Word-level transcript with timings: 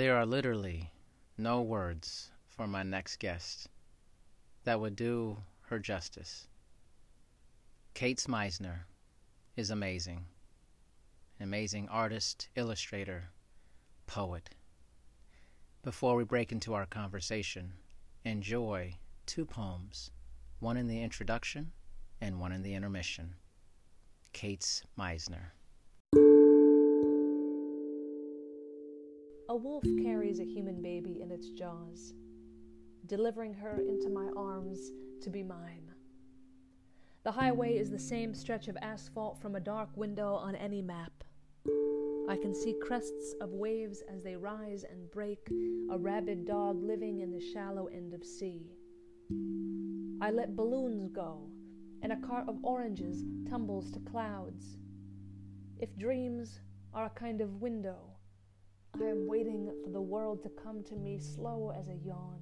There 0.00 0.16
are 0.16 0.24
literally 0.24 0.92
no 1.36 1.60
words 1.60 2.30
for 2.48 2.66
my 2.66 2.82
next 2.82 3.18
guest 3.18 3.68
that 4.64 4.80
would 4.80 4.96
do 4.96 5.36
her 5.66 5.78
justice. 5.78 6.46
Caits 7.92 8.26
Meissner 8.26 8.86
is 9.58 9.68
amazing. 9.68 10.24
An 11.38 11.44
amazing 11.44 11.86
artist, 11.90 12.48
illustrator, 12.56 13.28
poet. 14.06 14.48
Before 15.82 16.16
we 16.16 16.24
break 16.24 16.50
into 16.50 16.72
our 16.72 16.86
conversation, 16.86 17.74
enjoy 18.24 18.96
two 19.26 19.44
poems, 19.44 20.10
one 20.60 20.78
in 20.78 20.88
the 20.88 21.02
introduction 21.02 21.72
and 22.22 22.40
one 22.40 22.52
in 22.52 22.62
the 22.62 22.72
intermission. 22.72 23.34
Caits 24.32 24.82
Meissner. 24.96 25.52
A 29.50 29.56
wolf 29.56 29.82
carries 30.00 30.38
a 30.38 30.44
human 30.44 30.80
baby 30.80 31.20
in 31.20 31.32
its 31.32 31.48
jaws, 31.48 32.14
delivering 33.06 33.52
her 33.52 33.80
into 33.80 34.08
my 34.08 34.28
arms 34.36 34.92
to 35.22 35.28
be 35.28 35.42
mine. 35.42 35.90
The 37.24 37.32
highway 37.32 37.76
is 37.76 37.90
the 37.90 37.98
same 37.98 38.32
stretch 38.32 38.68
of 38.68 38.76
asphalt 38.80 39.40
from 39.42 39.56
a 39.56 39.60
dark 39.60 39.88
window 39.96 40.34
on 40.34 40.54
any 40.54 40.82
map. 40.82 41.24
I 42.28 42.36
can 42.36 42.54
see 42.54 42.76
crests 42.80 43.34
of 43.40 43.50
waves 43.50 44.04
as 44.08 44.22
they 44.22 44.36
rise 44.36 44.84
and 44.88 45.10
break, 45.10 45.50
a 45.90 45.98
rabid 45.98 46.46
dog 46.46 46.80
living 46.80 47.18
in 47.18 47.32
the 47.32 47.40
shallow 47.52 47.88
end 47.88 48.14
of 48.14 48.24
sea. 48.24 48.70
I 50.22 50.30
let 50.30 50.54
balloons 50.54 51.08
go, 51.08 51.50
and 52.02 52.12
a 52.12 52.20
cart 52.24 52.48
of 52.48 52.62
oranges 52.62 53.24
tumbles 53.48 53.90
to 53.90 53.98
clouds. 53.98 54.78
If 55.80 55.98
dreams 55.98 56.60
are 56.94 57.06
a 57.06 57.10
kind 57.10 57.40
of 57.40 57.60
window, 57.60 58.09
I 58.98 59.04
am 59.04 59.26
waiting 59.26 59.70
for 59.84 59.90
the 59.90 60.00
world 60.00 60.42
to 60.42 60.48
come 60.48 60.82
to 60.84 60.96
me 60.96 61.18
slow 61.18 61.72
as 61.78 61.88
a 61.88 61.94
yawn. 62.04 62.40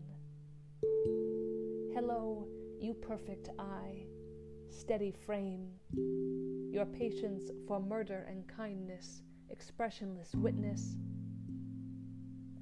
Hello, 1.94 2.46
you 2.80 2.94
perfect 2.94 3.50
eye, 3.58 4.06
steady 4.68 5.10
frame, 5.10 5.68
your 6.72 6.86
patience 6.86 7.50
for 7.66 7.80
murder 7.80 8.26
and 8.28 8.46
kindness, 8.48 9.22
expressionless 9.50 10.34
witness. 10.34 10.96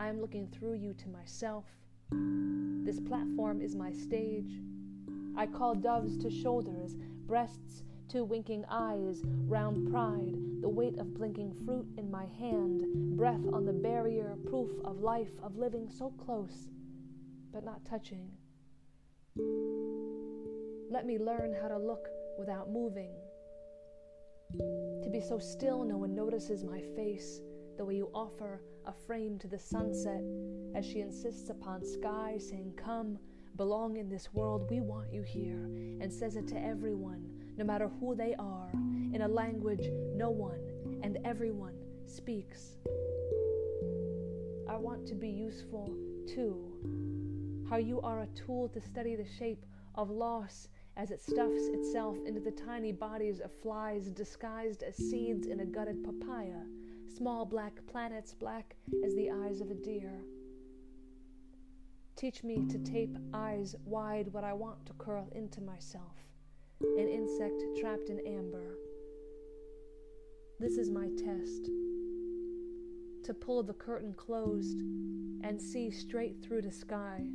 I 0.01 0.09
am 0.09 0.21
looking 0.21 0.49
through 0.49 0.75
you 0.75 0.93
to 0.95 1.09
myself. 1.09 1.65
This 2.11 3.01
platform 3.01 3.61
is 3.61 3.75
my 3.75 3.93
stage. 3.93 4.61
I 5.37 5.47
call 5.47 5.75
doves 5.75 6.17
to 6.19 6.31
shoulders, 6.31 6.97
breasts 7.27 7.85
two 8.09 8.25
winking 8.25 8.65
eyes, 8.71 9.23
round 9.49 9.91
pride, 9.91 10.35
the 10.61 10.69
weight 10.69 10.99
of 10.99 11.15
blinking 11.15 11.53
fruit 11.65 11.87
in 11.97 12.11
my 12.11 12.27
hand, 12.39 12.85
breath 13.17 13.41
on 13.53 13.65
the 13.65 13.73
barrier, 13.73 14.37
proof 14.49 14.71
of 14.85 15.01
life, 15.01 15.33
of 15.43 15.57
living 15.57 15.89
so 15.89 16.11
close, 16.11 16.69
but 17.53 17.65
not 17.65 17.85
touching. 17.85 18.31
Let 20.91 21.05
me 21.05 21.19
learn 21.19 21.55
how 21.61 21.69
to 21.69 21.79
look 21.79 22.09
without 22.39 22.71
moving. 22.71 23.11
To 25.03 25.11
be 25.11 25.21
so 25.21 25.39
still 25.39 25.83
no 25.83 25.97
one 25.97 26.15
notices 26.15 26.65
my 26.65 26.81
face, 26.95 27.41
the 27.77 27.85
way 27.85 27.97
you 27.97 28.09
offer 28.15 28.63
a 28.87 28.93
frame 28.93 29.39
to 29.41 29.49
the 29.49 29.59
sunset 29.59 30.23
as 30.77 30.87
she 30.87 31.01
insists 31.01 31.51
upon 31.51 31.85
sky, 31.85 32.39
saying, 32.39 32.75
Come, 32.77 33.19
belong 33.57 33.97
in 33.97 34.09
this 34.09 34.33
world, 34.33 34.69
we 34.71 34.81
want 34.81 35.13
you 35.13 35.23
here, 35.23 35.65
and 36.01 36.13
says 36.13 36.37
it 36.37 36.47
to 36.49 36.59
everyone 36.59 37.37
no 37.57 37.65
matter 37.65 37.91
who 38.01 38.15
they 38.15 38.35
are, 38.39 38.71
in 39.13 39.23
a 39.23 39.29
language 39.29 39.89
no 40.15 40.31
one 40.31 40.61
and 41.03 41.19
everyone 41.25 41.75
speaks. 42.05 42.77
I 44.69 44.77
want 44.77 45.07
to 45.07 45.15
be 45.15 45.29
useful 45.29 45.95
too. 46.27 47.67
How 47.71 47.77
you 47.77 48.01
are 48.03 48.21
a 48.21 48.27
tool 48.29 48.69
to 48.69 48.81
study 48.81 49.17
the 49.17 49.27
shape 49.39 49.65
of 49.95 50.11
loss 50.11 50.69
as 50.97 51.11
it 51.11 51.21
stuffs 51.21 51.67
itself 51.73 52.17
into 52.27 52.41
the 52.41 52.51
tiny 52.51 52.93
bodies 52.93 53.41
of 53.41 53.51
flies 53.63 54.11
disguised 54.11 54.83
as 54.83 54.97
seeds 54.97 55.47
in 55.47 55.61
a 55.61 55.65
gutted 55.65 56.05
papaya, 56.05 56.63
small 57.17 57.45
black 57.45 57.73
planets 57.87 58.35
black 58.35 58.77
as 59.05 59.15
the 59.15 59.31
eyes 59.31 59.61
of 59.61 59.71
a 59.71 59.75
deer. 59.75 60.21
Teach 62.17 62.43
me 62.43 62.65
to 62.69 62.79
tape 62.79 63.17
eyes 63.35 63.77
wide 63.85 64.33
what 64.33 64.45
I 64.45 64.53
want 64.53 64.87
to 64.87 64.93
curl 64.95 65.29
into 65.35 65.61
myself 65.61 66.17
an 66.81 67.09
insect 67.09 67.63
trapped 67.81 68.11
in 68.11 68.21
amber. 68.27 68.77
This 70.61 70.77
is 70.77 70.91
my 70.91 71.09
test 71.17 71.71
to 73.25 73.35
pull 73.35 73.63
the 73.63 73.73
curtain 73.73 74.15
closed 74.15 74.81
and 75.43 75.61
see 75.61 75.91
straight 75.91 76.37
through 76.43 76.63
the 76.63 76.71
sky. 76.71 77.27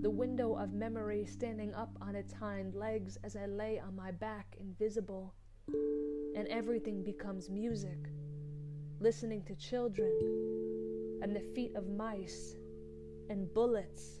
The 0.00 0.10
window 0.10 0.54
of 0.54 0.72
memory 0.72 1.24
standing 1.26 1.72
up 1.74 1.96
on 2.00 2.14
its 2.14 2.32
hind 2.32 2.74
legs 2.74 3.16
as 3.24 3.36
I 3.36 3.46
lay 3.46 3.78
on 3.78 3.96
my 3.96 4.10
back, 4.10 4.56
invisible, 4.60 5.34
and 6.36 6.46
everything 6.48 7.02
becomes 7.02 7.48
music. 7.48 8.10
Listening 9.00 9.42
to 9.44 9.54
children 9.54 10.12
and 11.22 11.34
the 11.34 11.52
feet 11.54 11.74
of 11.74 11.88
mice 11.88 12.56
and 13.30 13.52
bullets 13.54 14.20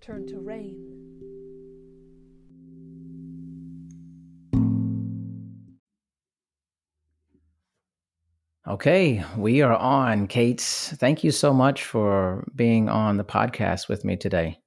turn 0.00 0.26
to 0.26 0.40
rain. 0.40 0.97
Okay, 8.68 9.24
we 9.38 9.62
are 9.62 9.74
on. 9.74 10.26
Kate, 10.26 10.60
thank 10.60 11.24
you 11.24 11.30
so 11.30 11.54
much 11.54 11.84
for 11.84 12.46
being 12.54 12.90
on 12.90 13.16
the 13.16 13.24
podcast 13.24 13.88
with 13.88 14.04
me 14.04 14.14
today. 14.14 14.60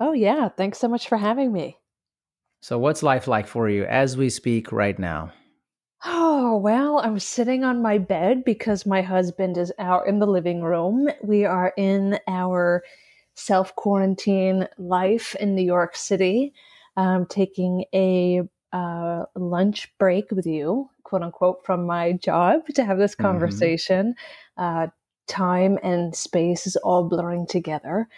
Oh, 0.00 0.12
yeah. 0.12 0.48
Thanks 0.48 0.78
so 0.78 0.88
much 0.88 1.08
for 1.08 1.16
having 1.16 1.52
me. 1.52 1.78
So, 2.62 2.80
what's 2.80 3.04
life 3.04 3.28
like 3.28 3.46
for 3.46 3.68
you 3.68 3.84
as 3.84 4.16
we 4.16 4.28
speak 4.28 4.72
right 4.72 4.98
now? 4.98 5.32
Oh, 6.04 6.56
well, 6.56 6.98
I'm 6.98 7.20
sitting 7.20 7.62
on 7.62 7.80
my 7.80 7.98
bed 7.98 8.42
because 8.44 8.84
my 8.84 9.02
husband 9.02 9.56
is 9.56 9.72
out 9.78 10.08
in 10.08 10.18
the 10.18 10.26
living 10.26 10.62
room. 10.62 11.08
We 11.22 11.44
are 11.44 11.72
in 11.76 12.18
our 12.26 12.82
self 13.36 13.72
quarantine 13.76 14.66
life 14.78 15.36
in 15.36 15.54
New 15.54 15.62
York 15.62 15.94
City, 15.94 16.54
um, 16.96 17.24
taking 17.26 17.84
a 17.94 18.42
uh, 18.72 19.26
lunch 19.36 19.92
break 19.98 20.32
with 20.32 20.46
you, 20.46 20.90
quote 21.08 21.22
unquote, 21.22 21.64
from 21.64 21.86
my 21.86 22.12
job 22.12 22.66
to 22.74 22.84
have 22.84 22.98
this 22.98 23.14
mm-hmm. 23.14 23.22
conversation. 23.22 24.14
Mm-hmm. 24.58 24.84
Uh, 24.84 24.86
time 25.26 25.78
and 25.82 26.14
space 26.14 26.66
is 26.66 26.76
all 26.76 27.08
blurring 27.08 27.46
together. 27.46 28.08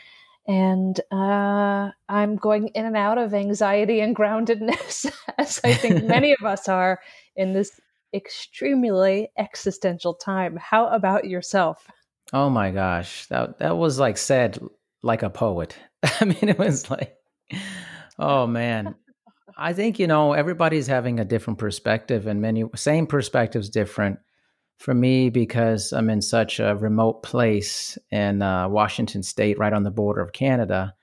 And 0.48 0.98
uh, 1.12 1.90
I'm 2.08 2.36
going 2.36 2.68
in 2.68 2.86
and 2.86 2.96
out 2.96 3.18
of 3.18 3.34
anxiety 3.34 4.00
and 4.00 4.16
groundedness, 4.16 5.12
as 5.38 5.60
I 5.62 5.74
think 5.74 6.04
many 6.16 6.32
of 6.32 6.44
us 6.44 6.68
are 6.68 7.00
in 7.36 7.52
this 7.52 7.80
extremely 8.14 9.28
existential 9.38 10.14
time. 10.14 10.56
How 10.56 10.88
about 10.88 11.26
yourself? 11.26 11.86
Oh 12.32 12.50
my 12.50 12.70
gosh, 12.70 13.26
that 13.26 13.58
that 13.58 13.76
was 13.76 13.98
like 13.98 14.16
said 14.16 14.58
like 15.02 15.22
a 15.22 15.30
poet. 15.30 15.76
I 16.20 16.24
mean, 16.24 16.48
it 16.48 16.58
was 16.58 16.90
like, 16.90 17.16
oh 18.18 18.46
man, 18.46 18.94
I 19.56 19.72
think 19.72 19.98
you 19.98 20.06
know 20.06 20.32
everybody's 20.32 20.86
having 20.86 21.20
a 21.20 21.24
different 21.24 21.58
perspective, 21.58 22.26
and 22.26 22.40
many 22.40 22.64
same 22.76 23.06
perspectives 23.06 23.68
different. 23.68 24.18
For 24.78 24.94
me, 24.94 25.28
because 25.28 25.92
I'm 25.92 26.08
in 26.08 26.22
such 26.22 26.58
a 26.58 26.74
remote 26.74 27.22
place 27.22 27.98
in 28.10 28.40
uh, 28.40 28.66
Washington 28.66 29.22
State, 29.22 29.58
right 29.58 29.74
on 29.74 29.82
the 29.82 29.90
border 29.90 30.22
of 30.22 30.32
Canada, 30.32 30.94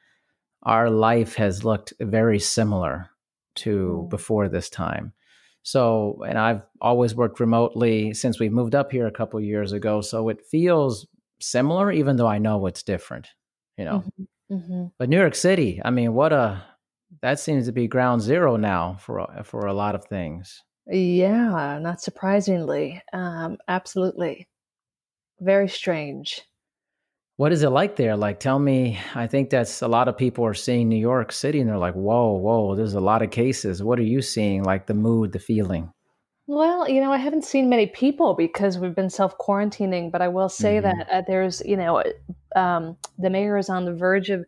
our 0.64 0.90
life 0.90 1.36
has 1.36 1.64
looked 1.64 1.94
very 2.00 2.40
similar 2.40 3.12
to 3.58 4.04
mm. 4.04 4.10
before 4.10 4.50
this 4.50 4.70
time. 4.70 5.14
So, 5.62 6.24
and 6.28 6.40
I've 6.40 6.62
always 6.82 7.14
worked 7.14 7.40
remotely 7.40 8.14
since 8.14 8.40
we 8.40 8.50
moved 8.50 8.74
up 8.74 8.92
here 8.92 9.06
a 9.06 9.12
couple 9.12 9.40
years 9.42 9.74
ago. 9.74 10.02
So 10.02 10.30
it 10.30 10.46
feels 10.50 11.06
similar, 11.40 11.92
even 11.92 12.16
though 12.16 12.28
I 12.28 12.38
know 12.38 12.66
it's 12.68 12.84
different. 12.84 13.28
You 13.78 13.86
know, 13.86 14.04
mm-hmm. 14.50 14.56
Mm-hmm. 14.56 14.86
but 14.98 15.10
New 15.10 15.20
York 15.20 15.36
City, 15.36 15.82
I 15.84 15.92
mean, 15.92 16.14
what 16.14 16.34
a 16.34 16.64
that 17.22 17.40
seems 17.40 17.66
to 17.66 17.72
be 17.72 17.88
ground 17.88 18.22
zero 18.22 18.58
now 18.58 18.98
for 19.00 19.26
for 19.44 19.66
a 19.66 19.74
lot 19.74 19.96
of 19.96 20.06
things. 20.06 20.64
Yeah, 20.90 21.80
not 21.82 22.02
surprisingly. 22.02 23.02
Um, 23.12 23.58
absolutely. 23.68 24.48
Very 25.40 25.68
strange. 25.68 26.42
What 27.36 27.52
is 27.52 27.62
it 27.62 27.70
like 27.70 27.98
there? 27.98 28.16
Like, 28.16 28.40
tell 28.40 28.58
me. 28.58 28.98
I 29.14 29.28
think 29.28 29.50
that's 29.50 29.82
a 29.82 29.88
lot 29.88 30.08
of 30.08 30.18
people 30.18 30.44
are 30.46 30.56
seeing 30.56 30.90
New 30.90 30.96
York 30.96 31.32
City 31.32 31.60
and 31.60 31.70
they're 31.70 31.78
like, 31.78 31.94
whoa, 31.94 32.32
whoa, 32.34 32.76
there's 32.76 32.96
a 32.96 33.00
lot 33.00 33.22
of 33.22 33.30
cases. 33.30 33.84
What 33.84 34.00
are 34.00 34.04
you 34.04 34.22
seeing? 34.22 34.64
Like 34.64 34.88
the 34.88 34.96
mood, 34.96 35.34
the 35.34 35.40
feeling? 35.40 35.92
Well, 36.48 36.90
you 36.90 37.02
know, 37.02 37.12
I 37.12 37.18
haven't 37.18 37.44
seen 37.44 37.70
many 37.70 37.88
people 37.88 38.34
because 38.34 38.80
we've 38.80 38.96
been 38.96 39.10
self 39.10 39.38
quarantining, 39.38 40.12
but 40.12 40.22
I 40.22 40.30
will 40.30 40.50
say 40.50 40.78
mm-hmm. 40.78 41.00
that 41.00 41.10
uh, 41.12 41.22
there's, 41.28 41.62
you 41.66 41.76
know, 41.76 42.02
um, 42.56 42.98
the 43.20 43.30
mayor 43.30 43.58
is 43.58 43.70
on 43.70 43.86
the 43.86 43.94
verge 43.94 44.30
of 44.30 44.46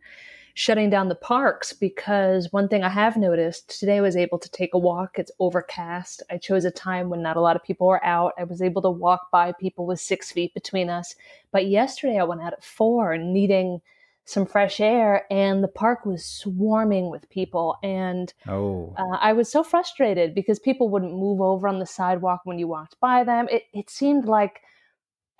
shutting 0.60 0.90
down 0.90 1.08
the 1.08 1.14
parks 1.14 1.72
because 1.72 2.52
one 2.52 2.68
thing 2.68 2.84
I 2.84 2.90
have 2.90 3.16
noticed 3.16 3.80
today 3.80 3.96
I 3.96 4.02
was 4.02 4.14
able 4.14 4.38
to 4.38 4.50
take 4.50 4.74
a 4.74 4.78
walk. 4.78 5.18
It's 5.18 5.32
overcast. 5.38 6.22
I 6.30 6.36
chose 6.36 6.66
a 6.66 6.70
time 6.70 7.08
when 7.08 7.22
not 7.22 7.38
a 7.38 7.40
lot 7.40 7.56
of 7.56 7.64
people 7.64 7.86
were 7.86 8.04
out. 8.04 8.34
I 8.38 8.44
was 8.44 8.60
able 8.60 8.82
to 8.82 8.90
walk 8.90 9.30
by 9.32 9.52
people 9.58 9.86
with 9.86 10.00
six 10.00 10.30
feet 10.30 10.52
between 10.52 10.90
us. 10.90 11.14
But 11.50 11.68
yesterday 11.68 12.18
I 12.18 12.24
went 12.24 12.42
out 12.42 12.52
at 12.52 12.62
four 12.62 13.16
needing 13.16 13.80
some 14.26 14.44
fresh 14.44 14.80
air 14.80 15.24
and 15.30 15.64
the 15.64 15.68
park 15.68 16.04
was 16.04 16.26
swarming 16.26 17.08
with 17.08 17.30
people 17.30 17.76
and 17.82 18.32
oh. 18.46 18.94
uh, 18.96 19.16
i 19.16 19.32
was 19.32 19.50
so 19.50 19.64
frustrated 19.64 20.36
because 20.36 20.60
people 20.60 20.88
wouldn't 20.88 21.14
move 21.14 21.40
over 21.40 21.66
on 21.66 21.80
the 21.80 21.86
sidewalk 21.86 22.42
when 22.44 22.56
you 22.56 22.68
walked 22.68 23.00
by 23.00 23.24
them 23.24 23.48
it, 23.50 23.62
it 23.72 23.90
seemed 23.90 24.26
like 24.26 24.60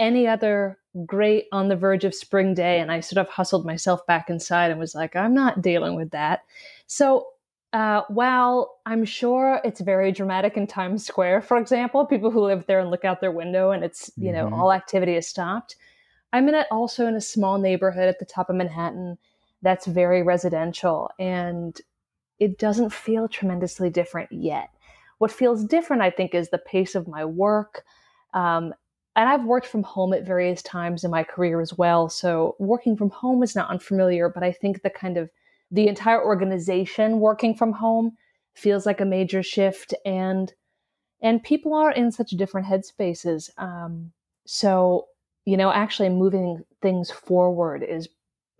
any 0.00 0.26
other 0.26 0.78
great 1.06 1.46
on 1.52 1.68
the 1.68 1.76
verge 1.76 2.04
of 2.04 2.12
spring 2.12 2.52
day 2.52 2.80
and 2.80 2.90
i 2.90 2.98
sort 2.98 3.24
of 3.24 3.32
hustled 3.32 3.64
myself 3.64 4.04
back 4.06 4.28
inside 4.28 4.72
and 4.72 4.80
was 4.80 4.94
like 4.94 5.14
i'm 5.14 5.34
not 5.34 5.62
dealing 5.62 5.94
with 5.94 6.10
that 6.10 6.40
so 6.88 7.28
uh, 7.72 8.02
while 8.08 8.78
i'm 8.86 9.04
sure 9.04 9.60
it's 9.62 9.80
very 9.80 10.10
dramatic 10.10 10.56
in 10.56 10.66
times 10.66 11.06
square 11.06 11.40
for 11.40 11.56
example 11.56 12.04
people 12.04 12.32
who 12.32 12.40
live 12.40 12.66
there 12.66 12.80
and 12.80 12.90
look 12.90 13.04
out 13.04 13.20
their 13.20 13.30
window 13.30 13.70
and 13.70 13.84
it's 13.84 14.10
you 14.16 14.32
know 14.32 14.46
mm-hmm. 14.46 14.54
all 14.54 14.72
activity 14.72 15.14
is 15.14 15.28
stopped 15.28 15.76
i'm 16.32 16.48
in 16.48 16.56
it 16.56 16.66
also 16.72 17.06
in 17.06 17.14
a 17.14 17.20
small 17.20 17.58
neighborhood 17.58 18.08
at 18.08 18.18
the 18.18 18.24
top 18.24 18.50
of 18.50 18.56
manhattan 18.56 19.16
that's 19.62 19.86
very 19.86 20.22
residential 20.24 21.08
and 21.20 21.82
it 22.40 22.58
doesn't 22.58 22.92
feel 22.92 23.28
tremendously 23.28 23.90
different 23.90 24.32
yet 24.32 24.70
what 25.18 25.30
feels 25.30 25.64
different 25.64 26.02
i 26.02 26.10
think 26.10 26.34
is 26.34 26.48
the 26.48 26.58
pace 26.58 26.96
of 26.96 27.06
my 27.06 27.24
work 27.24 27.84
um, 28.32 28.74
and 29.16 29.28
I've 29.28 29.44
worked 29.44 29.66
from 29.66 29.82
home 29.82 30.12
at 30.12 30.26
various 30.26 30.62
times 30.62 31.04
in 31.04 31.10
my 31.10 31.24
career 31.24 31.60
as 31.60 31.76
well. 31.76 32.08
So 32.08 32.54
working 32.58 32.96
from 32.96 33.10
home 33.10 33.42
is 33.42 33.56
not 33.56 33.70
unfamiliar, 33.70 34.28
but 34.28 34.42
I 34.42 34.52
think 34.52 34.82
the 34.82 34.90
kind 34.90 35.16
of 35.16 35.30
the 35.70 35.88
entire 35.88 36.24
organization 36.24 37.20
working 37.20 37.54
from 37.54 37.72
home 37.72 38.16
feels 38.54 38.86
like 38.86 39.00
a 39.00 39.04
major 39.04 39.42
shift 39.42 39.94
and 40.04 40.52
and 41.22 41.42
people 41.42 41.74
are 41.74 41.92
in 41.92 42.10
such 42.10 42.30
different 42.30 42.66
headspaces. 42.66 43.50
Um, 43.58 44.12
so 44.46 45.06
you 45.44 45.56
know, 45.56 45.72
actually 45.72 46.08
moving 46.10 46.64
things 46.80 47.10
forward 47.10 47.82
is 47.82 48.08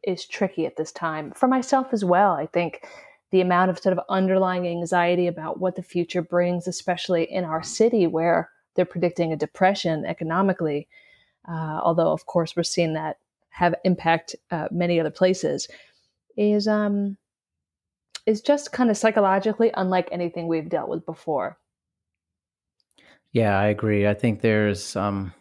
is 0.03 0.27
tricky 0.27 0.67
at 0.67 0.77
this 0.77 0.93
time 0.93 1.31
for 1.33 1.47
myself 1.47 1.89
as 1.93 2.05
well. 2.05 2.33
I 2.33 2.47
think 2.47 2.87
the 3.31 3.41
amount 3.41 3.71
of 3.71 3.79
sort 3.79 3.97
of 3.97 4.05
underlying 4.09 4.67
anxiety 4.67 5.27
about 5.27 5.61
what 5.61 5.77
the 5.77 5.83
future 5.83 6.23
brings, 6.23 6.67
especially 6.67 7.31
in 7.31 7.45
our 7.45 7.63
city 7.63 8.07
where 8.07 8.51
they're 8.75 8.85
predicting 8.85 9.33
a 9.33 9.37
depression 9.37 10.05
economically. 10.05 10.89
Uh, 11.49 11.81
although, 11.83 12.13
of 12.13 12.27
course, 12.27 12.55
we're 12.55 12.63
seeing 12.63 12.95
that 12.95 13.19
have 13.51 13.75
impact 13.85 14.37
uh, 14.51 14.69
many 14.71 15.01
other 15.01 15.11
places. 15.11 15.69
Is 16.37 16.69
um 16.69 17.17
is 18.27 18.41
just 18.41 18.73
kind 18.73 18.91
of 18.91 18.97
psychologically 18.97 19.71
unlike 19.75 20.09
anything 20.13 20.47
we've 20.47 20.69
dealt 20.69 20.89
with 20.89 21.05
before. 21.05 21.59
Yeah, 23.33 23.59
I 23.59 23.67
agree. 23.67 24.07
I 24.07 24.15
think 24.15 24.41
there's 24.41 24.97
um 24.97 25.35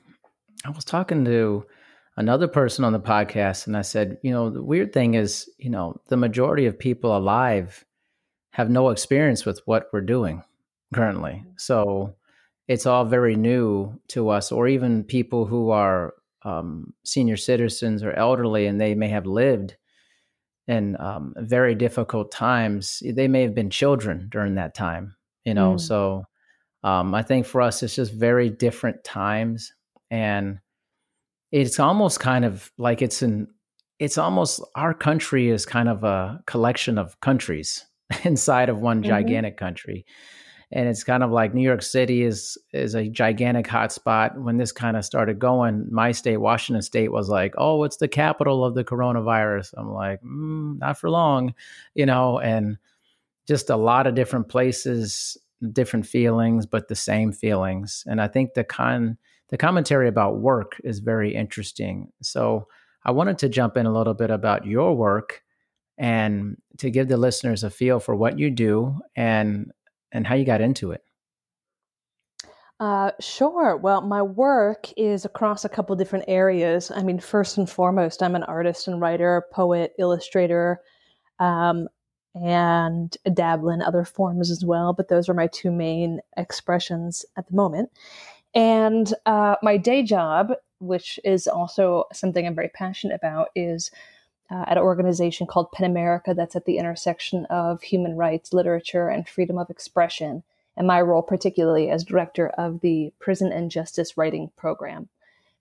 I 0.65 0.71
was 0.71 0.83
talking 0.83 1.23
to 1.25 1.65
another 2.17 2.47
person 2.47 2.83
on 2.83 2.91
the 2.91 2.99
podcast 2.99 3.67
and 3.67 3.77
I 3.77 3.81
said, 3.81 4.17
you 4.23 4.31
know, 4.31 4.49
the 4.49 4.63
weird 4.63 4.91
thing 4.91 5.13
is, 5.13 5.49
you 5.57 5.69
know, 5.69 6.01
the 6.09 6.17
majority 6.17 6.65
of 6.65 6.77
people 6.77 7.15
alive 7.15 7.85
have 8.51 8.69
no 8.69 8.89
experience 8.89 9.45
with 9.45 9.61
what 9.65 9.87
we're 9.93 10.01
doing 10.01 10.43
currently. 10.93 11.45
So 11.57 12.15
it's 12.69 12.85
all 12.85 13.03
very 13.03 13.35
new 13.35 13.99
to 14.09 14.29
us, 14.29 14.51
or 14.51 14.67
even 14.67 15.03
people 15.03 15.45
who 15.45 15.71
are 15.71 16.13
um, 16.43 16.93
senior 17.03 17.35
citizens 17.35 18.03
or 18.03 18.13
elderly 18.13 18.67
and 18.67 18.79
they 18.79 18.93
may 18.93 19.09
have 19.09 19.25
lived 19.25 19.75
in 20.67 20.95
um, 21.01 21.33
very 21.35 21.73
difficult 21.73 22.31
times. 22.31 23.01
They 23.03 23.27
may 23.27 23.41
have 23.41 23.55
been 23.55 23.71
children 23.71 24.29
during 24.31 24.55
that 24.55 24.75
time, 24.75 25.15
you 25.45 25.55
know. 25.55 25.73
Mm. 25.73 25.79
So 25.81 26.25
um, 26.83 27.15
I 27.15 27.23
think 27.23 27.47
for 27.47 27.59
us, 27.59 27.81
it's 27.81 27.95
just 27.95 28.13
very 28.13 28.51
different 28.51 29.03
times, 29.03 29.73
and 30.11 30.59
it's 31.51 31.79
almost 31.79 32.19
kind 32.19 32.45
of 32.45 32.71
like 32.77 33.01
it's 33.01 33.23
an. 33.23 33.47
It's 33.97 34.19
almost 34.19 34.63
our 34.75 34.93
country 34.93 35.49
is 35.49 35.65
kind 35.65 35.89
of 35.89 36.03
a 36.03 36.39
collection 36.45 36.99
of 36.99 37.19
countries 37.19 37.83
inside 38.23 38.69
of 38.69 38.79
one 38.79 39.01
mm-hmm. 39.01 39.09
gigantic 39.09 39.57
country 39.57 40.05
and 40.71 40.87
it's 40.87 41.03
kind 41.03 41.23
of 41.23 41.31
like 41.31 41.53
New 41.53 41.63
York 41.63 41.81
City 41.81 42.23
is 42.23 42.57
is 42.73 42.95
a 42.95 43.09
gigantic 43.09 43.67
hotspot. 43.67 44.37
When 44.37 44.57
this 44.57 44.71
kind 44.71 44.95
of 44.95 45.03
started 45.03 45.39
going, 45.39 45.87
my 45.89 46.11
state, 46.11 46.37
Washington 46.37 46.81
State, 46.81 47.11
was 47.11 47.29
like, 47.29 47.53
"Oh, 47.57 47.83
it's 47.83 47.97
the 47.97 48.07
capital 48.07 48.63
of 48.63 48.75
the 48.75 48.83
coronavirus." 48.83 49.73
I'm 49.77 49.91
like, 49.91 50.21
mm, 50.21 50.77
"Not 50.79 50.99
for 50.99 51.09
long," 51.09 51.55
you 51.95 52.05
know, 52.05 52.39
and 52.39 52.77
just 53.47 53.69
a 53.71 53.75
lot 53.75 54.05
of 54.05 54.13
different 54.13 54.47
places, 54.47 55.37
different 55.71 56.05
feelings, 56.05 56.67
but 56.67 56.87
the 56.87 56.95
same 56.95 57.31
feelings. 57.31 58.03
And 58.07 58.21
I 58.21 58.27
think 58.27 58.53
the 58.53 58.63
con 58.63 59.17
the 59.49 59.57
commentary 59.57 60.07
about 60.07 60.39
work 60.39 60.79
is 60.83 60.99
very 60.99 61.33
interesting. 61.33 62.11
So 62.21 62.67
I 63.03 63.11
wanted 63.11 63.39
to 63.39 63.49
jump 63.49 63.75
in 63.77 63.87
a 63.87 63.93
little 63.93 64.13
bit 64.13 64.29
about 64.29 64.67
your 64.67 64.95
work 64.95 65.41
and 65.97 66.57
to 66.77 66.91
give 66.91 67.07
the 67.07 67.17
listeners 67.17 67.63
a 67.63 67.69
feel 67.69 67.99
for 67.99 68.15
what 68.15 68.37
you 68.37 68.51
do 68.51 68.99
and 69.15 69.71
and 70.11 70.25
how 70.25 70.35
you 70.35 70.45
got 70.45 70.61
into 70.61 70.91
it. 70.91 71.03
Uh, 72.79 73.11
sure. 73.19 73.75
Well, 73.75 74.01
my 74.01 74.21
work 74.21 74.87
is 74.95 75.25
across 75.25 75.65
a 75.65 75.69
couple 75.69 75.95
different 75.97 76.25
areas. 76.29 76.91
I 76.91 77.03
mean, 77.03 77.19
first 77.19 77.57
and 77.57 77.69
foremost, 77.69 78.23
I'm 78.23 78.35
an 78.35 78.43
artist 78.43 78.87
and 78.87 79.01
writer, 79.01 79.43
poet, 79.51 79.93
illustrator, 79.99 80.79
um, 81.39 81.89
and 82.35 83.17
dabble 83.33 83.69
in 83.69 83.81
other 83.81 84.05
forms 84.05 84.49
as 84.49 84.63
well. 84.63 84.93
But 84.93 85.09
those 85.09 85.27
are 85.27 85.33
my 85.33 85.47
two 85.47 85.71
main 85.71 86.21
expressions 86.37 87.25
at 87.35 87.47
the 87.47 87.55
moment. 87.55 87.89
And 88.55 89.13
uh, 89.25 89.55
my 89.61 89.75
day 89.75 90.01
job, 90.01 90.53
which 90.79 91.19
is 91.25 91.47
also 91.47 92.05
something 92.13 92.47
I'm 92.47 92.55
very 92.55 92.69
passionate 92.69 93.15
about, 93.15 93.49
is 93.55 93.91
uh, 94.51 94.65
at 94.67 94.77
an 94.77 94.83
organization 94.83 95.45
called 95.45 95.71
PEN 95.71 95.89
America 95.89 96.33
that's 96.33 96.55
at 96.55 96.65
the 96.65 96.77
intersection 96.77 97.45
of 97.45 97.81
human 97.81 98.15
rights, 98.15 98.53
literature, 98.53 99.09
and 99.09 99.27
freedom 99.27 99.57
of 99.57 99.69
expression. 99.69 100.43
And 100.75 100.87
my 100.87 101.01
role, 101.01 101.21
particularly 101.21 101.89
as 101.89 102.03
director 102.03 102.49
of 102.49 102.81
the 102.81 103.11
Prison 103.19 103.51
and 103.51 103.69
Justice 103.69 104.17
Writing 104.17 104.51
Program. 104.55 105.09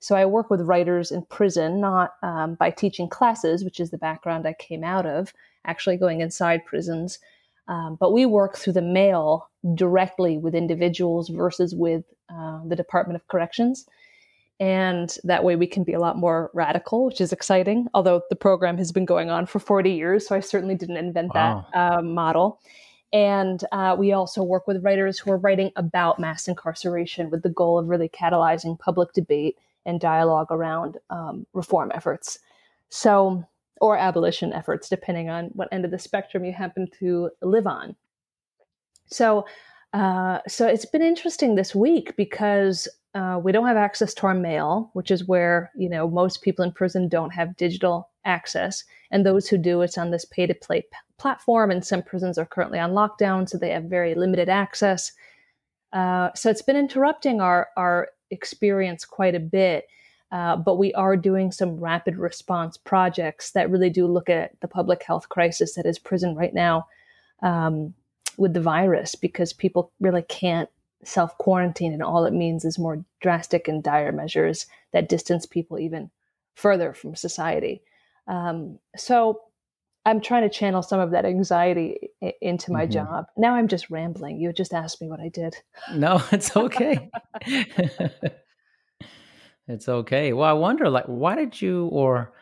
So 0.01 0.15
I 0.15 0.27
work 0.27 0.49
with 0.49 0.61
writers 0.61 1.11
in 1.11 1.23
prison, 1.23 1.81
not 1.81 2.15
um, 2.23 2.55
by 2.55 2.71
teaching 2.71 3.09
classes, 3.09 3.65
which 3.65 3.81
is 3.81 3.91
the 3.91 3.99
background 3.99 4.47
I 4.47 4.53
came 4.53 4.85
out 4.85 5.07
of, 5.07 5.35
actually 5.65 5.97
going 5.97 6.21
inside 6.21 6.65
prisons. 6.65 7.19
Um, 7.67 7.97
but 7.97 8.13
we 8.13 8.25
work 8.25 8.57
through 8.57 8.75
the 8.75 8.83
mail 8.83 9.51
directly 9.75 10.39
with 10.39 10.55
individuals 10.55 11.29
versus 11.29 11.75
with 11.75 12.05
uh, 12.33 12.61
the 12.65 12.77
Department 12.77 13.17
of 13.17 13.27
Corrections 13.29 13.87
and 14.61 15.19
that 15.25 15.45
way 15.45 15.55
we 15.55 15.67
can 15.67 15.85
be 15.85 15.93
a 15.93 16.01
lot 16.01 16.17
more 16.17 16.51
radical 16.53 17.07
which 17.07 17.21
is 17.21 17.33
exciting 17.33 17.87
although 17.95 18.23
the 18.29 18.37
program 18.37 18.77
has 18.77 18.91
been 18.91 19.05
going 19.05 19.31
on 19.31 19.47
for 19.47 19.59
40 19.59 19.91
years 19.91 20.27
so 20.27 20.35
i 20.35 20.41
certainly 20.41 20.75
didn't 20.75 20.97
invent 20.97 21.33
wow. 21.35 21.67
that 21.73 21.79
uh, 21.79 22.03
model. 22.03 22.61
And 23.13 23.65
uh, 23.73 23.97
we 23.99 24.13
also 24.13 24.43
work 24.43 24.67
with 24.67 24.85
writers 24.85 25.19
who 25.19 25.31
are 25.31 25.39
writing 25.39 25.71
about 25.77 26.19
mass 26.19 26.47
incarceration 26.47 27.31
with 27.31 27.43
the 27.43 27.49
goal 27.49 27.79
of 27.79 27.89
really 27.89 28.09
catalyzing 28.09 28.79
public 28.79 29.13
debate 29.15 29.57
and 29.87 29.99
dialogue 29.99 30.49
around 30.51 30.99
um, 31.09 31.47
reform 31.55 31.91
efforts. 31.95 32.39
So 32.91 33.45
or 33.81 33.97
abolition 33.97 34.53
efforts 34.53 34.89
depending 34.89 35.31
on 35.31 35.47
what 35.55 35.69
end 35.71 35.85
of 35.85 35.91
the 35.93 35.99
spectrum 35.99 36.45
you 36.45 36.53
happen 36.53 36.89
to 36.99 37.31
live 37.41 37.67
on. 37.67 37.97
So 39.07 39.47
uh, 39.95 40.41
so 40.47 40.67
it's 40.67 40.85
been 40.85 41.01
interesting 41.01 41.55
this 41.55 41.75
week 41.75 42.15
because 42.17 42.89
uh, 43.15 43.41
we 43.43 43.53
don't 43.53 43.67
have 43.67 43.77
access 43.77 44.13
to 44.15 44.27
our 44.27 44.35
mail, 44.35 44.91
which 44.93 45.11
is 45.11 45.27
where 45.27 45.71
you 45.77 45.89
know 45.89 46.09
most 46.09 46.43
people 46.43 46.65
in 46.65 46.73
prison 46.73 47.09
don't 47.09 47.31
have 47.31 47.57
digital 47.57 48.11
access, 48.25 48.85
and 49.11 49.25
those 49.25 49.49
who 49.49 49.57
do, 49.57 49.81
it's 49.81 49.99
on 49.99 50.11
this 50.11 50.25
pay-to-play 50.27 50.83
p- 50.83 50.89
platform. 51.17 51.71
And 51.71 51.85
some 51.85 52.03
prisons 52.03 52.37
are 52.37 52.45
currently 52.47 52.79
on 52.79 52.93
lockdown, 52.93 53.49
so 53.49 53.57
they 53.57 53.71
have 53.71 53.85
very 53.85 54.15
limited 54.15 54.49
access. 54.49 55.13
Uh, 55.93 56.31
so 56.35 56.51
it's 56.51 56.63
been 56.63 56.77
interrupting 56.77 57.41
our 57.41 57.69
our 57.77 58.09
experience 58.31 59.05
quite 59.05 59.35
a 59.35 59.41
bit. 59.41 59.87
Uh, 60.31 60.57
but 60.57 60.77
we 60.77 60.93
are 60.93 61.17
doing 61.17 61.51
some 61.51 61.81
rapid 61.81 62.17
response 62.17 62.77
projects 62.77 63.53
that 63.53 63.71
really 63.71 63.89
do 63.89 64.07
look 64.07 64.29
at 64.29 64.61
the 64.61 64.69
public 64.69 65.03
health 65.03 65.31
crisis 65.31 65.75
that 65.75 65.87
is 65.87 65.99
prison 65.99 66.35
right 66.35 66.53
now 66.53 66.87
um, 67.43 67.95
with 68.37 68.53
the 68.53 68.61
virus 68.61 69.15
because 69.15 69.55
people 69.55 69.91
really 70.01 70.21
can't 70.21 70.69
self 71.05 71.37
quarantine, 71.39 71.93
and 71.93 72.03
all 72.03 72.25
it 72.25 72.33
means 72.33 72.65
is 72.65 72.79
more 72.79 73.05
drastic 73.21 73.69
and 73.69 73.83
dire 73.83 74.13
measures 74.13 74.67
that 74.93 75.09
distance 75.09 75.47
people 75.47 75.79
even 75.79 76.11
further 76.55 76.93
from 76.93 77.15
society. 77.15 77.83
Um, 78.27 78.79
so 78.97 79.41
I'm 80.05 80.21
trying 80.21 80.43
to 80.43 80.49
channel 80.49 80.83
some 80.83 81.01
of 81.01 81.11
that 81.11 81.25
anxiety 81.25 82.11
I- 82.23 82.35
into 82.41 82.73
my 82.73 82.85
mm-hmm. 82.85 82.93
job. 82.93 83.27
Now 83.37 83.55
I'm 83.55 83.69
just 83.69 83.91
rambling. 83.91 84.41
You 84.41 84.53
just 84.53 84.73
asked 84.73 85.01
me 85.01 85.09
what 85.09 85.21
I 85.21 85.29
did. 85.29 85.57
No, 85.95 86.23
it's 86.33 86.57
okay. 86.57 87.11
it's 89.69 89.89
okay. 89.89 90.33
Well, 90.33 90.49
I 90.49 90.55
wonder, 90.55 90.89
like, 90.89 91.07
why 91.07 91.35
did 91.37 91.61
you 91.61 91.87
or 91.87 92.33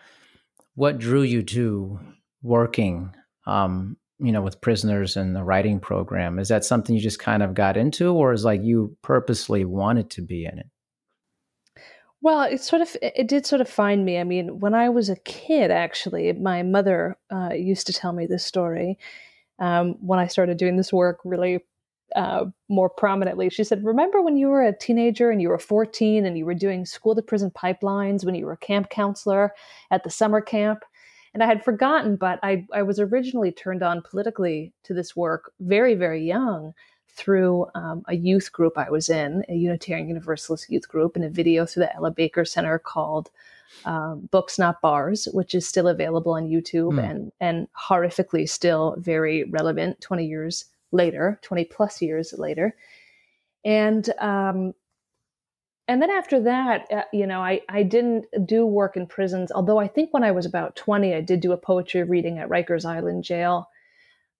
what 0.74 0.98
drew 0.98 1.22
you 1.22 1.42
to 1.42 1.98
working, 2.42 3.12
um, 3.46 3.96
you 4.18 4.32
know, 4.32 4.42
with 4.42 4.60
prisoners 4.60 5.16
and 5.16 5.36
the 5.36 5.44
writing 5.44 5.80
program? 5.80 6.38
Is 6.38 6.48
that 6.48 6.64
something 6.64 6.94
you 6.94 7.00
just 7.00 7.18
kind 7.18 7.42
of 7.42 7.54
got 7.54 7.76
into, 7.76 8.12
or 8.12 8.32
is 8.32 8.44
like 8.44 8.62
you 8.62 8.96
purposely 9.02 9.64
wanted 9.64 10.10
to 10.10 10.22
be 10.22 10.44
in 10.44 10.58
it? 10.58 10.66
Well, 12.22 12.42
it 12.42 12.60
sort 12.60 12.82
of 12.82 12.96
it 13.02 13.28
did 13.28 13.46
sort 13.46 13.60
of 13.60 13.68
find 13.68 14.04
me. 14.04 14.18
I 14.18 14.24
mean, 14.24 14.58
when 14.58 14.74
I 14.74 14.88
was 14.88 15.08
a 15.08 15.16
kid, 15.16 15.70
actually, 15.70 16.32
my 16.32 16.62
mother 16.62 17.16
uh, 17.30 17.50
used 17.52 17.86
to 17.88 17.92
tell 17.92 18.12
me 18.12 18.26
this 18.26 18.44
story 18.44 18.98
um, 19.58 19.96
when 20.00 20.18
I 20.18 20.26
started 20.26 20.56
doing 20.56 20.76
this 20.76 20.92
work 20.92 21.20
really 21.24 21.60
uh, 22.14 22.46
more 22.68 22.88
prominently. 22.88 23.50
She 23.50 23.64
said, 23.64 23.84
"Remember 23.84 24.22
when 24.22 24.36
you 24.36 24.48
were 24.48 24.62
a 24.62 24.76
teenager 24.76 25.30
and 25.30 25.42
you 25.42 25.50
were 25.50 25.58
14 25.58 26.24
and 26.24 26.38
you 26.38 26.46
were 26.46 26.54
doing 26.54 26.86
school 26.86 27.14
to 27.14 27.22
prison 27.22 27.50
pipelines 27.50 28.24
when 28.24 28.34
you 28.34 28.46
were 28.46 28.52
a 28.52 28.58
camp 28.58 28.88
counselor 28.88 29.52
at 29.90 30.02
the 30.02 30.10
summer 30.10 30.40
camp?" 30.40 30.84
And 31.36 31.42
I 31.42 31.48
had 31.48 31.62
forgotten, 31.62 32.16
but 32.16 32.40
I, 32.42 32.66
I 32.72 32.80
was 32.80 32.98
originally 32.98 33.52
turned 33.52 33.82
on 33.82 34.00
politically 34.00 34.72
to 34.84 34.94
this 34.94 35.14
work 35.14 35.52
very, 35.60 35.94
very 35.94 36.26
young 36.26 36.72
through 37.10 37.66
um, 37.74 38.02
a 38.08 38.16
youth 38.16 38.50
group 38.52 38.78
I 38.78 38.88
was 38.88 39.10
in, 39.10 39.44
a 39.50 39.52
Unitarian 39.52 40.08
Universalist 40.08 40.70
youth 40.70 40.88
group, 40.88 41.14
and 41.14 41.26
a 41.26 41.28
video 41.28 41.66
through 41.66 41.82
the 41.82 41.94
Ella 41.94 42.10
Baker 42.10 42.46
Center 42.46 42.78
called 42.78 43.30
um, 43.84 44.30
Books 44.30 44.58
Not 44.58 44.80
Bars, 44.80 45.28
which 45.34 45.54
is 45.54 45.68
still 45.68 45.88
available 45.88 46.32
on 46.32 46.48
YouTube 46.48 46.94
mm. 46.94 47.10
and 47.10 47.30
and 47.38 47.68
horrifically 47.78 48.48
still 48.48 48.94
very 48.96 49.44
relevant 49.44 50.00
20 50.00 50.24
years 50.24 50.64
later, 50.90 51.38
20 51.42 51.66
plus 51.66 52.00
years 52.00 52.32
later. 52.38 52.74
And 53.62 54.08
um, 54.20 54.72
and 55.88 56.02
then 56.02 56.10
after 56.10 56.40
that, 56.40 56.86
uh, 56.92 57.02
you 57.12 57.26
know, 57.26 57.40
I, 57.40 57.60
I 57.68 57.82
didn't 57.82 58.26
do 58.44 58.66
work 58.66 58.96
in 58.96 59.06
prisons, 59.06 59.52
although 59.52 59.78
I 59.78 59.88
think 59.88 60.12
when 60.12 60.24
I 60.24 60.32
was 60.32 60.46
about 60.46 60.76
20, 60.76 61.14
I 61.14 61.20
did 61.20 61.40
do 61.40 61.52
a 61.52 61.56
poetry 61.56 62.02
reading 62.02 62.38
at 62.38 62.48
Rikers 62.48 62.84
Island 62.84 63.24
Jail 63.24 63.68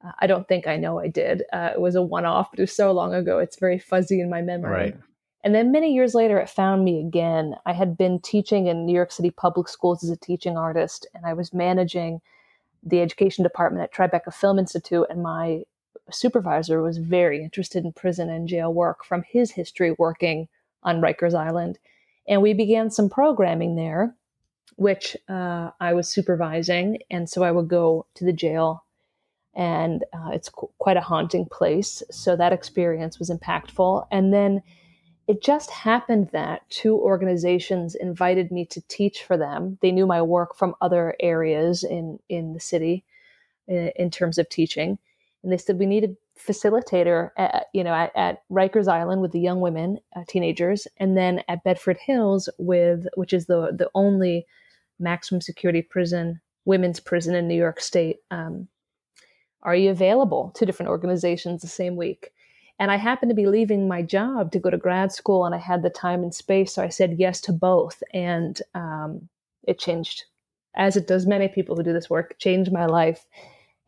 uh, 0.04 0.12
I 0.18 0.26
don't 0.26 0.46
think 0.46 0.66
I 0.66 0.76
know 0.76 0.98
I 0.98 1.08
did. 1.08 1.42
Uh, 1.52 1.70
it 1.74 1.80
was 1.80 1.94
a 1.94 2.02
one 2.02 2.24
off, 2.24 2.50
but 2.50 2.58
it 2.58 2.64
was 2.64 2.76
so 2.76 2.92
long 2.92 3.14
ago. 3.14 3.38
It's 3.38 3.58
very 3.58 3.78
fuzzy 3.78 4.20
in 4.20 4.30
my 4.30 4.42
memory. 4.42 4.70
Right. 4.70 4.96
And 5.44 5.54
then 5.54 5.70
many 5.70 5.94
years 5.94 6.14
later, 6.14 6.38
it 6.38 6.50
found 6.50 6.84
me 6.84 7.00
again. 7.00 7.54
I 7.66 7.72
had 7.72 7.96
been 7.96 8.20
teaching 8.20 8.66
in 8.66 8.84
New 8.84 8.94
York 8.94 9.12
City 9.12 9.30
public 9.30 9.68
schools 9.68 10.02
as 10.02 10.10
a 10.10 10.16
teaching 10.16 10.56
artist, 10.56 11.06
and 11.14 11.24
I 11.24 11.34
was 11.34 11.54
managing 11.54 12.20
the 12.82 13.00
education 13.00 13.42
department 13.42 13.84
at 13.84 13.92
Tribeca 13.92 14.34
Film 14.34 14.58
Institute. 14.58 15.06
And 15.08 15.22
my 15.22 15.62
supervisor 16.10 16.82
was 16.82 16.98
very 16.98 17.42
interested 17.42 17.84
in 17.84 17.92
prison 17.92 18.28
and 18.28 18.48
jail 18.48 18.72
work 18.72 19.04
from 19.04 19.22
his 19.22 19.52
history 19.52 19.94
working 19.98 20.48
on 20.86 21.02
Rikers 21.02 21.34
Island. 21.34 21.78
And 22.26 22.40
we 22.40 22.54
began 22.54 22.90
some 22.90 23.10
programming 23.10 23.76
there, 23.76 24.16
which 24.76 25.16
uh, 25.28 25.70
I 25.78 25.92
was 25.92 26.08
supervising. 26.08 26.98
And 27.10 27.28
so 27.28 27.42
I 27.42 27.50
would 27.50 27.68
go 27.68 28.06
to 28.14 28.24
the 28.24 28.32
jail 28.32 28.84
and 29.54 30.04
uh, 30.12 30.30
it's 30.32 30.48
qu- 30.48 30.70
quite 30.78 30.96
a 30.96 31.02
haunting 31.02 31.46
place. 31.46 32.02
So 32.10 32.36
that 32.36 32.52
experience 32.52 33.18
was 33.18 33.30
impactful. 33.30 34.06
And 34.10 34.32
then 34.32 34.62
it 35.26 35.42
just 35.42 35.70
happened 35.70 36.28
that 36.32 36.68
two 36.70 36.96
organizations 36.96 37.94
invited 37.94 38.52
me 38.52 38.64
to 38.66 38.80
teach 38.88 39.24
for 39.24 39.36
them. 39.36 39.78
They 39.82 39.90
knew 39.90 40.06
my 40.06 40.22
work 40.22 40.56
from 40.56 40.76
other 40.80 41.16
areas 41.20 41.82
in 41.82 42.20
in 42.28 42.52
the 42.52 42.60
city, 42.60 43.04
in, 43.66 43.90
in 43.96 44.10
terms 44.10 44.38
of 44.38 44.48
teaching, 44.48 44.98
and 45.42 45.52
they 45.52 45.58
said 45.58 45.78
we 45.78 45.86
need 45.86 46.16
facilitator, 46.38 47.30
at, 47.36 47.66
you 47.72 47.82
know, 47.82 47.94
at, 47.94 48.12
at, 48.14 48.42
Rikers 48.50 48.88
Island 48.88 49.22
with 49.22 49.32
the 49.32 49.40
young 49.40 49.60
women, 49.60 49.98
uh, 50.14 50.22
teenagers, 50.28 50.86
and 50.98 51.16
then 51.16 51.42
at 51.48 51.64
Bedford 51.64 51.98
Hills 51.98 52.48
with, 52.58 53.06
which 53.14 53.32
is 53.32 53.46
the 53.46 53.72
the 53.76 53.90
only 53.94 54.46
maximum 54.98 55.40
security 55.40 55.82
prison, 55.82 56.40
women's 56.64 57.00
prison 57.00 57.34
in 57.34 57.48
New 57.48 57.54
York 57.54 57.80
State. 57.80 58.18
Um, 58.30 58.68
are 59.62 59.74
you 59.74 59.90
available 59.90 60.52
to 60.56 60.66
different 60.66 60.90
organizations 60.90 61.62
the 61.62 61.68
same 61.68 61.96
week? 61.96 62.32
And 62.78 62.90
I 62.90 62.96
happened 62.96 63.30
to 63.30 63.34
be 63.34 63.46
leaving 63.46 63.88
my 63.88 64.02
job 64.02 64.52
to 64.52 64.58
go 64.58 64.70
to 64.70 64.76
grad 64.76 65.12
school, 65.12 65.46
and 65.46 65.54
I 65.54 65.58
had 65.58 65.82
the 65.82 65.90
time 65.90 66.22
and 66.22 66.34
space, 66.34 66.74
so 66.74 66.82
I 66.82 66.88
said 66.88 67.16
yes 67.18 67.40
to 67.42 67.52
both, 67.52 68.02
and 68.12 68.60
um, 68.74 69.28
it 69.66 69.78
changed, 69.78 70.24
as 70.74 70.96
it 70.96 71.06
does 71.06 71.26
many 71.26 71.48
people 71.48 71.74
who 71.74 71.82
do 71.82 71.94
this 71.94 72.10
work, 72.10 72.36
changed 72.38 72.70
my 72.70 72.84
life, 72.84 73.24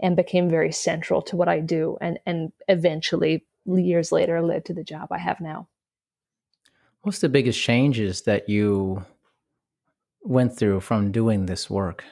and 0.01 0.17
became 0.17 0.49
very 0.49 0.73
central 0.73 1.23
to 1.23 1.37
what 1.37 1.49
I 1.49 1.61
do, 1.61 1.99
and 2.01 2.19
and 2.27 2.53
eventually, 2.69 3.45
years 3.67 4.13
later, 4.13 4.41
led 4.43 4.65
to 4.67 4.75
the 4.75 4.85
job 4.85 5.09
I 5.11 5.19
have 5.19 5.41
now. 5.41 5.69
What's 7.03 7.21
the 7.21 7.29
biggest 7.29 7.61
changes 7.61 8.23
that 8.23 8.49
you 8.49 9.05
went 10.23 10.57
through 10.57 10.81
from 10.81 11.13
doing 11.13 11.47
this 11.47 11.71
work? 11.71 12.05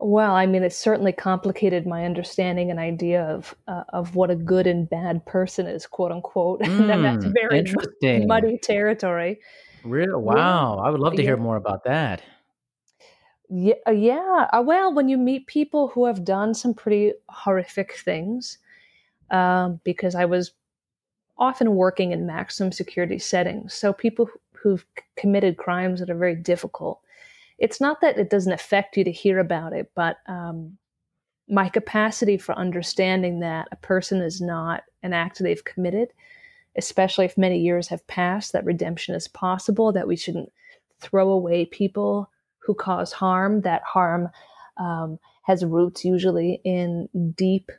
Well, 0.00 0.34
I 0.34 0.46
mean, 0.46 0.62
it 0.62 0.72
certainly 0.72 1.12
complicated 1.12 1.86
my 1.86 2.04
understanding 2.04 2.70
and 2.70 2.78
idea 2.78 3.24
of 3.24 3.54
uh, 3.66 3.82
of 3.88 4.14
what 4.14 4.30
a 4.30 4.36
good 4.36 4.66
and 4.66 4.88
bad 4.88 5.26
person 5.26 5.66
is, 5.66 5.86
quote 5.86 6.12
unquote. 6.12 6.60
Mm, 6.60 6.92
and 6.94 7.04
that's 7.04 7.24
very 7.24 7.58
interesting. 7.58 8.26
muddy 8.26 8.58
territory. 8.58 9.40
Real 9.84 10.20
wow! 10.20 10.76
Yeah. 10.76 10.82
I 10.82 10.90
would 10.90 11.00
love 11.00 11.16
to 11.16 11.22
hear 11.22 11.36
more 11.36 11.56
about 11.56 11.84
that. 11.84 12.22
Yeah, 13.50 13.74
uh, 13.86 13.92
yeah. 13.92 14.48
Uh, 14.52 14.62
well, 14.64 14.92
when 14.92 15.08
you 15.08 15.16
meet 15.16 15.46
people 15.46 15.88
who 15.88 16.04
have 16.06 16.24
done 16.24 16.54
some 16.54 16.74
pretty 16.74 17.14
horrific 17.28 17.94
things, 17.96 18.58
um, 19.30 19.80
because 19.84 20.14
I 20.14 20.24
was 20.26 20.52
often 21.38 21.74
working 21.76 22.12
in 22.12 22.26
maximum 22.26 22.72
security 22.72 23.18
settings, 23.18 23.74
so 23.74 23.92
people 23.92 24.28
who've 24.52 24.84
committed 25.16 25.56
crimes 25.56 26.00
that 26.00 26.10
are 26.10 26.18
very 26.18 26.34
difficult 26.34 27.00
it's 27.58 27.80
not 27.80 28.00
that 28.00 28.18
it 28.18 28.30
doesn't 28.30 28.52
affect 28.52 28.96
you 28.96 29.04
to 29.04 29.12
hear 29.12 29.38
about 29.38 29.72
it, 29.72 29.90
but 29.94 30.18
um, 30.26 30.78
my 31.48 31.68
capacity 31.68 32.38
for 32.38 32.54
understanding 32.54 33.40
that 33.40 33.68
a 33.72 33.76
person 33.76 34.22
is 34.22 34.40
not 34.40 34.84
an 35.02 35.12
act 35.12 35.40
they've 35.40 35.64
committed, 35.64 36.08
especially 36.76 37.24
if 37.24 37.36
many 37.36 37.58
years 37.58 37.88
have 37.88 38.06
passed, 38.06 38.52
that 38.52 38.64
redemption 38.64 39.14
is 39.14 39.26
possible, 39.26 39.92
that 39.92 40.06
we 40.06 40.16
shouldn't 40.16 40.52
throw 41.00 41.30
away 41.30 41.66
people 41.66 42.30
who 42.68 42.74
cause 42.74 43.12
harm, 43.12 43.62
that 43.62 43.82
harm 43.82 44.28
um, 44.76 45.18
has 45.42 45.64
roots 45.64 46.04
usually 46.04 46.60
in 46.62 47.08
deep 47.34 47.72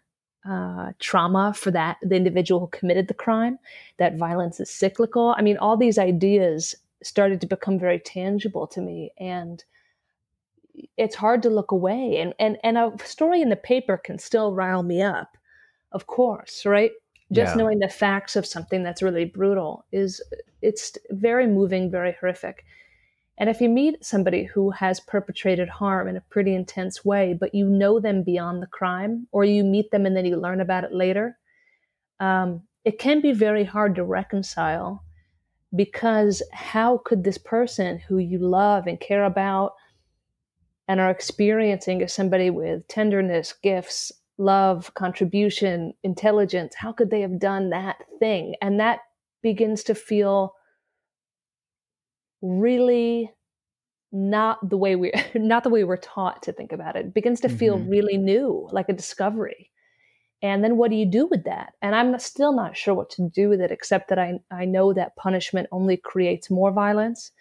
uh, 0.50 0.92
trauma 1.00 1.54
for 1.54 1.70
that 1.70 1.98
the 2.02 2.16
individual 2.16 2.60
who 2.60 2.68
committed 2.68 3.08
the 3.08 3.14
crime 3.14 3.60
that 3.98 4.18
violence 4.18 4.60
is 4.60 4.70
cyclical. 4.70 5.36
I 5.38 5.44
mean 5.44 5.58
all 5.58 5.78
these 5.78 6.00
ideas 6.00 6.76
started 7.04 7.40
to 7.42 7.48
become 7.48 7.78
very 7.78 8.00
tangible 8.00 8.66
to 8.68 8.82
me 8.82 9.12
and 9.20 9.64
it's 10.98 11.16
hard 11.16 11.44
to 11.44 11.50
look 11.50 11.72
away 11.72 12.18
and 12.20 12.34
and 12.40 12.58
and 12.64 12.78
a 12.78 12.92
story 13.06 13.42
in 13.42 13.50
the 13.50 13.56
paper 13.56 13.98
can 13.98 14.18
still 14.18 14.54
rile 14.54 14.82
me 14.82 15.02
up 15.02 15.38
of 15.92 16.08
course 16.08 16.66
right? 16.66 16.92
Just 17.32 17.56
yeah. 17.56 17.62
knowing 17.62 17.78
the 17.78 17.90
facts 17.90 18.36
of 18.36 18.46
something 18.46 18.82
that's 18.82 19.04
really 19.04 19.26
brutal 19.26 19.86
is 19.92 20.22
it's 20.64 20.98
very 21.12 21.46
moving 21.46 21.92
very 21.92 22.16
horrific 22.20 22.66
and 23.40 23.50
if 23.50 23.62
you 23.62 23.70
meet 23.70 24.04
somebody 24.04 24.44
who 24.44 24.70
has 24.70 25.00
perpetrated 25.00 25.70
harm 25.70 26.08
in 26.08 26.18
a 26.18 26.22
pretty 26.30 26.54
intense 26.54 27.04
way 27.04 27.34
but 27.34 27.56
you 27.56 27.66
know 27.66 28.00
them 28.00 28.24
beyond 28.24 28.62
the 28.62 28.68
crime 28.68 29.28
or 29.32 29.44
you 29.44 29.64
meet 29.64 29.90
them 29.92 30.06
and 30.06 30.16
then 30.16 30.26
you 30.26 30.36
learn 30.36 30.62
about 30.62 30.84
it 30.84 30.94
later 30.94 31.38
um, 32.20 32.62
it 32.86 33.00
can 33.00 33.22
be 33.22 33.32
very 33.32 33.64
hard 33.64 33.96
to 33.96 34.04
reconcile 34.04 35.04
because 35.76 36.42
how 36.52 36.98
could 37.06 37.24
this 37.24 37.38
person 37.38 38.00
who 38.00 38.18
you 38.18 38.40
love 38.40 38.88
and 38.88 39.00
care 39.00 39.26
about 39.26 39.74
and 40.88 41.00
are 41.00 41.12
experiencing 41.12 42.02
as 42.02 42.12
somebody 42.12 42.50
with 42.50 42.88
tenderness, 42.88 43.54
gifts, 43.62 44.12
love, 44.40 44.92
contribution, 44.96 45.94
intelligence, 46.04 46.74
how 46.74 46.92
could 46.92 47.12
they 47.12 47.22
have 47.22 47.40
done 47.40 47.70
that 47.70 47.98
thing? 48.18 48.56
And 48.62 48.80
that 48.80 49.02
begins 49.44 49.84
to 49.84 49.94
feel 49.94 50.56
really 52.42 53.32
not 54.12 54.68
the 54.68 54.78
way 54.78 54.96
we 54.96 55.12
not 55.36 55.64
the 55.64 55.70
way 55.70 55.84
we're 55.84 55.98
taught 55.98 56.44
to 56.44 56.52
think 56.52 56.72
about 56.72 56.96
it. 56.96 57.08
it 57.08 57.14
begins 57.14 57.42
to 57.42 57.50
feel 57.50 57.78
mm-hmm. 57.78 57.90
really 57.90 58.18
new, 58.18 58.68
like 58.72 58.90
a 58.90 58.94
discovery. 58.94 59.72
And 60.42 60.64
then 60.64 60.78
what 60.78 60.90
do 60.90 60.96
you 60.96 61.06
do 61.06 61.28
with 61.28 61.44
that? 61.44 61.74
And 61.82 61.94
I'm 61.94 62.18
still 62.20 62.54
not 62.54 62.78
sure 62.78 62.94
what 62.94 63.10
to 63.12 63.30
do 63.30 63.50
with 63.50 63.60
it, 63.60 63.72
except 63.72 64.08
that 64.08 64.20
I, 64.20 64.40
I 64.50 64.66
know 64.66 64.94
that 64.94 65.18
punishment 65.18 65.68
only 65.72 65.98
creates 65.98 66.50
more 66.50 66.72
violence. 66.72 67.32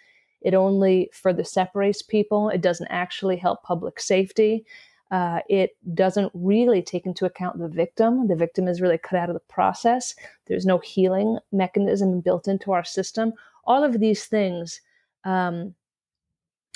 It 0.41 0.55
only 0.55 1.11
further 1.13 1.45
separates 1.45 2.03
people. 2.03 2.49
It 2.49 2.61
doesn't 2.61 2.89
actually 2.89 3.37
help 3.37 3.63
public 3.63 4.01
safety. 4.01 4.65
Uh, 5.11 5.41
it 5.49 5.77
doesn't 5.95 6.31
really 6.35 6.83
take 6.83 7.07
into 7.07 7.25
account 7.25 7.59
the 7.59 7.69
victim. 7.69 8.27
The 8.27 8.37
victim 8.37 8.69
is 8.69 8.81
really 8.81 8.99
cut 8.99 9.19
out 9.19 9.31
of 9.31 9.35
the 9.35 9.41
process. 9.49 10.15
There's 10.47 10.67
no 10.67 10.79
healing 10.79 11.39
mechanism 11.53 12.21
built 12.21 12.47
into 12.47 12.73
our 12.73 12.85
system. 12.85 13.33
All 13.65 13.85
of 13.85 14.01
these 14.01 14.27
things, 14.27 14.81
um, 15.29 15.75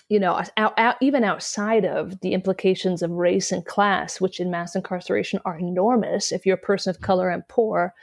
you 0.08 0.20
know, 0.20 0.42
out, 0.58 0.78
out, 0.78 0.96
even 1.00 1.24
outside 1.24 1.86
of 1.86 2.20
the 2.20 2.34
implications 2.34 3.00
of 3.00 3.10
race 3.10 3.50
and 3.50 3.64
class, 3.64 4.20
which 4.20 4.40
in 4.40 4.50
mass 4.50 4.76
incarceration 4.76 5.40
are 5.46 5.58
enormous. 5.58 6.32
If 6.32 6.44
you're 6.44 6.56
a 6.56 6.68
person 6.68 6.90
of 6.90 7.00
color 7.00 7.30
and 7.30 7.48
poor, 7.48 7.94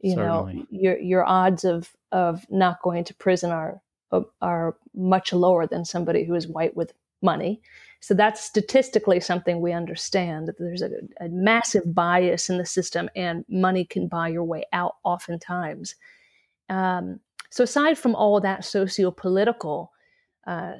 you 0.00 0.14
Certainly. 0.14 0.54
know, 0.54 0.66
your 0.70 0.98
your 0.98 1.24
odds 1.26 1.64
of 1.64 1.94
of 2.12 2.46
not 2.48 2.80
going 2.80 3.04
to 3.04 3.14
prison 3.14 3.50
are 3.50 3.82
uh, 4.10 4.22
are 4.40 4.76
much 4.94 5.34
lower 5.34 5.66
than 5.66 5.84
somebody 5.84 6.24
who 6.24 6.34
is 6.34 6.48
white 6.48 6.74
with 6.74 6.94
money. 7.20 7.60
So 8.00 8.14
that's 8.14 8.42
statistically 8.42 9.20
something 9.20 9.60
we 9.60 9.72
understand 9.72 10.48
that 10.48 10.58
there's 10.58 10.80
a, 10.80 10.90
a, 11.20 11.28
massive 11.28 11.94
bias 11.94 12.48
in 12.48 12.56
the 12.56 12.64
system, 12.64 13.10
and 13.14 13.44
money 13.50 13.84
can 13.84 14.08
buy 14.08 14.28
your 14.28 14.44
way 14.44 14.64
out 14.72 14.96
oftentimes. 15.04 15.94
Um, 16.70 17.20
so 17.50 17.64
aside 17.64 17.98
from 17.98 18.14
all 18.14 18.40
that 18.40 18.64
socio-political 18.64 19.92
uh, 20.46 20.74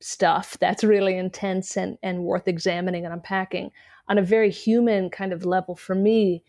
stuff 0.00 0.56
that's 0.60 0.84
really 0.84 1.16
intense 1.16 1.76
and, 1.76 1.98
and 2.02 2.24
worth 2.24 2.48
examining 2.48 3.04
and 3.04 3.12
unpacking, 3.12 3.70
on 4.08 4.18
a 4.18 4.22
very 4.22 4.50
human 4.50 5.10
kind 5.10 5.32
of 5.32 5.44
level, 5.44 5.74
for 5.74 5.94
me, 5.94 6.42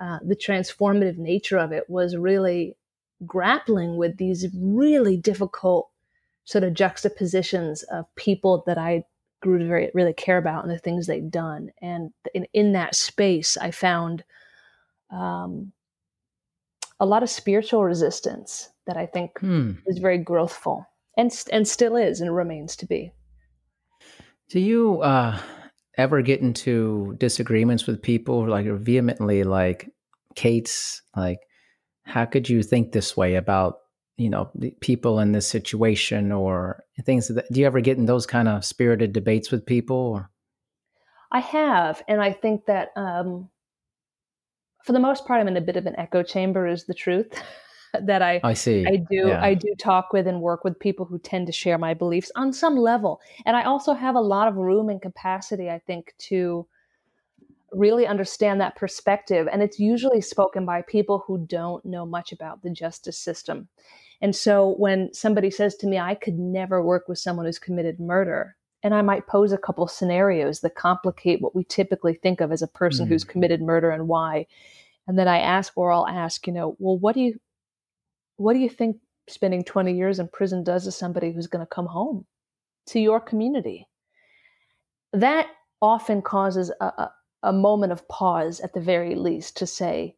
uh, 0.00 0.18
the 0.24 0.36
transformative 0.36 1.18
nature 1.18 1.58
of 1.58 1.72
it 1.72 1.88
was 1.88 2.16
really 2.16 2.76
grappling 3.26 3.96
with 3.96 4.16
these 4.16 4.46
really 4.56 5.16
difficult 5.16 5.90
sort 6.44 6.64
of 6.64 6.74
juxtapositions 6.74 7.82
of 7.84 8.12
people 8.16 8.64
that 8.66 8.78
I 8.78 9.04
grew 9.40 9.58
to 9.58 9.66
very, 9.66 9.90
really 9.94 10.12
care 10.12 10.38
about 10.38 10.64
and 10.64 10.72
the 10.72 10.78
things 10.78 11.06
they'd 11.06 11.30
done. 11.30 11.70
And 11.80 12.12
in, 12.34 12.46
in 12.52 12.72
that 12.72 12.94
space, 12.94 13.56
I 13.56 13.70
found 13.70 14.24
um, 15.10 15.72
a 16.98 17.06
lot 17.06 17.22
of 17.22 17.30
spiritual 17.30 17.84
resistance 17.84 18.70
that 18.86 18.96
I 18.96 19.06
think 19.06 19.38
hmm. 19.38 19.72
was 19.86 19.98
very 19.98 20.22
growthful 20.22 20.84
and, 21.16 21.32
and 21.52 21.66
still 21.66 21.96
is 21.96 22.20
and 22.20 22.34
remains 22.34 22.76
to 22.76 22.86
be. 22.86 23.12
Do 24.50 24.60
you 24.60 25.00
uh, 25.02 25.38
ever 25.96 26.22
get 26.22 26.40
into 26.40 27.14
disagreements 27.18 27.86
with 27.86 28.02
people 28.02 28.48
like 28.48 28.66
vehemently 28.66 29.44
like 29.44 29.90
Kate's 30.34 31.02
like 31.16 31.38
how 32.04 32.24
could 32.24 32.48
you 32.48 32.62
think 32.62 32.92
this 32.92 33.16
way 33.16 33.34
about 33.34 33.76
you 34.16 34.30
know 34.30 34.50
people 34.80 35.18
in 35.18 35.32
this 35.32 35.46
situation 35.46 36.32
or 36.32 36.84
things 37.04 37.28
that 37.28 37.50
do 37.52 37.60
you 37.60 37.66
ever 37.66 37.80
get 37.80 37.98
in 37.98 38.06
those 38.06 38.26
kind 38.26 38.48
of 38.48 38.64
spirited 38.64 39.12
debates 39.12 39.50
with 39.50 39.66
people 39.66 39.96
or 39.96 40.30
i 41.30 41.40
have 41.40 42.02
and 42.08 42.20
i 42.20 42.32
think 42.32 42.66
that 42.66 42.88
um, 42.96 43.48
for 44.84 44.92
the 44.92 45.00
most 45.00 45.26
part 45.26 45.40
i'm 45.40 45.48
in 45.48 45.56
a 45.56 45.60
bit 45.60 45.76
of 45.76 45.86
an 45.86 45.98
echo 45.98 46.22
chamber 46.22 46.66
is 46.66 46.84
the 46.84 46.94
truth 46.94 47.42
that 48.02 48.22
i 48.22 48.40
i 48.42 48.54
see 48.54 48.84
i 48.86 48.96
do 48.96 49.28
yeah. 49.28 49.42
i 49.42 49.54
do 49.54 49.74
talk 49.78 50.12
with 50.12 50.26
and 50.26 50.40
work 50.40 50.64
with 50.64 50.78
people 50.78 51.04
who 51.04 51.18
tend 51.18 51.46
to 51.46 51.52
share 51.52 51.78
my 51.78 51.94
beliefs 51.94 52.30
on 52.36 52.52
some 52.52 52.76
level 52.76 53.20
and 53.46 53.56
i 53.56 53.62
also 53.62 53.92
have 53.92 54.14
a 54.14 54.20
lot 54.20 54.48
of 54.48 54.56
room 54.56 54.88
and 54.88 55.02
capacity 55.02 55.70
i 55.70 55.78
think 55.78 56.14
to 56.18 56.66
really 57.72 58.06
understand 58.06 58.60
that 58.60 58.76
perspective. 58.76 59.48
And 59.50 59.62
it's 59.62 59.78
usually 59.78 60.20
spoken 60.20 60.64
by 60.64 60.82
people 60.82 61.24
who 61.26 61.46
don't 61.46 61.84
know 61.84 62.04
much 62.04 62.32
about 62.32 62.62
the 62.62 62.70
justice 62.70 63.18
system. 63.18 63.68
And 64.20 64.36
so 64.36 64.74
when 64.78 65.12
somebody 65.12 65.50
says 65.50 65.74
to 65.76 65.86
me, 65.86 65.98
I 65.98 66.14
could 66.14 66.38
never 66.38 66.82
work 66.82 67.08
with 67.08 67.18
someone 67.18 67.46
who's 67.46 67.58
committed 67.58 67.98
murder, 67.98 68.56
and 68.84 68.94
I 68.94 69.02
might 69.02 69.26
pose 69.26 69.52
a 69.52 69.58
couple 69.58 69.86
scenarios 69.88 70.60
that 70.60 70.74
complicate 70.74 71.40
what 71.40 71.54
we 71.54 71.64
typically 71.64 72.14
think 72.14 72.40
of 72.40 72.52
as 72.52 72.62
a 72.62 72.68
person 72.68 73.04
mm-hmm. 73.04 73.14
who's 73.14 73.24
committed 73.24 73.62
murder 73.62 73.90
and 73.90 74.08
why. 74.08 74.46
And 75.06 75.18
then 75.18 75.28
I 75.28 75.38
ask, 75.38 75.72
or 75.76 75.92
I'll 75.92 76.06
ask, 76.06 76.46
you 76.46 76.52
know, 76.52 76.76
well, 76.78 76.98
what 76.98 77.14
do 77.14 77.20
you, 77.20 77.40
what 78.36 78.54
do 78.54 78.60
you 78.60 78.68
think 78.68 78.96
spending 79.28 79.64
20 79.64 79.92
years 79.94 80.18
in 80.18 80.28
prison 80.28 80.64
does 80.64 80.84
to 80.84 80.92
somebody 80.92 81.32
who's 81.32 81.46
going 81.46 81.64
to 81.64 81.74
come 81.74 81.86
home 81.86 82.26
to 82.86 83.00
your 83.00 83.20
community? 83.20 83.86
That 85.12 85.48
often 85.80 86.22
causes 86.22 86.72
a, 86.80 86.84
a, 86.84 87.12
a 87.42 87.52
moment 87.52 87.92
of 87.92 88.06
pause 88.08 88.60
at 88.60 88.72
the 88.72 88.80
very 88.80 89.14
least 89.14 89.56
to 89.58 89.66
say, 89.66 90.16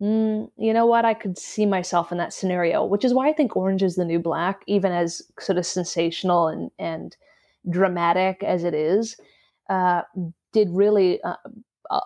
mm, 0.00 0.50
you 0.56 0.72
know 0.72 0.86
what, 0.86 1.04
I 1.04 1.14
could 1.14 1.38
see 1.38 1.66
myself 1.66 2.12
in 2.12 2.18
that 2.18 2.32
scenario, 2.32 2.84
which 2.84 3.04
is 3.04 3.14
why 3.14 3.28
I 3.28 3.32
think 3.32 3.56
Orange 3.56 3.82
is 3.82 3.96
the 3.96 4.04
New 4.04 4.18
Black, 4.18 4.62
even 4.66 4.92
as 4.92 5.22
sort 5.38 5.58
of 5.58 5.66
sensational 5.66 6.48
and, 6.48 6.70
and 6.78 7.16
dramatic 7.70 8.42
as 8.42 8.64
it 8.64 8.74
is, 8.74 9.16
uh, 9.68 10.02
did 10.52 10.68
really 10.70 11.22
uh, 11.22 11.36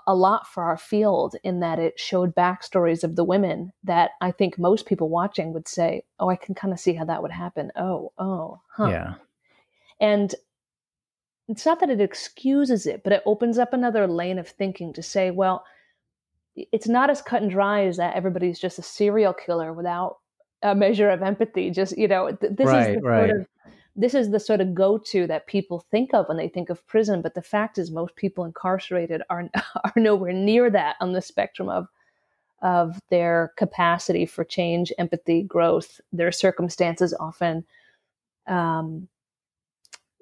a 0.07 0.15
lot 0.15 0.47
for 0.49 0.65
our 0.65 0.77
field 0.77 1.37
in 1.45 1.61
that 1.61 1.79
it 1.79 1.99
showed 1.99 2.35
backstories 2.35 3.05
of 3.05 3.15
the 3.15 3.25
women 3.25 3.73
that 3.85 4.11
I 4.21 4.33
think 4.33 4.59
most 4.59 4.87
people 4.87 5.09
watching 5.09 5.53
would 5.53 5.69
say, 5.69 6.03
oh, 6.19 6.29
I 6.29 6.37
can 6.37 6.55
kind 6.55 6.73
of 6.73 6.81
see 6.81 6.95
how 6.95 7.05
that 7.05 7.23
would 7.23 7.31
happen. 7.31 7.71
Oh, 7.77 8.13
oh, 8.19 8.61
huh. 8.69 8.89
Yeah. 8.89 9.15
And 10.01 10.35
it's 11.49 11.65
not 11.65 11.81
that 11.81 11.91
it 11.91 12.01
excuses 12.01 12.87
it, 12.87 13.05
but 13.05 13.13
it 13.13 13.23
opens 13.27 13.59
up 13.59 13.73
another 13.73 14.07
lane 14.07 14.39
of 14.39 14.49
thinking 14.49 14.93
to 14.95 15.03
say, 15.03 15.31
well, 15.31 15.65
it's 16.57 16.89
not 16.89 17.11
as 17.11 17.23
cut 17.23 17.43
and 17.43 17.51
dry 17.51 17.85
as 17.85 17.99
that 17.99 18.17
everybody's 18.17 18.59
just 18.59 18.79
a 18.79 18.83
serial 18.83 19.33
killer 19.33 19.73
without 19.73 20.19
a 20.63 20.75
measure 20.75 21.11
of 21.11 21.23
empathy. 21.23 21.71
Just, 21.71 21.97
you 21.97 22.09
know, 22.09 22.33
th- 22.33 22.55
this 22.57 22.67
right, 22.67 22.91
is 22.91 22.97
the 22.97 23.03
right. 23.03 23.29
sort 23.29 23.41
of 23.41 23.47
this 23.97 24.15
is 24.15 24.31
the 24.31 24.41
sort 24.41 24.61
of 24.61 24.75
go-to 24.75 25.27
that 25.27 25.47
people 25.47 25.87
think 25.91 26.13
of 26.13 26.29
when 26.29 26.37
they 26.37 26.49
think 26.49 26.71
of 26.71 26.87
prison 26.87 27.23
but 27.23 27.35
the 27.35 27.43
fact 27.43 27.79
is 27.79 27.91
most 27.91 28.15
people 28.17 28.45
incarcerated 28.45 29.23
are 29.31 29.49
are 29.85 29.93
nowhere 29.97 30.33
near 30.33 30.71
that 30.71 30.97
on 31.01 31.13
the 31.13 31.23
spectrum 31.23 31.69
of 31.69 31.89
of 32.63 33.01
their 33.11 33.53
capacity 33.57 34.27
for 34.27 34.45
change 34.45 34.93
empathy 34.99 35.43
growth. 35.43 36.01
Their 36.13 36.33
circumstances 36.33 37.15
often 37.19 37.65
um, 38.47 39.09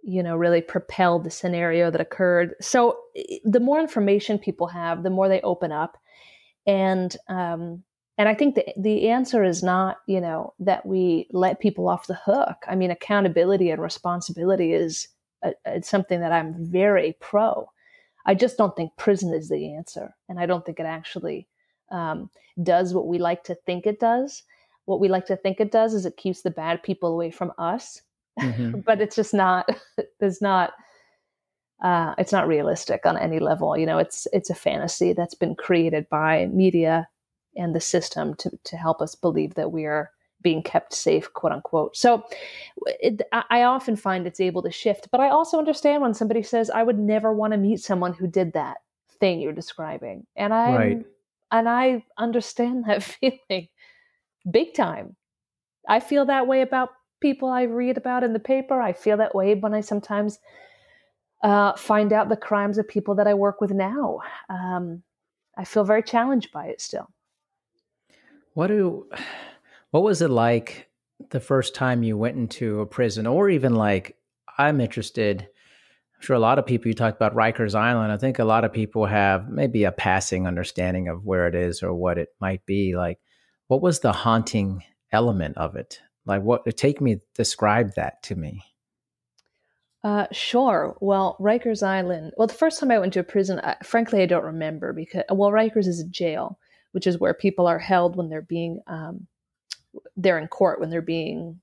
you 0.02 0.22
know 0.22 0.37
really 0.37 0.60
propel 0.60 1.18
the 1.18 1.30
scenario 1.30 1.90
that 1.90 2.00
occurred. 2.00 2.54
So 2.60 2.98
the 3.44 3.60
more 3.60 3.80
information 3.80 4.38
people 4.38 4.66
have 4.68 5.02
the 5.02 5.10
more 5.10 5.28
they 5.28 5.40
open 5.42 5.72
up. 5.72 5.96
And 6.66 7.14
um 7.28 7.82
and 8.18 8.29
i 8.29 8.35
think 8.35 8.55
the 8.55 8.64
the 8.77 9.09
answer 9.09 9.42
is 9.42 9.62
not 9.62 9.98
you 10.07 10.20
know 10.20 10.55
that 10.59 10.85
we 10.87 11.27
let 11.33 11.61
people 11.61 11.88
off 11.88 12.07
the 12.07 12.18
hook. 12.24 12.57
I 12.68 12.74
mean 12.74 12.90
accountability 12.90 13.70
and 13.70 13.81
responsibility 13.83 14.72
is 14.72 15.09
a, 15.42 15.53
it's 15.64 15.88
something 15.88 16.20
that 16.20 16.33
i'm 16.33 16.55
very 16.59 17.16
pro. 17.20 17.68
I 18.27 18.35
just 18.35 18.57
don't 18.57 18.74
think 18.74 18.96
prison 18.96 19.35
is 19.35 19.48
the 19.48 19.74
answer. 19.74 20.14
And 20.29 20.38
i 20.38 20.46
don't 20.46 20.64
think 20.64 20.81
it 20.81 20.87
actually 20.87 21.48
um, 21.90 22.31
does 22.62 22.94
what 22.94 23.07
we 23.07 23.18
like 23.18 23.44
to 23.44 23.55
think 23.55 23.87
it 23.87 24.00
does. 24.00 24.42
What 24.87 25.00
we 25.00 25.09
like 25.09 25.27
to 25.27 25.37
think 25.37 25.61
it 25.61 25.72
does 25.72 25.94
is 25.94 26.07
it 26.07 26.16
keeps 26.16 26.42
the 26.42 26.50
bad 26.50 26.83
people 26.83 27.12
away 27.12 27.31
from 27.31 27.53
us. 27.59 28.03
Mm-hmm. 28.40 28.81
but 28.87 29.00
it's 29.00 29.16
just 29.16 29.35
not 29.35 29.68
there's 30.20 30.42
not 30.42 30.72
uh, 31.83 32.14
it's 32.16 32.33
not 32.33 32.46
realistic 32.46 33.05
on 33.05 33.18
any 33.18 33.40
level. 33.40 33.77
You 33.77 33.87
know 33.87 33.98
it's 33.98 34.27
it's 34.33 34.50
a 34.50 34.55
fantasy 34.55 35.12
that's 35.12 35.35
been 35.35 35.55
created 35.55 36.09
by 36.09 36.46
media 36.46 37.09
and 37.57 37.75
the 37.75 37.81
system 37.81 38.35
to 38.35 38.51
to 38.64 38.77
help 38.77 39.01
us 39.01 39.14
believe 39.14 39.55
that 39.55 39.73
we 39.73 39.85
are 39.85 40.11
being 40.43 40.62
kept 40.62 40.93
safe 40.93 41.33
quote 41.33 41.53
unquote 41.53 41.97
so 41.97 42.23
it, 43.01 43.23
i 43.33 43.62
often 43.62 43.97
find 43.97 44.27
it's 44.27 44.40
able 44.40 44.62
to 44.62 44.71
shift 44.71 45.09
but 45.11 45.21
i 45.21 45.29
also 45.29 45.59
understand 45.59 46.03
when 46.03 46.12
somebody 46.12 46.43
says 46.43 46.69
i 46.71 46.83
would 46.83 46.99
never 46.99 47.33
want 47.33 47.53
to 47.53 47.59
meet 47.59 47.81
someone 47.81 48.12
who 48.12 48.27
did 48.27 48.53
that 48.53 48.79
thing 49.21 49.40
you're 49.40 49.53
describing 49.53 50.27
and 50.37 50.53
i 50.53 50.77
right. 50.77 51.07
and 51.51 51.69
i 51.69 52.05
understand 52.19 52.85
that 52.87 53.03
feeling 53.21 53.69
big 54.51 54.75
time 54.75 55.17
i 55.88 55.99
feel 55.99 56.27
that 56.27 56.47
way 56.47 56.61
about 56.61 56.90
people 57.25 57.49
I 57.49 57.62
read 57.62 57.97
about 57.97 58.23
in 58.23 58.35
the 58.35 58.38
paper. 58.38 58.83
I 58.83 58.93
feel 58.93 59.17
that 59.17 59.35
way 59.35 59.55
when 59.55 59.73
I 59.73 59.81
sometimes 59.81 60.38
uh, 61.43 61.75
find 61.75 62.12
out 62.12 62.29
the 62.29 62.37
crimes 62.37 62.77
of 62.77 62.87
people 62.87 63.14
that 63.14 63.27
I 63.27 63.33
work 63.33 63.62
with 63.62 63.71
now. 63.71 64.21
Um, 64.51 65.03
I 65.57 65.64
feel 65.64 65.85
very 65.85 66.03
challenged 66.03 66.53
by 66.53 66.67
it 66.67 66.83
still. 66.83 67.09
What 68.55 68.69
do 68.69 69.09
what 69.90 70.03
was 70.03 70.23
it 70.23 70.31
like 70.31 70.88
the 71.31 71.40
first 71.40 71.75
time 71.75 72.03
you 72.03 72.17
went 72.17 72.37
into 72.37 72.81
a 72.81 72.87
prison, 72.87 73.27
or 73.27 73.49
even 73.51 73.75
like 73.75 74.17
I'm 74.59 74.81
interested. 74.81 75.43
I'm 75.43 76.21
sure 76.21 76.37
a 76.37 76.40
lot 76.40 76.59
of 76.59 76.67
people 76.67 76.88
you 76.88 76.95
talked 76.95 77.17
about 77.17 77.35
Rikers 77.35 77.75
Island. 77.75 78.12
I 78.12 78.17
think 78.17 78.38
a 78.38 78.45
lot 78.45 78.64
of 78.64 78.73
people 78.73 79.07
have 79.07 79.49
maybe 79.49 79.85
a 79.85 79.93
passing 79.93 80.47
understanding 80.47 81.09
of 81.09 81.25
where 81.25 81.47
it 81.49 81.55
is 81.55 81.83
or 81.83 81.93
what 81.93 82.19
it 82.19 82.29
might 82.40 82.64
be. 82.67 82.97
Like, 82.97 83.19
what 83.69 83.83
was 83.83 84.01
the 84.01 84.12
haunting 84.12 84.83
element 85.12 85.57
of 85.59 85.77
it? 85.77 86.01
Like, 86.25 86.43
what? 86.43 86.64
Take 86.77 87.01
me, 87.01 87.21
describe 87.35 87.95
that 87.97 88.23
to 88.25 88.37
me. 88.37 88.62
Uh, 90.03 90.27
sure. 90.33 90.97
Well, 91.01 91.37
Rikers 91.40 91.83
Island. 91.83 92.33
Well, 92.37 92.47
the 92.47 92.55
first 92.55 92.79
time 92.79 92.90
I 92.90 92.99
went 92.99 93.14
to 93.14 93.21
a 93.21 93.25
prison, 93.25 93.59
I, 93.61 93.77
frankly, 93.83 94.23
I 94.23 94.27
don't 94.27 94.45
remember 94.45 94.93
because 94.93 95.25
well, 95.31 95.51
Rikers 95.51 95.87
is 95.87 96.01
a 96.01 96.09
jail, 96.09 96.59
which 96.94 97.07
is 97.07 97.18
where 97.18 97.35
people 97.35 97.66
are 97.66 97.78
held 97.78 98.16
when 98.16 98.28
they're 98.28 98.42
being 98.42 98.80
um, 98.87 99.26
they're 100.16 100.38
in 100.38 100.48
court 100.48 100.80
when 100.80 100.90
they're 100.90 101.02
being 101.02 101.61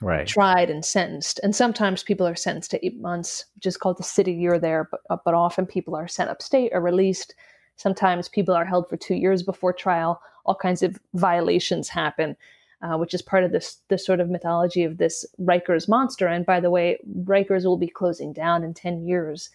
right. 0.00 0.26
tried 0.26 0.70
and 0.70 0.84
sentenced. 0.84 1.40
And 1.42 1.54
sometimes 1.54 2.02
people 2.02 2.26
are 2.26 2.36
sentenced 2.36 2.70
to 2.72 2.86
eight 2.86 3.00
months, 3.00 3.46
which 3.56 3.66
is 3.66 3.76
called 3.76 3.98
the 3.98 4.04
city 4.04 4.32
year 4.32 4.58
there. 4.58 4.88
But 4.90 5.00
uh, 5.10 5.16
but 5.24 5.34
often 5.34 5.66
people 5.66 5.96
are 5.96 6.08
sent 6.08 6.30
upstate 6.30 6.72
or 6.72 6.80
released. 6.80 7.34
Sometimes 7.76 8.28
people 8.28 8.54
are 8.54 8.64
held 8.64 8.88
for 8.88 8.96
two 8.96 9.16
years 9.16 9.42
before 9.42 9.72
trial. 9.72 10.20
All 10.44 10.54
kinds 10.54 10.82
of 10.82 10.98
violations 11.14 11.88
happen 11.88 12.36
uh, 12.84 12.98
which 12.98 13.14
is 13.14 13.22
part 13.22 13.44
of 13.44 13.52
this 13.52 13.78
this 13.88 14.04
sort 14.04 14.20
of 14.20 14.28
mythology 14.28 14.84
of 14.84 14.98
this 14.98 15.24
Rikers 15.40 15.88
monster. 15.88 16.26
And 16.26 16.44
by 16.44 16.60
the 16.60 16.70
way, 16.70 16.98
Rikers 17.24 17.64
will 17.64 17.78
be 17.78 17.88
closing 17.88 18.32
down 18.32 18.62
in 18.62 18.74
ten 18.74 19.06
years, 19.06 19.50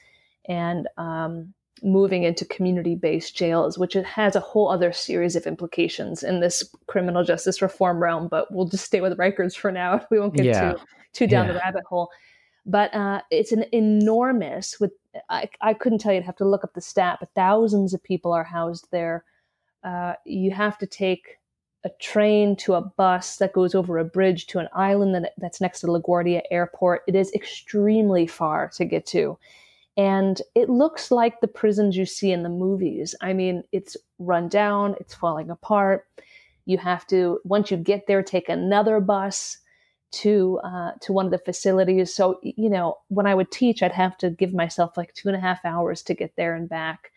and 0.48 0.88
um, 0.98 1.54
moving 1.84 2.24
into 2.24 2.46
community 2.46 2.96
based 2.96 3.36
jails, 3.36 3.78
which 3.78 3.96
it 3.96 4.06
has 4.06 4.36
a 4.36 4.40
whole 4.40 4.70
other 4.70 4.92
series 4.92 5.36
of 5.36 5.46
implications 5.46 6.24
in 6.24 6.40
this 6.40 6.64
criminal 6.88 7.24
justice 7.24 7.62
reform 7.62 8.02
realm. 8.02 8.28
But 8.28 8.54
we'll 8.54 8.68
just 8.68 8.86
stay 8.86 9.02
with 9.02 9.18
Rikers 9.18 9.56
for 9.56 9.72
now. 9.72 10.06
We 10.12 10.20
won't 10.20 10.36
get 10.36 10.46
yeah. 10.46 10.74
too 10.74 10.80
too 11.14 11.28
down 11.28 11.48
yeah. 11.48 11.54
the 11.54 11.60
rabbit 11.60 11.84
hole. 11.86 12.10
But 12.66 12.94
uh, 12.94 13.22
it's 13.32 13.52
an 13.52 13.66
enormous. 13.72 14.80
With 14.80 14.92
I, 15.30 15.50
I 15.62 15.74
couldn't 15.74 16.00
tell 16.00 16.12
you. 16.12 16.20
I'd 16.20 16.26
have 16.26 16.36
to 16.38 16.48
look 16.48 16.64
up 16.64 16.74
the 16.74 16.82
stat, 16.82 17.18
but 17.20 17.30
thousands 17.36 17.94
of 17.94 18.04
people 18.04 18.32
are 18.32 18.44
housed 18.44 18.88
there. 18.92 19.24
Uh, 19.84 20.14
you 20.26 20.52
have 20.52 20.78
to 20.80 20.88
take 20.88 21.38
a 21.86 21.90
train 22.02 22.56
to 22.58 22.74
a 22.74 22.82
bus 22.82 23.38
that 23.38 23.54
goes 23.54 23.74
over 23.74 23.98
a 23.98 24.06
bridge 24.06 24.48
to 24.48 24.60
an 24.60 24.68
island 24.74 25.16
that, 25.16 25.34
that's 25.38 25.62
next 25.62 25.80
to 25.82 25.88
LaGuardia 25.88 26.42
Airport. 26.52 27.04
It 27.08 27.16
is 27.16 27.32
extremely 27.34 28.28
far 28.28 28.70
to 28.76 28.86
get 28.86 29.06
to. 29.08 29.38
And 29.98 30.42
it 30.56 30.70
looks 30.70 31.12
like 31.12 31.42
the 31.42 31.48
prisons 31.48 31.98
you 31.98 32.06
see 32.06 32.32
in 32.32 32.44
the 32.44 32.50
movies. 32.50 33.16
I 33.22 33.34
mean, 33.34 33.64
it's 33.72 33.98
run 34.18 34.48
down, 34.48 34.96
it's 35.00 35.14
falling 35.14 35.50
apart. 35.50 36.06
You 36.66 36.78
have 36.78 37.06
to, 37.08 37.40
once 37.44 37.72
you 37.72 37.78
get 37.78 38.08
there, 38.08 38.24
take 38.24 38.48
another 38.48 39.00
bus 39.00 39.58
to 40.12 40.60
uh, 40.64 40.92
to 41.02 41.14
one 41.14 41.26
of 41.26 41.32
the 41.32 41.38
facilities. 41.40 42.14
So, 42.14 42.40
you 42.42 42.70
know, 42.70 42.98
when 43.10 43.28
I 43.28 43.36
would 43.36 43.52
teach, 43.52 43.84
I'd 43.84 43.92
have 43.92 44.18
to 44.20 44.32
give 44.32 44.54
myself 44.54 44.98
like 44.98 45.14
two 45.14 45.28
and 45.30 45.38
a 45.38 45.40
half 45.40 45.64
hours 45.66 46.02
to 46.04 46.14
get 46.14 46.36
there 46.36 46.56
and 46.56 46.68
back. 46.68 47.12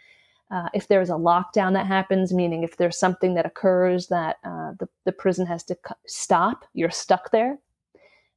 Uh, 0.51 0.69
if 0.75 0.89
there's 0.89 1.09
a 1.09 1.15
lockdown 1.15 1.73
that 1.73 1.87
happens, 1.87 2.35
meaning 2.35 2.63
if 2.63 2.77
there's 2.77 2.99
something 2.99 3.35
that 3.35 3.47
occurs 3.47 4.09
that 4.09 4.37
uh, 4.45 4.73
the, 4.79 4.87
the 5.07 5.13
prison 5.13 5.47
has 5.47 5.65
to 5.65 5.77
stop, 6.07 6.67
you're 6.75 6.91
stuck 6.91 7.31
there. 7.31 7.59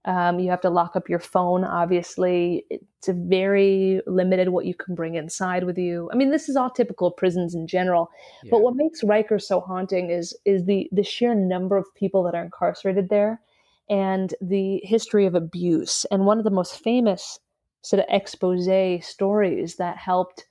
Um, 0.05 0.39
you 0.39 0.51
have 0.51 0.61
to 0.61 0.69
lock 0.69 0.95
up 0.95 1.09
your 1.09 1.19
phone, 1.19 1.63
obviously. 1.63 2.65
It's 2.69 3.07
a 3.07 3.13
very 3.13 4.01
limited 4.05 4.49
what 4.49 4.65
you 4.65 4.75
can 4.75 4.93
bring 4.93 5.15
inside 5.15 5.63
with 5.63 5.79
you. 5.79 6.09
I 6.13 6.15
mean, 6.15 6.29
this 6.29 6.47
is 6.47 6.55
all 6.55 6.69
typical 6.69 7.07
of 7.07 7.17
prisons 7.17 7.55
in 7.55 7.65
general. 7.65 8.11
Yeah. 8.43 8.51
But 8.51 8.61
what 8.61 8.75
makes 8.75 9.01
Rikers 9.01 9.43
so 9.43 9.59
haunting 9.59 10.11
is 10.11 10.37
is 10.45 10.65
the 10.65 10.87
the 10.91 11.03
sheer 11.03 11.33
number 11.33 11.75
of 11.75 11.85
people 11.95 12.23
that 12.23 12.35
are 12.35 12.43
incarcerated 12.43 13.09
there 13.09 13.41
and 13.89 14.33
the 14.41 14.79
history 14.83 15.25
of 15.25 15.35
abuse. 15.35 16.05
And 16.11 16.25
one 16.25 16.37
of 16.37 16.43
the 16.43 16.51
most 16.51 16.83
famous 16.83 17.39
sort 17.81 17.99
of 17.99 18.05
expose 18.09 18.67
stories 19.05 19.75
that 19.75 19.97
helped 19.97 20.47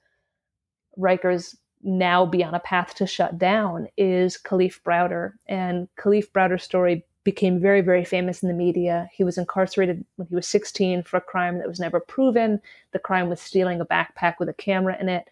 Rikers 0.99 1.57
now 1.83 2.25
be 2.25 2.43
on 2.43 2.55
a 2.55 2.61
path 2.61 2.95
to 2.95 3.07
shut 3.07 3.39
down 3.39 3.89
is 3.97 4.39
Kalief 4.39 4.81
Browder. 4.83 5.33
And 5.47 5.89
Kalief 5.99 6.31
Browder's 6.33 6.63
story 6.63 7.05
became 7.25 7.59
very, 7.59 7.81
very 7.81 8.05
famous 8.05 8.43
in 8.43 8.49
the 8.49 8.55
media. 8.55 9.09
He 9.13 9.25
was 9.25 9.39
incarcerated 9.39 10.05
when 10.17 10.29
he 10.29 10.35
was 10.35 10.47
16 10.47 11.03
for 11.03 11.17
a 11.17 11.23
crime 11.23 11.59
that 11.59 11.69
was 11.69 11.81
never 11.81 11.99
proven. 11.99 12.61
The 12.93 12.99
crime 12.99 13.29
was 13.31 13.41
stealing 13.41 13.81
a 13.81 13.87
backpack 13.87 14.35
with 14.39 14.51
a 14.51 14.55
camera 14.55 14.97
in 15.01 15.09
it. 15.09 15.29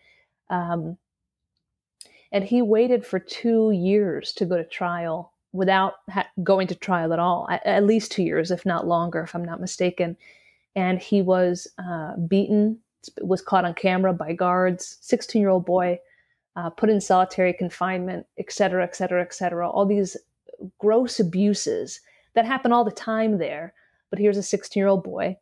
Um, 0.48 0.96
and 2.32 2.44
he 2.44 2.62
waited 2.62 3.04
for 3.04 3.18
two 3.18 3.70
years 3.72 4.32
to 4.32 4.46
go 4.46 4.56
to 4.56 4.64
trial 4.64 5.32
without 5.52 5.96
ha- 6.08 6.28
going 6.42 6.66
to 6.68 6.74
trial 6.74 7.12
at 7.12 7.18
all, 7.18 7.46
at, 7.50 7.64
at, 7.66 7.84
least 7.84 8.10
two 8.10 8.22
years, 8.22 8.50
if 8.50 8.64
not 8.64 8.86
longer, 8.86 9.20
if 9.20 9.34
I'm 9.34 9.44
not 9.44 9.60
mistaken. 9.60 10.16
And 10.74 10.98
he 10.98 11.20
was 11.20 11.68
uh, 11.78 12.16
beaten, 12.16 12.78
was 13.20 13.42
caught 13.42 13.66
on 13.66 13.74
camera 13.74 14.14
by 14.14 14.32
guards, 14.32 14.96
16 15.02 15.40
year 15.40 15.50
old 15.50 15.66
boy, 15.66 15.98
uh, 16.56 16.70
put 16.70 16.88
in 16.88 17.02
solitary 17.02 17.52
confinement, 17.52 18.26
et 18.38 18.50
cetera, 18.50 18.82
et 18.82 18.96
cetera, 18.96 19.20
et 19.20 19.34
cetera. 19.34 19.68
All 19.68 19.84
these 19.84 20.16
gross 20.78 21.20
abuses 21.20 22.00
that 22.34 22.46
happen 22.46 22.72
all 22.72 22.84
the 22.84 22.90
time 22.90 23.38
there. 23.38 23.74
But 24.10 24.18
here's 24.18 24.36
a 24.36 24.42
16 24.42 24.80
year 24.80 24.88
old 24.88 25.02
boy. 25.02 25.36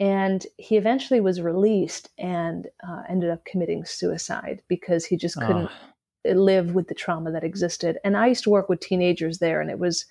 And 0.00 0.44
he 0.58 0.76
eventually 0.76 1.20
was 1.20 1.40
released 1.40 2.08
and 2.18 2.66
uh, 2.86 3.02
ended 3.08 3.30
up 3.30 3.44
committing 3.44 3.84
suicide 3.84 4.60
because 4.68 5.04
he 5.04 5.16
just 5.16 5.36
couldn't 5.36 5.70
oh. 6.26 6.30
live 6.30 6.74
with 6.74 6.88
the 6.88 6.94
trauma 6.94 7.30
that 7.30 7.44
existed. 7.44 7.98
And 8.04 8.16
I 8.16 8.26
used 8.26 8.42
to 8.44 8.50
work 8.50 8.68
with 8.68 8.80
teenagers 8.80 9.38
there, 9.38 9.60
and 9.60 9.70
it 9.70 9.78
was, 9.78 10.06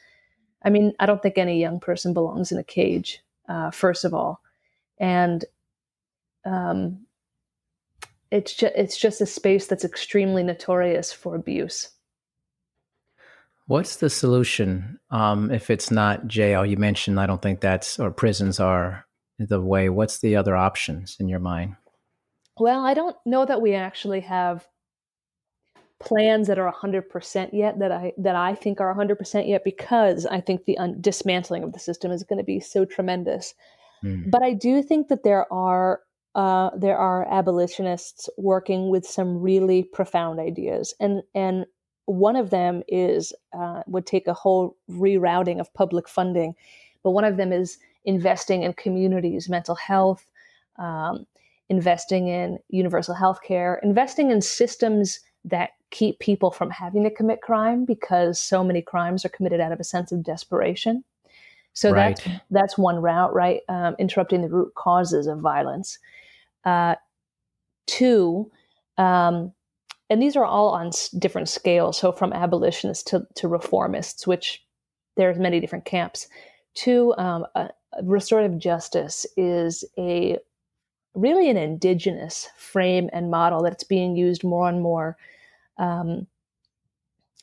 I 0.63 0.69
mean, 0.69 0.93
I 0.99 1.06
don't 1.06 1.21
think 1.21 1.38
any 1.38 1.60
young 1.60 1.82
person 1.82 2.13
belongs 2.13 2.51
in 2.51 2.58
a 2.58 2.63
cage, 2.63 3.21
uh, 3.49 3.71
first 3.71 4.06
of 4.06 4.13
all. 4.13 4.41
And 4.99 5.43
um, 6.45 7.06
it's 8.32 8.53
just 8.53 8.73
it's 8.75 8.97
just 8.97 9.21
a 9.21 9.25
space 9.25 9.67
that's 9.67 9.86
extremely 9.86 10.43
notorious 10.43 11.12
for 11.12 11.36
abuse. 11.36 11.89
What's 13.67 13.97
the 13.97 14.10
solution 14.10 14.99
um, 15.10 15.52
if 15.52 15.69
it's 15.69 15.89
not 15.89 16.28
jail? 16.28 16.65
You 16.65 16.78
mentioned 16.78 17.19
I 17.19 17.26
don't 17.26 17.41
think 17.41 17.62
that's 17.62 17.99
or 17.99 18.12
prisons 18.12 18.60
are 18.60 19.06
the 19.39 19.62
way. 19.62 19.89
What's 19.89 20.19
the 20.19 20.36
other 20.36 20.56
options 20.56 21.17
in 21.19 21.30
your 21.30 21.39
mind? 21.39 21.76
Well, 22.60 22.86
I 22.86 22.93
don't 22.93 23.15
know 23.26 23.45
that 23.45 23.62
we 23.62 23.73
actually 23.73 24.21
have 24.21 24.67
plans 25.99 26.47
that 26.47 26.60
are 26.60 26.71
100% 26.71 27.49
yet 27.54 27.80
that 27.80 27.91
I 27.91 28.12
that 28.17 28.36
I 28.36 28.56
think 28.56 28.82
are 28.82 28.93
100% 28.93 29.47
yet 29.47 29.63
because 29.63 30.26
I 30.26 30.41
think 30.41 30.65
the 30.65 30.78
un- 30.78 30.97
dismantling 30.99 31.63
of 31.63 31.71
the 31.71 31.80
system 31.80 32.12
is 32.12 32.23
going 32.23 32.39
to 32.39 32.43
be 32.43 32.60
so 32.60 32.86
tremendous. 32.86 33.54
Mm. 34.04 34.30
But 34.30 34.43
I 34.43 34.54
do 34.54 34.84
think 34.84 35.08
that 35.08 35.23
there 35.23 35.52
are 35.52 36.02
uh, 36.36 36.71
there 36.76 36.97
are 36.97 37.28
abolitionists 37.32 38.28
working 38.38 38.89
with 38.89 39.06
some 39.06 39.39
really 39.39 39.84
profound 39.84 40.39
ideas, 40.39 40.93
and 40.99 41.21
and 41.34 41.65
one 42.05 42.35
of 42.35 42.49
them 42.49 42.83
is 42.87 43.33
uh, 43.57 43.81
would 43.87 44.05
take 44.05 44.27
a 44.27 44.33
whole 44.33 44.75
rerouting 44.89 45.59
of 45.59 45.73
public 45.73 46.07
funding, 46.07 46.55
but 47.03 47.11
one 47.11 47.23
of 47.23 47.37
them 47.37 47.51
is 47.51 47.77
investing 48.05 48.63
in 48.63 48.73
communities, 48.73 49.49
mental 49.49 49.75
health, 49.75 50.25
um, 50.77 51.25
investing 51.69 52.27
in 52.27 52.59
universal 52.69 53.13
health 53.13 53.39
care, 53.41 53.79
investing 53.83 54.31
in 54.31 54.41
systems 54.41 55.19
that 55.45 55.71
keep 55.91 56.19
people 56.19 56.51
from 56.51 56.69
having 56.69 57.03
to 57.03 57.11
commit 57.11 57.41
crime 57.41 57.85
because 57.85 58.39
so 58.39 58.63
many 58.63 58.81
crimes 58.81 59.23
are 59.23 59.29
committed 59.29 59.59
out 59.59 59.71
of 59.71 59.79
a 59.79 59.83
sense 59.83 60.11
of 60.11 60.23
desperation. 60.23 61.03
So 61.73 61.91
right. 61.91 62.15
that's 62.15 62.39
that's 62.51 62.77
one 62.77 62.97
route, 62.97 63.33
right? 63.33 63.61
Um, 63.67 63.95
interrupting 63.97 64.41
the 64.41 64.49
root 64.49 64.73
causes 64.75 65.27
of 65.27 65.39
violence. 65.39 65.97
Uh, 66.65 66.95
two, 67.87 68.51
um, 68.97 69.53
and 70.13 70.21
these 70.21 70.36
are 70.36 70.45
all 70.45 70.69
on 70.69 70.91
different 71.17 71.49
scales. 71.49 71.97
So 71.97 72.12
from 72.12 72.34
abolitionists 72.34 73.04
to, 73.06 73.26
to 73.34 73.47
reformists, 73.47 74.28
which 74.28 74.63
there's 75.17 75.39
many 75.39 75.60
different 75.60 75.86
camps. 75.86 76.28
to 76.76 77.15
um, 77.17 77.47
uh, 77.56 77.69
restorative 78.04 78.60
justice 78.60 79.26
is 79.38 79.84
a 79.97 80.38
really 81.15 81.49
an 81.49 81.58
indigenous 81.58 82.47
frame 82.58 83.10
and 83.12 83.32
model 83.32 83.63
that's 83.63 83.84
being 83.84 84.15
used 84.15 84.43
more 84.43 84.69
and 84.69 84.82
more 84.82 85.17
um, 85.80 86.28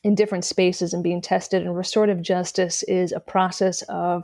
in 0.03 0.15
different 0.15 0.45
spaces 0.45 0.93
and 0.93 1.03
being 1.03 1.21
tested. 1.21 1.61
And 1.61 1.75
restorative 1.75 2.21
justice 2.21 2.83
is 2.83 3.11
a 3.11 3.19
process 3.19 3.81
of 3.83 4.23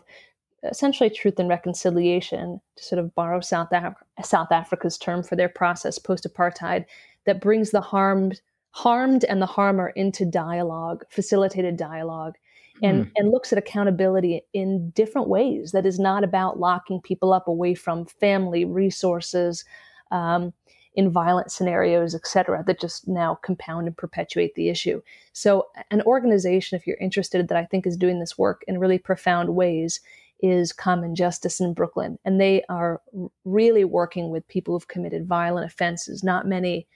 essentially 0.63 1.09
truth 1.09 1.39
and 1.39 1.49
reconciliation, 1.49 2.59
to 2.75 2.83
sort 2.83 2.99
of 2.99 3.13
borrow 3.15 3.39
South, 3.39 3.69
Af- 3.71 4.03
South 4.23 4.51
Africa's 4.51 4.97
term 4.97 5.23
for 5.23 5.35
their 5.35 5.49
process 5.49 5.99
post 5.99 6.27
apartheid, 6.27 6.85
that 7.25 7.41
brings 7.41 7.71
the 7.71 7.81
harmed, 7.81 8.41
harmed 8.71 9.23
and 9.25 9.41
the 9.41 9.45
harmer 9.45 9.89
into 9.89 10.25
dialogue, 10.25 11.03
facilitated 11.09 11.77
dialogue, 11.77 12.35
and, 12.83 13.05
mm. 13.05 13.11
and 13.15 13.31
looks 13.31 13.51
at 13.51 13.59
accountability 13.59 14.41
in 14.53 14.91
different 14.91 15.27
ways. 15.27 15.71
That 15.71 15.85
is 15.85 15.99
not 15.99 16.23
about 16.23 16.59
locking 16.59 17.01
people 17.01 17.33
up 17.33 17.47
away 17.47 17.73
from 17.75 18.05
family, 18.05 18.65
resources, 18.65 19.65
um, 20.11 20.53
in 20.97 21.11
violent 21.11 21.51
scenarios, 21.51 22.15
et 22.15 22.25
cetera, 22.25 22.63
that 22.65 22.81
just 22.81 23.07
now 23.07 23.37
compound 23.43 23.85
and 23.85 23.95
perpetuate 23.95 24.55
the 24.55 24.67
issue. 24.67 24.99
So, 25.31 25.67
an 25.91 26.01
organization, 26.01 26.75
if 26.75 26.87
you're 26.87 26.97
interested, 26.97 27.47
that 27.47 27.57
I 27.57 27.65
think 27.65 27.85
is 27.85 27.95
doing 27.95 28.19
this 28.19 28.35
work 28.35 28.63
in 28.67 28.79
really 28.79 28.97
profound 28.97 29.55
ways 29.55 30.01
is 30.39 30.71
Common 30.71 31.15
Justice 31.15 31.59
in 31.59 31.73
Brooklyn. 31.73 32.19
And 32.23 32.39
they 32.39 32.63
are 32.69 33.01
really 33.45 33.83
working 33.83 34.29
with 34.29 34.47
people 34.47 34.73
who've 34.73 34.87
committed 34.87 35.27
violent 35.27 35.65
offenses. 35.65 36.23
Not 36.23 36.47
many 36.47 36.87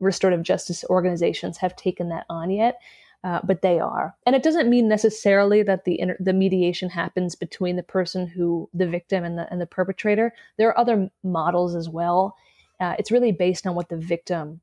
restorative 0.00 0.42
justice 0.42 0.84
organizations 0.90 1.58
have 1.58 1.76
taken 1.76 2.08
that 2.08 2.26
on 2.28 2.50
yet. 2.50 2.78
Uh, 3.24 3.38
but 3.44 3.62
they 3.62 3.78
are, 3.78 4.16
and 4.26 4.34
it 4.34 4.42
doesn't 4.42 4.68
mean 4.68 4.88
necessarily 4.88 5.62
that 5.62 5.84
the 5.84 6.00
inter- 6.00 6.16
the 6.18 6.32
mediation 6.32 6.90
happens 6.90 7.36
between 7.36 7.76
the 7.76 7.82
person 7.84 8.26
who 8.26 8.68
the 8.74 8.88
victim 8.88 9.22
and 9.22 9.38
the 9.38 9.48
and 9.52 9.60
the 9.60 9.66
perpetrator. 9.66 10.34
There 10.58 10.68
are 10.68 10.76
other 10.76 11.08
models 11.22 11.76
as 11.76 11.88
well. 11.88 12.34
Uh, 12.80 12.96
it's 12.98 13.12
really 13.12 13.30
based 13.30 13.64
on 13.64 13.76
what 13.76 13.88
the 13.88 13.96
victim 13.96 14.60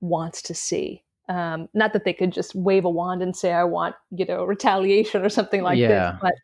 wants 0.00 0.42
to 0.42 0.52
see. 0.52 1.04
Um, 1.32 1.68
not 1.72 1.94
that 1.94 2.04
they 2.04 2.12
could 2.12 2.30
just 2.30 2.54
wave 2.54 2.84
a 2.84 2.90
wand 2.90 3.22
and 3.22 3.34
say, 3.34 3.52
"I 3.52 3.64
want 3.64 3.94
you 4.10 4.26
know 4.26 4.44
retaliation" 4.44 5.24
or 5.24 5.30
something 5.30 5.62
like 5.62 5.78
yeah. 5.78 5.88
this, 5.88 6.20
but 6.20 6.34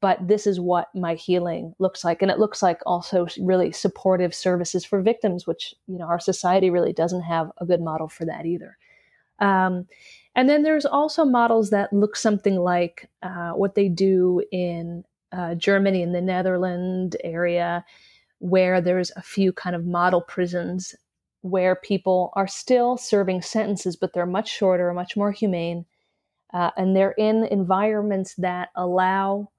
but 0.00 0.26
this 0.26 0.46
is 0.46 0.58
what 0.58 0.88
my 0.92 1.14
healing 1.14 1.72
looks 1.78 2.02
like, 2.02 2.20
and 2.20 2.32
it 2.32 2.40
looks 2.40 2.60
like 2.60 2.80
also 2.84 3.28
really 3.40 3.70
supportive 3.70 4.34
services 4.34 4.84
for 4.84 5.00
victims, 5.02 5.46
which 5.46 5.72
you 5.86 5.98
know 5.98 6.06
our 6.06 6.18
society 6.18 6.68
really 6.68 6.92
doesn't 6.92 7.22
have 7.22 7.52
a 7.58 7.66
good 7.66 7.80
model 7.80 8.08
for 8.08 8.24
that 8.24 8.44
either. 8.44 8.76
Um, 9.38 9.86
and 10.34 10.48
then 10.48 10.62
there's 10.64 10.86
also 10.86 11.24
models 11.24 11.70
that 11.70 11.92
look 11.92 12.16
something 12.16 12.56
like 12.56 13.08
uh, 13.22 13.52
what 13.52 13.76
they 13.76 13.88
do 13.88 14.42
in 14.50 15.04
uh, 15.30 15.54
Germany 15.54 16.02
and 16.02 16.14
the 16.14 16.20
Netherlands 16.20 17.16
area, 17.22 17.84
where 18.38 18.80
there's 18.80 19.12
a 19.14 19.22
few 19.22 19.52
kind 19.52 19.76
of 19.76 19.86
model 19.86 20.22
prisons 20.22 20.92
where 21.44 21.76
people 21.76 22.32
are 22.36 22.48
still 22.48 22.96
serving 22.96 23.42
sentences, 23.42 23.96
but 23.96 24.14
they're 24.14 24.24
much 24.24 24.50
shorter, 24.50 24.90
much 24.94 25.14
more 25.14 25.30
humane, 25.30 25.84
uh, 26.54 26.70
and 26.78 26.96
they're 26.96 27.14
in 27.18 27.44
environments 27.44 28.34
that 28.36 28.70
allow 28.74 29.50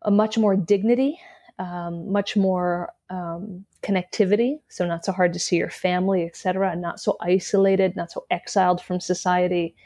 a 0.00 0.10
much 0.10 0.38
more 0.38 0.56
dignity, 0.56 1.20
um, 1.58 2.10
much 2.10 2.38
more 2.38 2.90
um, 3.10 3.66
connectivity. 3.82 4.60
So 4.68 4.86
not 4.86 5.04
so 5.04 5.12
hard 5.12 5.34
to 5.34 5.38
see 5.38 5.56
your 5.56 5.68
family, 5.68 6.24
etc. 6.24 6.74
Not 6.74 7.00
so 7.00 7.18
isolated, 7.20 7.94
not 7.94 8.10
so 8.10 8.24
exiled 8.30 8.80
from 8.80 8.98
society, 8.98 9.76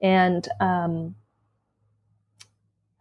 and 0.00 0.46
um, 0.60 1.16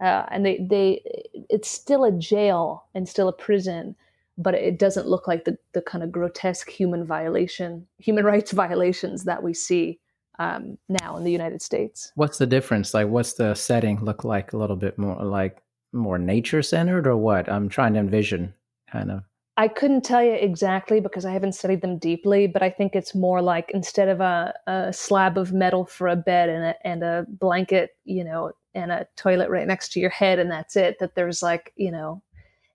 uh, 0.03 0.25
and 0.31 0.43
they 0.43 0.57
they 0.67 1.03
it's 1.51 1.69
still 1.69 2.03
a 2.03 2.12
jail 2.12 2.86
and 2.95 3.07
still 3.07 3.27
a 3.27 3.34
prison, 3.34 3.95
but 4.41 4.54
it 4.54 4.80
doesn't 4.80 5.08
look 5.08 5.27
like 5.27 5.45
the 5.45 5.58
the 5.73 5.82
kind 5.82 6.04
of 6.04 6.12
grotesque 6.12 6.69
human 6.69 7.06
violation, 7.06 7.88
human 7.97 8.25
rights 8.25 8.51
violations 8.63 9.23
that 9.25 9.43
we 9.43 9.54
see 9.54 9.99
um, 10.39 10.77
now 10.89 11.17
in 11.17 11.23
the 11.23 11.32
United 11.32 11.62
States. 11.62 12.12
What's 12.15 12.38
the 12.38 12.47
difference? 12.47 12.93
Like, 12.93 13.08
what's 13.08 13.34
the 13.34 13.54
setting 13.54 14.04
look 14.04 14.23
like? 14.23 14.54
A 14.54 14.58
little 14.58 14.75
bit 14.75 14.97
more 14.97 15.23
like 15.23 15.62
more 15.93 16.17
nature 16.17 16.62
centered, 16.62 17.08
or 17.08 17.17
what? 17.17 17.49
I'm 17.49 17.69
trying 17.69 17.93
to 17.93 17.99
envision, 17.99 18.54
kind 18.91 19.12
of. 19.12 19.23
I 19.58 19.67
couldn't 19.67 20.04
tell 20.04 20.23
you 20.23 20.32
exactly 20.32 21.01
because 21.01 21.25
I 21.25 21.34
haven't 21.34 21.54
studied 21.54 21.82
them 21.82 21.99
deeply, 21.99 22.47
but 22.47 22.63
I 22.63 22.69
think 22.69 22.95
it's 22.95 23.13
more 23.13 23.41
like 23.41 23.69
instead 23.73 24.08
of 24.08 24.21
a, 24.21 24.54
a 24.65 24.93
slab 24.93 25.38
of 25.38 25.51
metal 25.51 25.86
for 25.86 26.08
a 26.08 26.15
bed 26.15 26.49
and 26.49 26.63
a, 26.63 26.88
and 26.88 27.04
a 27.04 27.25
blanket, 27.27 27.91
you 28.06 28.23
know, 28.23 28.54
and 28.73 28.91
a 28.91 29.06
toilet 29.17 29.49
right 29.49 29.67
next 29.67 29.91
to 29.93 29.99
your 29.99 30.10
head, 30.10 30.39
and 30.39 30.49
that's 30.49 30.75
it, 30.75 30.97
that 30.99 31.15
there's 31.15 31.43
like, 31.43 31.73
you 31.75 31.91
know, 31.91 32.23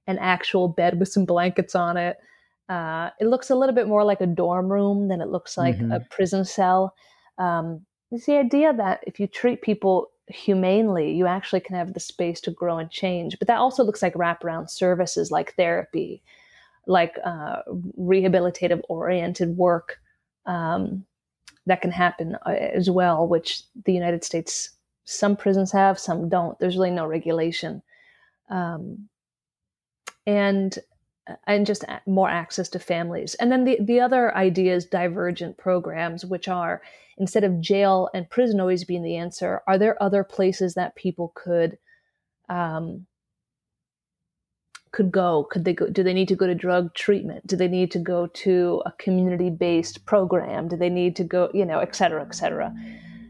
an 0.06 0.18
actual 0.18 0.68
bed 0.68 0.98
with 0.98 1.08
some 1.08 1.24
blankets 1.24 1.74
on 1.74 1.96
it. 1.96 2.18
Uh, 2.68 3.10
it 3.20 3.26
looks 3.26 3.50
a 3.50 3.54
little 3.54 3.74
bit 3.74 3.88
more 3.88 4.04
like 4.04 4.20
a 4.20 4.26
dorm 4.26 4.72
room 4.72 5.08
than 5.08 5.20
it 5.20 5.28
looks 5.28 5.56
like 5.56 5.76
mm-hmm. 5.76 5.92
a 5.92 6.00
prison 6.10 6.44
cell. 6.44 6.94
Um, 7.38 7.86
it's 8.10 8.26
the 8.26 8.38
idea 8.38 8.72
that 8.72 9.00
if 9.06 9.20
you 9.20 9.26
treat 9.26 9.62
people 9.62 10.10
humanely, 10.28 11.12
you 11.12 11.26
actually 11.26 11.60
can 11.60 11.76
have 11.76 11.94
the 11.94 12.00
space 12.00 12.40
to 12.42 12.50
grow 12.50 12.78
and 12.78 12.90
change. 12.90 13.38
But 13.38 13.48
that 13.48 13.58
also 13.58 13.84
looks 13.84 14.02
like 14.02 14.14
wraparound 14.14 14.70
services 14.70 15.30
like 15.30 15.54
therapy, 15.54 16.22
like 16.86 17.16
uh, 17.24 17.62
rehabilitative 17.98 18.80
oriented 18.88 19.56
work 19.56 20.00
um, 20.46 21.04
that 21.66 21.82
can 21.82 21.90
happen 21.90 22.36
uh, 22.46 22.50
as 22.50 22.90
well, 22.90 23.26
which 23.26 23.62
the 23.84 23.92
United 23.92 24.24
States, 24.24 24.70
some 25.04 25.36
prisons 25.36 25.72
have, 25.72 25.98
some 25.98 26.28
don't. 26.28 26.58
There's 26.58 26.76
really 26.76 26.90
no 26.90 27.06
regulation. 27.06 27.82
Um, 28.48 29.08
and 30.26 30.78
and 31.46 31.66
just 31.66 31.84
more 32.06 32.28
access 32.28 32.68
to 32.68 32.78
families. 32.78 33.34
And 33.34 33.50
then 33.50 33.64
the, 33.64 33.78
the 33.80 34.00
other 34.00 34.34
idea 34.36 34.76
is 34.76 34.86
divergent 34.86 35.56
programs, 35.56 36.24
which 36.24 36.46
are 36.46 36.82
instead 37.18 37.42
of 37.42 37.60
jail 37.60 38.08
and 38.14 38.30
prison 38.30 38.60
always 38.60 38.84
being 38.84 39.02
the 39.02 39.16
answer, 39.16 39.62
are 39.66 39.78
there 39.78 40.00
other 40.00 40.22
places 40.22 40.74
that 40.74 40.94
people 40.94 41.32
could 41.34 41.78
um, 42.48 43.06
could 44.92 45.10
go? 45.10 45.46
Could 45.50 45.64
they 45.64 45.74
go? 45.74 45.88
Do 45.88 46.02
they 46.02 46.14
need 46.14 46.28
to 46.28 46.36
go 46.36 46.46
to 46.46 46.54
drug 46.54 46.94
treatment? 46.94 47.46
Do 47.46 47.56
they 47.56 47.68
need 47.68 47.90
to 47.90 47.98
go 47.98 48.28
to 48.28 48.82
a 48.86 48.92
community 48.92 49.50
based 49.50 50.06
program? 50.06 50.68
Do 50.68 50.76
they 50.76 50.90
need 50.90 51.16
to 51.16 51.24
go, 51.24 51.50
you 51.52 51.66
know, 51.66 51.80
et 51.80 51.96
cetera, 51.96 52.22
et 52.22 52.34
cetera? 52.34 52.72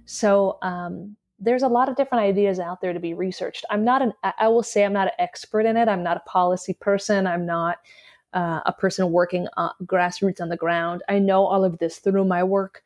So 0.04 0.58
um, 0.62 1.16
there's 1.38 1.62
a 1.62 1.68
lot 1.68 1.88
of 1.88 1.96
different 1.96 2.24
ideas 2.24 2.58
out 2.58 2.80
there 2.80 2.92
to 2.92 3.00
be 3.00 3.14
researched. 3.14 3.64
I'm 3.70 3.84
not 3.84 4.02
an, 4.02 4.12
I 4.38 4.48
will 4.48 4.62
say 4.62 4.84
I'm 4.84 4.92
not 4.92 5.08
an 5.08 5.14
expert 5.18 5.66
in 5.66 5.76
it. 5.76 5.88
I'm 5.88 6.02
not 6.02 6.16
a 6.16 6.20
policy 6.20 6.74
person. 6.74 7.26
I'm 7.26 7.44
not 7.44 7.78
uh, 8.32 8.60
a 8.66 8.72
person 8.72 9.12
working 9.12 9.46
on 9.56 9.70
grassroots 9.84 10.40
on 10.40 10.48
the 10.48 10.56
ground. 10.56 11.02
I 11.08 11.18
know 11.18 11.44
all 11.44 11.64
of 11.64 11.78
this 11.78 11.98
through 11.98 12.24
my 12.24 12.42
work 12.42 12.82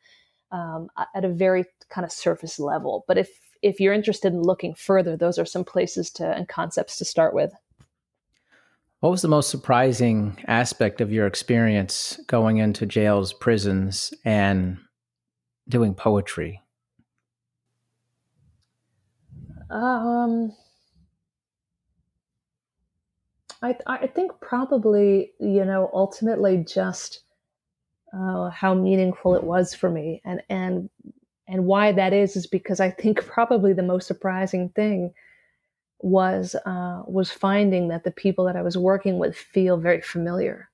um, 0.51 0.89
at 1.15 1.25
a 1.25 1.29
very 1.29 1.65
kind 1.89 2.05
of 2.05 2.11
surface 2.11 2.59
level. 2.59 3.05
But 3.07 3.17
if 3.17 3.29
if 3.61 3.79
you're 3.79 3.93
interested 3.93 4.33
in 4.33 4.41
looking 4.41 4.73
further, 4.73 5.15
those 5.15 5.37
are 5.37 5.45
some 5.45 5.63
places 5.63 6.09
to 6.11 6.27
and 6.27 6.47
concepts 6.47 6.97
to 6.97 7.05
start 7.05 7.33
with. 7.33 7.53
What 9.01 9.11
was 9.11 9.21
the 9.21 9.27
most 9.27 9.49
surprising 9.49 10.37
aspect 10.47 10.99
of 11.01 11.11
your 11.11 11.27
experience 11.27 12.19
going 12.27 12.57
into 12.57 12.85
jails, 12.85 13.33
prisons, 13.33 14.13
and 14.25 14.77
doing 15.67 15.93
poetry? 15.93 16.61
Um, 19.71 20.53
I 23.61 23.75
I 23.87 24.07
think 24.07 24.33
probably 24.41 25.31
you 25.39 25.65
know 25.65 25.89
ultimately 25.93 26.57
just 26.57 27.23
uh, 28.13 28.49
how 28.49 28.73
meaningful 28.73 29.35
it 29.35 29.43
was 29.43 29.73
for 29.75 29.89
me, 29.89 30.21
and 30.25 30.41
and 30.49 30.89
and 31.47 31.65
why 31.65 31.93
that 31.93 32.13
is 32.13 32.35
is 32.35 32.47
because 32.47 32.79
I 32.81 32.91
think 32.91 33.25
probably 33.27 33.73
the 33.73 33.83
most 33.83 34.07
surprising 34.07 34.69
thing 34.69 35.13
was 36.01 36.55
uh, 36.65 37.03
was 37.07 37.31
finding 37.31 37.89
that 37.89 38.05
the 38.05 38.11
people 38.11 38.45
that 38.45 38.57
I 38.57 38.63
was 38.63 38.77
working 38.77 39.19
with 39.19 39.37
feel 39.37 39.77
very 39.77 40.01
familiar 40.01 40.70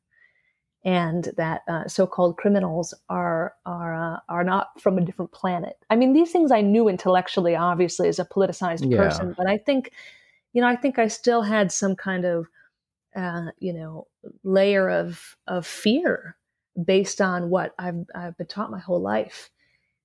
and 0.88 1.34
that 1.36 1.63
uh, 1.67 1.86
so-called 1.86 2.38
criminals 2.38 2.93
are 3.10 3.54
are 3.65 3.93
uh, 3.93 4.19
are 4.30 4.45
not 4.45 4.80
from 4.80 4.97
a 4.97 5.02
different 5.02 5.34
planet. 5.34 5.76
I 5.89 5.97
mean, 5.97 6.13
these 6.13 6.32
things 6.32 6.50
I 6.50 6.62
knew 6.62 6.88
intellectually, 6.88 7.58
obviously, 7.58 8.08
as 8.08 8.19
a 8.19 8.26
politicized 8.26 8.89
yeah. 8.89 8.97
person, 8.97 9.36
but 9.38 9.47
I 9.47 9.58
think, 9.58 9.91
you 10.54 10.62
know, 10.62 10.67
I 10.69 10.78
think 10.78 10.97
I 10.97 11.10
still 11.10 11.41
had 11.41 11.73
some 11.73 11.97
kind 11.97 12.23
of, 12.23 12.47
uh, 13.17 13.47
you 13.60 13.73
know, 13.73 14.08
layer 14.45 14.89
of 14.89 15.36
of 15.45 15.67
fear 15.67 16.38
based 16.82 17.19
on 17.19 17.50
what 17.50 17.73
I've 17.78 18.06
I've 18.15 18.38
been 18.38 18.47
taught 18.47 18.71
my 18.71 18.80
whole 18.80 19.02
life. 19.02 19.50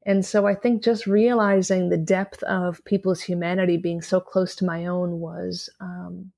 And 0.05 0.27
so 0.27 0.49
I 0.49 0.57
think 0.57 0.83
just 0.83 1.07
realizing 1.07 1.91
the 1.91 1.97
depth 1.97 2.43
of 2.43 2.85
people's 2.85 3.23
humanity 3.23 3.77
being 3.77 4.03
so 4.03 4.19
close 4.19 4.57
to 4.57 4.65
my 4.65 4.87
own 4.87 5.21
was 5.21 5.71
um, 5.79 6.33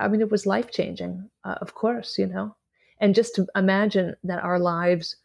I 0.00 0.08
mean, 0.08 0.20
it 0.20 0.30
was 0.30 0.46
life 0.46 0.70
changing, 0.70 1.28
uh, 1.44 1.56
of 1.60 1.74
course, 1.74 2.18
you 2.18 2.26
know. 2.26 2.56
And 3.00 3.14
just 3.14 3.34
to 3.36 3.46
imagine 3.54 4.14
that 4.24 4.42
our 4.42 4.58
lives 4.58 5.16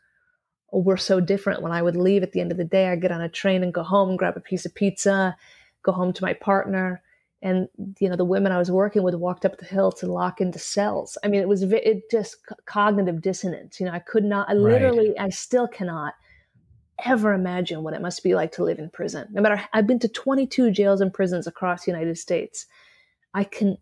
were 0.72 0.98
so 0.98 1.20
different. 1.20 1.62
When 1.62 1.72
I 1.72 1.82
would 1.82 1.96
leave 1.96 2.24
at 2.24 2.32
the 2.32 2.42
end 2.42 2.52
of 2.52 2.58
the 2.58 2.64
day, 2.64 2.88
I'd 2.88 3.02
get 3.02 3.12
on 3.12 3.22
a 3.22 3.30
train 3.30 3.64
and 3.64 3.74
go 3.74 3.84
home, 3.84 4.16
grab 4.16 4.38
a 4.38 4.42
piece 4.42 4.66
of 4.66 4.76
pizza, 4.76 5.36
go 5.84 5.92
home 5.92 6.14
to 6.14 6.24
my 6.24 6.34
partner. 6.34 7.02
And, 7.42 7.68
you 8.00 8.10
know, 8.10 8.16
the 8.16 8.26
women 8.26 8.52
I 8.52 8.58
was 8.58 8.72
working 8.72 9.04
with 9.04 9.14
walked 9.16 9.46
up 9.46 9.58
the 9.58 9.66
hill 9.66 9.92
to 9.94 10.12
lock 10.12 10.42
into 10.42 10.58
cells. 10.58 11.18
I 11.24 11.28
mean, 11.28 11.42
it 11.42 11.48
was 11.48 11.64
it 11.64 12.10
just 12.10 12.38
cognitive 12.66 13.22
dissonance. 13.22 13.80
You 13.80 13.86
know, 13.86 13.92
I 13.92 14.00
could 14.00 14.24
not, 14.24 14.50
I 14.50 14.54
literally, 14.54 15.10
right. 15.10 15.26
I 15.26 15.30
still 15.30 15.68
cannot 15.68 16.14
ever 17.04 17.34
imagine 17.34 17.84
what 17.84 17.94
it 17.94 18.02
must 18.02 18.24
be 18.24 18.36
like 18.36 18.54
to 18.54 18.64
live 18.64 18.80
in 18.80 18.90
prison. 18.90 19.28
No 19.32 19.42
matter, 19.42 19.62
I've 19.74 19.86
been 19.86 20.00
to 20.00 20.08
22 20.08 20.72
jails 20.72 21.02
and 21.02 21.14
prisons 21.14 21.46
across 21.46 21.86
the 21.86 21.92
United 21.92 22.18
States. 22.18 22.66
I 23.34 23.44
can 23.44 23.78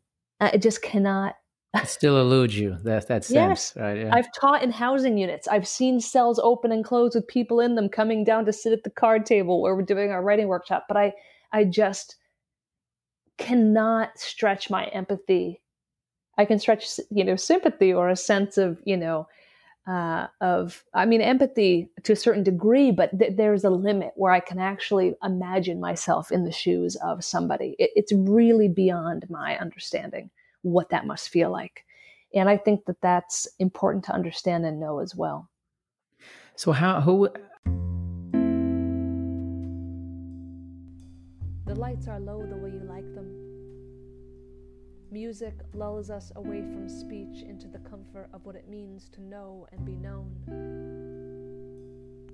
it 0.48 0.62
just 0.62 0.82
cannot. 0.82 1.36
it 1.76 1.88
still 1.88 2.20
eludes 2.20 2.58
you. 2.58 2.78
That 2.84 3.08
that 3.08 3.26
sense, 3.26 3.32
yes. 3.32 3.74
right? 3.76 3.98
Yeah. 3.98 4.12
I've 4.14 4.32
taught 4.34 4.64
in 4.64 4.72
housing 4.72 5.18
units. 5.18 5.48
I've 5.48 5.68
seen 5.68 6.00
cells 6.00 6.40
open 6.40 6.72
and 6.72 6.84
close 6.84 7.16
with 7.16 7.28
people 7.28 7.60
in 7.60 7.76
them 7.76 7.90
coming 7.90 8.24
down 8.24 8.46
to 8.46 8.54
sit 8.54 8.74
at 8.74 8.84
the 8.84 8.90
card 8.90 9.26
table 9.26 9.62
where 9.62 9.76
we're 9.76 9.84
doing 9.84 10.12
our 10.12 10.24
writing 10.24 10.48
workshop. 10.48 10.86
But 10.88 10.98
I, 10.98 11.14
I 11.52 11.66
just 11.66 12.18
cannot 13.38 14.18
stretch 14.18 14.70
my 14.70 14.86
empathy. 14.86 15.62
I 16.38 16.46
can 16.46 16.60
stretch, 16.60 17.00
you 17.12 17.24
know, 17.24 17.36
sympathy 17.36 17.94
or 17.94 18.10
a 18.10 18.16
sense 18.16 18.58
of, 18.58 18.80
you 18.86 18.98
know, 18.98 19.28
uh, 19.86 20.28
of 20.40 20.84
i 20.94 21.06
mean 21.06 21.20
empathy 21.20 21.90
to 22.04 22.14
a 22.14 22.16
certain 22.16 22.44
degree 22.44 22.90
but 22.90 23.18
th- 23.20 23.36
there's 23.36 23.66
a 23.66 23.70
limit 23.70 24.14
where 24.16 24.32
i 24.32 24.40
can 24.40 24.58
actually 24.58 25.14
imagine 25.24 25.80
myself 25.80 26.32
in 26.32 26.46
the 26.46 26.52
shoes 26.52 26.96
of 27.04 27.24
somebody. 27.24 27.76
It, 27.78 27.92
it's 27.96 28.14
really 28.14 28.70
beyond 28.70 29.26
my 29.30 29.58
understanding 29.58 30.30
what 30.62 30.90
that 30.92 31.06
must 31.06 31.30
feel 31.30 31.52
like. 31.52 31.84
And 32.34 32.48
i 32.48 32.56
think 32.56 32.86
that 32.86 33.02
that's 33.02 33.46
important 33.60 34.06
to 34.06 34.14
understand 34.14 34.66
and 34.66 34.80
know 34.80 35.00
as 35.00 35.16
well. 35.16 35.50
So 36.56 36.72
how 36.72 37.02
who 37.02 37.28
the 41.66 41.76
lights 41.76 42.08
are 42.08 42.20
low 42.20 42.46
the 42.46 42.56
way 42.56 42.70
you 42.70 42.84
like 42.88 43.16
them 43.16 43.43
Music 45.14 45.54
lulls 45.76 46.10
us 46.10 46.32
away 46.38 46.62
from 46.62 46.90
speech 46.90 47.44
into 47.44 47.68
the 47.68 47.78
comfort 47.78 48.28
of 48.34 48.44
what 48.48 48.56
it 48.56 48.68
means 48.68 49.10
to 49.10 49.22
know 49.22 49.68
and 49.72 49.86
be 49.86 49.94
known. 49.94 50.32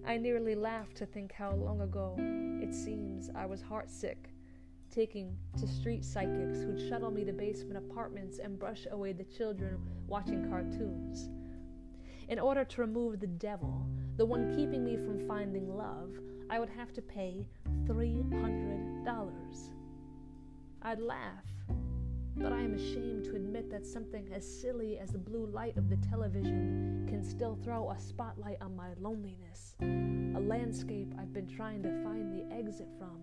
I 0.07 0.15
nearly 0.15 0.55
laugh 0.55 0.93
to 0.93 1.05
think 1.05 1.33
how 1.33 1.51
long 1.51 1.81
ago 1.81 2.15
it 2.17 2.73
seems 2.73 3.29
I 3.35 3.45
was 3.45 3.61
heartsick, 3.61 4.31
taking 4.89 5.35
to 5.59 5.67
street 5.67 6.05
psychics 6.05 6.59
who'd 6.59 6.87
shuttle 6.87 7.11
me 7.11 7.25
to 7.25 7.33
basement 7.33 7.75
apartments 7.75 8.39
and 8.39 8.57
brush 8.57 8.87
away 8.91 9.11
the 9.11 9.25
children 9.25 9.77
watching 10.07 10.49
cartoons. 10.49 11.27
In 12.29 12.39
order 12.39 12.63
to 12.63 12.81
remove 12.81 13.19
the 13.19 13.27
devil, 13.27 13.85
the 14.15 14.25
one 14.25 14.55
keeping 14.55 14.85
me 14.85 14.95
from 14.95 15.27
finding 15.27 15.75
love, 15.75 16.11
I 16.49 16.61
would 16.61 16.69
have 16.69 16.93
to 16.93 17.01
pay 17.01 17.45
$300. 17.85 19.73
I'd 20.81 21.01
laugh 21.01 21.43
but 22.39 22.53
I 22.53 22.61
am 22.61 22.73
ashamed 22.73 23.25
to 23.25 23.35
admit 23.35 23.69
that 23.71 23.85
something 23.85 24.29
as 24.33 24.45
silly 24.45 24.97
as 24.97 25.11
the 25.11 25.17
blue 25.17 25.45
light 25.47 25.77
of 25.77 25.89
the 25.89 25.97
television 25.97 27.05
can 27.07 27.23
still 27.23 27.57
throw 27.63 27.91
a 27.91 27.99
spotlight 27.99 28.61
on 28.61 28.75
my 28.75 28.89
loneliness, 28.99 29.75
a 29.81 30.39
landscape 30.39 31.13
I've 31.19 31.33
been 31.33 31.47
trying 31.47 31.83
to 31.83 32.03
find 32.03 32.33
the 32.33 32.55
exit 32.55 32.87
from 32.97 33.19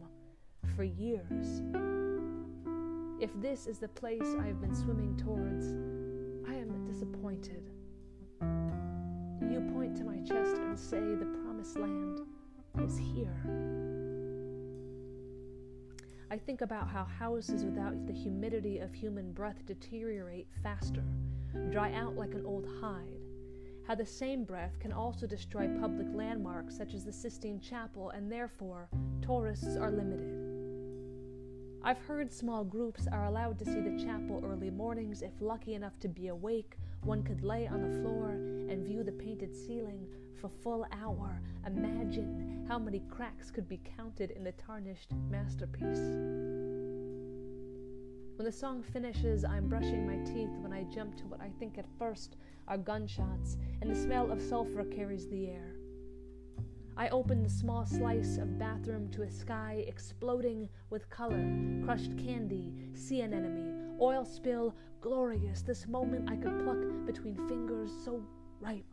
for 0.76 0.84
years. 0.84 1.62
If 3.18 3.30
this 3.40 3.66
is 3.66 3.78
the 3.78 3.88
place 3.88 4.34
I 4.38 4.46
have 4.46 4.60
been 4.60 4.74
swimming 4.74 5.16
towards, 5.16 5.72
I 6.46 6.54
am 6.54 6.84
disappointed. 6.86 7.70
You 9.50 9.60
point 9.72 9.96
to 9.96 10.04
my 10.04 10.18
chest 10.18 10.58
and 10.58 10.78
say 10.78 11.00
the 11.00 11.24
promised 11.42 11.78
land 11.78 12.20
is 12.84 12.98
here. 12.98 14.05
I 16.28 16.38
think 16.38 16.60
about 16.60 16.88
how 16.88 17.04
houses 17.04 17.64
without 17.64 18.06
the 18.06 18.12
humidity 18.12 18.78
of 18.80 18.92
human 18.92 19.32
breath 19.32 19.64
deteriorate 19.64 20.48
faster, 20.60 21.04
dry 21.70 21.92
out 21.92 22.16
like 22.16 22.34
an 22.34 22.44
old 22.44 22.66
hide. 22.80 23.20
How 23.86 23.94
the 23.94 24.04
same 24.04 24.42
breath 24.42 24.76
can 24.80 24.92
also 24.92 25.28
destroy 25.28 25.68
public 25.80 26.08
landmarks 26.12 26.76
such 26.76 26.94
as 26.94 27.04
the 27.04 27.12
Sistine 27.12 27.60
Chapel, 27.60 28.10
and 28.10 28.30
therefore 28.30 28.88
tourists 29.22 29.76
are 29.76 29.92
limited. 29.92 30.56
I've 31.84 32.00
heard 32.00 32.32
small 32.32 32.64
groups 32.64 33.06
are 33.06 33.26
allowed 33.26 33.60
to 33.60 33.64
see 33.64 33.80
the 33.80 34.04
chapel 34.04 34.42
early 34.44 34.70
mornings 34.70 35.22
if 35.22 35.40
lucky 35.40 35.74
enough 35.74 35.96
to 36.00 36.08
be 36.08 36.26
awake. 36.26 36.76
One 37.04 37.22
could 37.22 37.44
lay 37.44 37.68
on 37.68 37.80
the 37.80 38.00
floor 38.00 38.30
and 38.30 38.84
view 38.84 39.04
the 39.04 39.12
painted 39.12 39.54
ceiling 39.54 40.08
for 40.40 40.48
full 40.48 40.86
hour. 40.92 41.40
Imagine 41.66 42.64
how 42.68 42.78
many 42.78 43.00
cracks 43.10 43.50
could 43.50 43.68
be 43.68 43.80
counted 43.96 44.30
in 44.30 44.44
the 44.44 44.52
tarnished 44.52 45.12
masterpiece. 45.30 46.00
When 48.36 48.44
the 48.44 48.52
song 48.52 48.82
finishes, 48.82 49.44
I'm 49.44 49.68
brushing 49.68 50.06
my 50.06 50.18
teeth 50.30 50.50
when 50.60 50.72
I 50.72 50.84
jump 50.84 51.16
to 51.16 51.26
what 51.26 51.40
I 51.40 51.50
think 51.58 51.78
at 51.78 51.86
first 51.98 52.36
are 52.68 52.76
gunshots, 52.76 53.56
and 53.80 53.90
the 53.90 53.94
smell 53.94 54.30
of 54.30 54.42
sulfur 54.42 54.84
carries 54.84 55.28
the 55.28 55.48
air. 55.48 55.76
I 56.98 57.08
open 57.08 57.42
the 57.42 57.48
small 57.48 57.86
slice 57.86 58.38
of 58.38 58.58
bathroom 58.58 59.10
to 59.12 59.22
a 59.22 59.30
sky 59.30 59.84
exploding 59.86 60.68
with 60.90 61.08
color, 61.10 61.46
crushed 61.84 62.16
candy, 62.18 62.72
sea 62.94 63.20
anemone, 63.20 63.96
oil 64.00 64.24
spill, 64.24 64.74
glorious, 65.00 65.62
this 65.62 65.86
moment 65.86 66.30
I 66.30 66.36
could 66.36 66.62
pluck 66.64 67.06
between 67.06 67.36
fingers 67.48 67.90
so 68.04 68.22
ripe. 68.60 68.84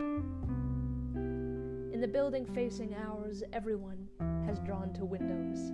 The 2.04 2.10
building 2.10 2.46
facing 2.46 2.94
ours, 2.96 3.44
everyone 3.54 4.10
has 4.46 4.60
drawn 4.60 4.92
to 4.96 5.06
windows. 5.06 5.72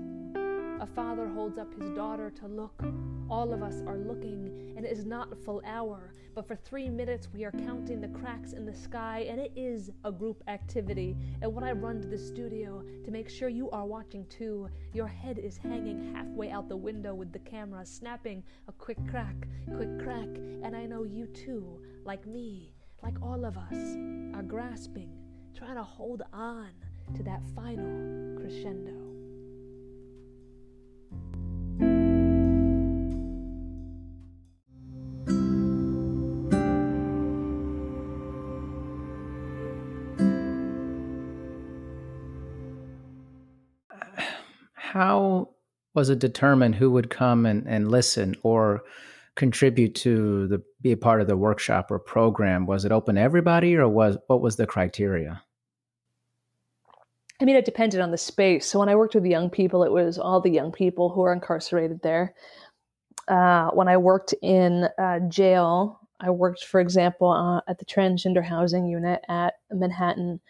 A 0.79 0.85
father 0.85 1.27
holds 1.27 1.57
up 1.57 1.73
his 1.73 1.89
daughter 1.89 2.29
to 2.29 2.45
look. 2.45 2.83
All 3.31 3.51
of 3.51 3.63
us 3.63 3.81
are 3.87 3.97
looking, 3.97 4.75
and 4.77 4.85
it 4.85 4.91
is 4.91 5.07
not 5.07 5.33
a 5.33 5.35
full 5.35 5.59
hour, 5.65 6.13
but 6.35 6.47
for 6.47 6.55
three 6.55 6.87
minutes 6.87 7.29
we 7.33 7.45
are 7.45 7.51
counting 7.51 7.99
the 7.99 8.09
cracks 8.09 8.53
in 8.53 8.63
the 8.63 8.75
sky, 8.75 9.25
and 9.27 9.39
it 9.39 9.51
is 9.55 9.89
a 10.03 10.11
group 10.11 10.43
activity. 10.47 11.17
And 11.41 11.51
when 11.51 11.63
I 11.63 11.71
run 11.71 11.99
to 11.99 12.07
the 12.07 12.19
studio 12.19 12.83
to 13.03 13.09
make 13.09 13.27
sure 13.27 13.49
you 13.49 13.71
are 13.71 13.87
watching 13.87 14.23
too, 14.27 14.69
your 14.93 15.07
head 15.07 15.39
is 15.39 15.57
hanging 15.57 16.13
halfway 16.13 16.51
out 16.51 16.69
the 16.69 16.77
window 16.77 17.15
with 17.15 17.33
the 17.33 17.39
camera, 17.39 17.83
snapping 17.87 18.43
a 18.67 18.71
quick 18.71 18.99
crack, 19.09 19.47
quick 19.75 19.97
crack, 19.97 20.29
and 20.61 20.75
I 20.75 20.85
know 20.85 21.05
you 21.05 21.25
too, 21.25 21.81
like 22.05 22.27
me, 22.27 22.75
like 23.01 23.19
all 23.19 23.45
of 23.45 23.57
us, 23.57 23.95
are 24.35 24.43
grasping, 24.43 25.09
trying 25.55 25.75
to 25.75 25.83
hold 25.83 26.21
on 26.33 26.69
to 27.15 27.23
that 27.23 27.41
final 27.55 28.37
crescendo. 28.39 29.09
how 44.89 45.47
was 45.93 46.09
it 46.09 46.17
determined 46.17 46.75
who 46.75 46.89
would 46.89 47.09
come 47.11 47.45
and, 47.45 47.67
and 47.67 47.91
listen 47.91 48.35
or 48.41 48.81
contribute 49.39 49.95
to 49.95 50.47
the 50.49 50.61
be 50.81 50.91
a 50.91 50.97
part 50.97 51.21
of 51.21 51.27
the 51.27 51.37
workshop 51.37 51.89
or 51.89 51.97
program? 51.97 52.67
Was 52.67 52.85
it 52.85 52.91
open 52.91 53.15
to 53.15 53.21
everybody 53.21 53.75
or 53.75 53.87
was 53.87 54.17
what 54.27 54.41
was 54.41 54.57
the 54.57 54.67
criteria? 54.67 55.41
I 57.41 57.45
mean, 57.45 57.55
it 57.55 57.63
depended 57.63 58.01
on 58.01 58.11
the 58.11 58.17
space. 58.17 58.67
So 58.67 58.79
when 58.79 58.89
I 58.89 58.95
worked 58.95 59.15
with 59.15 59.25
young 59.25 59.49
people, 59.49 59.83
it 59.83 59.91
was 59.91 60.19
all 60.19 60.41
the 60.41 60.51
young 60.51 60.73
people 60.73 61.09
who 61.09 61.23
are 61.23 61.31
incarcerated 61.31 62.01
there. 62.03 62.35
Uh, 63.29 63.69
when 63.69 63.87
I 63.87 63.95
worked 63.95 64.33
in 64.41 64.89
uh, 64.97 65.19
jail, 65.29 66.01
I 66.19 66.31
worked, 66.31 66.65
for 66.65 66.81
example, 66.81 67.31
uh, 67.31 67.61
at 67.71 67.79
the 67.79 67.85
transgender 67.85 68.43
housing 68.43 68.85
unit 68.87 69.21
at 69.29 69.53
Manhattan 69.71 70.41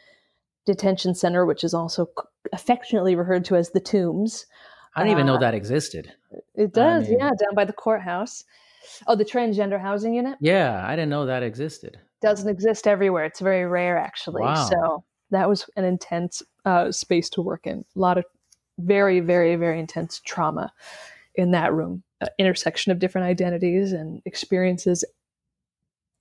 Detention 0.66 1.14
Center, 1.14 1.46
which 1.46 1.64
is 1.64 1.76
also 1.76 2.08
affectionately 2.54 3.16
referred 3.16 3.46
to 3.46 3.56
as 3.56 3.70
the 3.70 3.80
Tombs. 3.80 4.48
I 4.96 5.04
didn't 5.04 5.12
even 5.12 5.28
know 5.28 5.36
uh, 5.36 5.40
that 5.40 5.54
existed. 5.54 6.12
It 6.56 6.74
does, 6.74 7.06
I 7.06 7.10
mean, 7.10 7.20
yeah, 7.20 7.30
down 7.30 7.54
by 7.54 7.66
the 7.66 7.74
courthouse. 7.74 8.46
Oh, 9.08 9.16
the 9.16 9.26
transgender 9.26 9.80
housing 9.80 10.14
unit? 10.14 10.38
Yeah, 10.40 10.86
I 10.86 10.96
didn't 10.96 11.10
know 11.10 11.26
that 11.26 11.44
existed. 11.44 12.00
Doesn't 12.22 12.50
exist 12.50 12.88
everywhere. 12.88 13.26
It's 13.26 13.40
very 13.40 13.66
rare, 13.66 13.98
actually. 13.98 14.42
Wow. 14.42 14.68
So 14.70 15.04
that 15.32 15.48
was 15.48 15.70
an 15.76 15.86
intense 15.86 16.42
uh, 16.66 16.92
space 16.92 17.30
to 17.32 17.42
work 17.42 17.68
in. 17.68 17.86
A 17.96 18.00
lot 18.00 18.18
of 18.18 18.26
very, 18.78 19.20
very, 19.20 19.56
very 19.56 19.80
intense 19.80 20.22
trauma 20.26 20.72
in 21.36 21.52
that 21.52 21.74
room. 21.74 22.04
Uh, 22.22 22.28
intersection 22.38 22.92
of 22.92 23.00
different 23.00 23.28
identities 23.28 23.94
and 23.94 24.22
experiences. 24.26 25.06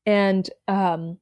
And 0.07 0.49
um, 0.69 1.19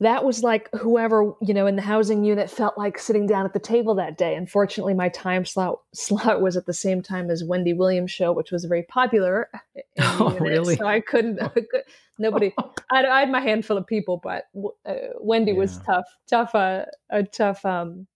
that 0.00 0.24
was 0.24 0.42
like 0.42 0.68
whoever 0.74 1.32
you 1.42 1.52
know 1.52 1.66
in 1.66 1.76
the 1.76 1.82
housing 1.82 2.24
unit 2.24 2.50
felt 2.50 2.78
like 2.78 2.98
sitting 2.98 3.26
down 3.26 3.44
at 3.44 3.52
the 3.52 3.58
table 3.58 3.94
that 3.96 4.16
day. 4.16 4.34
Unfortunately 4.34 4.94
my 4.94 5.08
time 5.08 5.44
slot 5.44 5.80
slot 5.94 6.40
was 6.40 6.56
at 6.56 6.66
the 6.66 6.74
same 6.74 7.02
time 7.02 7.30
as 7.30 7.44
wendy 7.44 7.72
williams 7.72 8.10
show 8.10 8.32
which 8.32 8.52
was 8.52 8.64
very 8.64 8.82
popular 8.84 9.48
oh 9.98 10.34
unit, 10.34 10.40
really? 10.40 10.76
so 10.76 10.86
i 10.86 11.00
couldn't 11.00 11.40
I 11.42 11.48
could, 11.48 11.82
nobody 12.18 12.52
I, 12.90 13.04
I, 13.04 13.20
had 13.20 13.30
my 13.30 13.40
handful 13.40 13.76
of 13.76 13.86
people 13.86 14.20
but 14.22 14.44
uh, 14.86 14.94
wendy 15.20 15.52
yeah. 15.52 15.58
was 15.58 15.78
tough 15.78 16.06
tough 16.28 16.54
uh, 16.54 16.84
a 17.10 17.22
tough 17.22 17.64
um, 17.64 18.06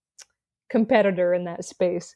competitor 0.70 1.34
in 1.34 1.44
that 1.44 1.64
space 1.64 2.14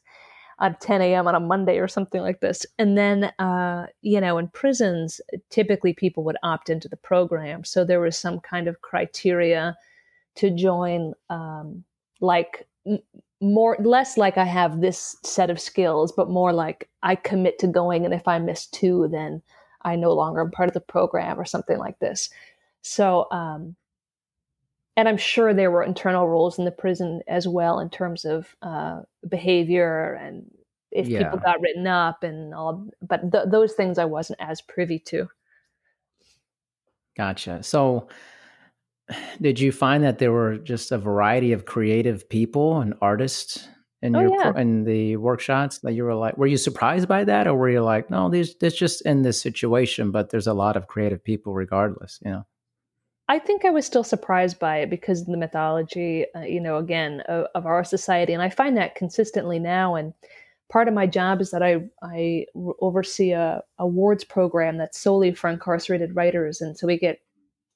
at 0.59 0.81
10 0.81 1.01
a.m. 1.01 1.27
on 1.27 1.35
a 1.35 1.39
Monday 1.39 1.77
or 1.77 1.87
something 1.87 2.21
like 2.21 2.39
this. 2.39 2.65
And 2.79 2.97
then, 2.97 3.25
uh, 3.39 3.87
you 4.01 4.19
know, 4.19 4.37
in 4.37 4.47
prisons, 4.49 5.21
typically 5.49 5.93
people 5.93 6.23
would 6.23 6.37
opt 6.43 6.69
into 6.69 6.87
the 6.87 6.97
program. 6.97 7.63
So 7.63 7.83
there 7.83 7.99
was 7.99 8.17
some 8.17 8.39
kind 8.39 8.67
of 8.67 8.81
criteria 8.81 9.77
to 10.35 10.49
join, 10.49 11.13
um, 11.29 11.83
like 12.21 12.67
more, 13.39 13.77
less 13.79 14.17
like 14.17 14.37
I 14.37 14.45
have 14.45 14.81
this 14.81 15.15
set 15.23 15.51
of 15.51 15.59
skills, 15.59 16.11
but 16.11 16.29
more 16.29 16.53
like 16.53 16.89
I 17.03 17.15
commit 17.15 17.59
to 17.59 17.67
going. 17.67 18.05
And 18.05 18.13
if 18.13 18.27
I 18.27 18.39
miss 18.39 18.65
two, 18.65 19.07
then 19.11 19.43
I 19.83 19.95
no 19.95 20.11
longer 20.11 20.41
am 20.41 20.51
part 20.51 20.69
of 20.69 20.73
the 20.73 20.81
program 20.81 21.39
or 21.39 21.45
something 21.45 21.77
like 21.77 21.99
this. 21.99 22.29
So, 22.81 23.27
um, 23.31 23.75
and 24.97 25.07
I'm 25.07 25.17
sure 25.17 25.53
there 25.53 25.69
were 25.69 25.83
internal 25.83 26.27
rules 26.27 26.57
in 26.57 26.65
the 26.65 26.71
prison 26.71 27.21
as 27.27 27.47
well 27.47 27.79
in 27.79 27.89
terms 27.91 28.25
of 28.25 28.55
uh, 28.63 29.01
behavior 29.29 30.15
and 30.15 30.49
if 30.91 31.07
yeah. 31.07 31.23
people 31.23 31.37
got 31.37 31.61
written 31.61 31.85
up 31.85 32.23
and 32.23 32.53
all. 32.53 32.89
But 33.01 33.31
th- 33.31 33.45
those 33.49 33.73
things 33.73 33.99
I 33.99 34.05
wasn't 34.05 34.41
as 34.41 34.59
privy 34.59 34.97
to. 34.99 35.29
Gotcha. 37.15 37.61
So, 37.61 38.07
did 39.39 39.59
you 39.59 39.71
find 39.71 40.03
that 40.03 40.17
there 40.17 40.31
were 40.31 40.57
just 40.57 40.91
a 40.91 40.97
variety 40.97 41.53
of 41.53 41.65
creative 41.65 42.27
people 42.27 42.79
and 42.81 42.95
artists 42.99 43.67
in 44.01 44.15
oh, 44.15 44.21
your 44.21 44.35
yeah. 44.35 44.59
in 44.59 44.83
the 44.83 45.17
workshops 45.17 45.79
that 45.79 45.93
you 45.93 46.05
were 46.05 46.15
like? 46.15 46.37
Were 46.37 46.47
you 46.47 46.57
surprised 46.57 47.07
by 47.07 47.23
that, 47.23 47.47
or 47.47 47.55
were 47.55 47.69
you 47.69 47.83
like, 47.83 48.09
no, 48.09 48.29
there's 48.29 48.55
there's 48.55 48.75
just 48.75 49.01
in 49.05 49.21
this 49.21 49.39
situation, 49.39 50.09
but 50.09 50.31
there's 50.31 50.47
a 50.47 50.53
lot 50.53 50.75
of 50.75 50.87
creative 50.87 51.23
people 51.23 51.53
regardless, 51.53 52.19
you 52.25 52.31
know? 52.31 52.45
I 53.29 53.39
think 53.39 53.65
I 53.65 53.69
was 53.69 53.85
still 53.85 54.03
surprised 54.03 54.57
by 54.57 54.77
it 54.77 54.89
because 54.89 55.21
of 55.21 55.27
the 55.27 55.37
mythology, 55.37 56.25
uh, 56.33 56.41
you 56.41 56.61
know, 56.61 56.77
again, 56.77 57.21
of, 57.27 57.47
of, 57.55 57.65
our 57.65 57.83
society. 57.83 58.31
And 58.33 58.41
I 58.41 58.49
find 58.49 58.77
that 58.77 58.95
consistently 58.95 59.59
now. 59.59 59.95
And 59.95 60.13
part 60.69 60.87
of 60.87 60.93
my 60.93 61.07
job 61.07 61.41
is 61.41 61.51
that 61.51 61.61
I, 61.61 61.81
I 62.01 62.45
oversee 62.79 63.31
a 63.31 63.61
awards 63.79 64.23
program 64.23 64.77
that's 64.77 64.99
solely 64.99 65.33
for 65.33 65.49
incarcerated 65.49 66.15
writers. 66.15 66.61
And 66.61 66.77
so 66.77 66.87
we 66.87 66.97
get, 66.97 67.19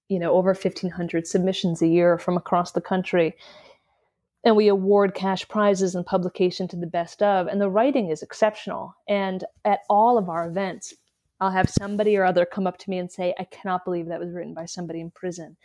you 0.07 0.19
know, 0.19 0.31
over 0.33 0.51
1,500 0.51 1.27
submissions 1.27 1.81
a 1.81 1.87
year 1.87 2.17
from 2.17 2.37
across 2.37 2.71
the 2.71 2.81
country. 2.81 3.35
And 4.45 4.55
we 4.55 4.69
award 4.69 5.15
cash 5.15 5.47
prizes 5.49 5.95
and 5.95 6.05
publication 6.05 6.67
to 6.69 6.77
the 6.77 6.87
best 6.87 7.21
of. 7.21 7.47
And 7.47 7.59
the 7.59 7.69
writing 7.69 8.09
is 8.09 8.23
exceptional. 8.23 8.95
And 9.07 9.43
at 9.65 9.81
all 9.89 10.17
of 10.17 10.29
our 10.29 10.47
events, 10.47 10.93
I'll 11.41 11.51
have 11.51 11.69
somebody 11.69 12.15
or 12.15 12.23
other 12.23 12.45
come 12.45 12.67
up 12.67 12.77
to 12.77 12.89
me 12.89 12.99
and 12.99 13.11
say, 13.11 13.33
I 13.39 13.45
cannot 13.45 13.83
believe 13.83 14.07
that 14.07 14.19
was 14.19 14.31
written 14.31 14.53
by 14.53 14.65
somebody 14.65 15.01
in 15.01 15.09
prison. 15.09 15.57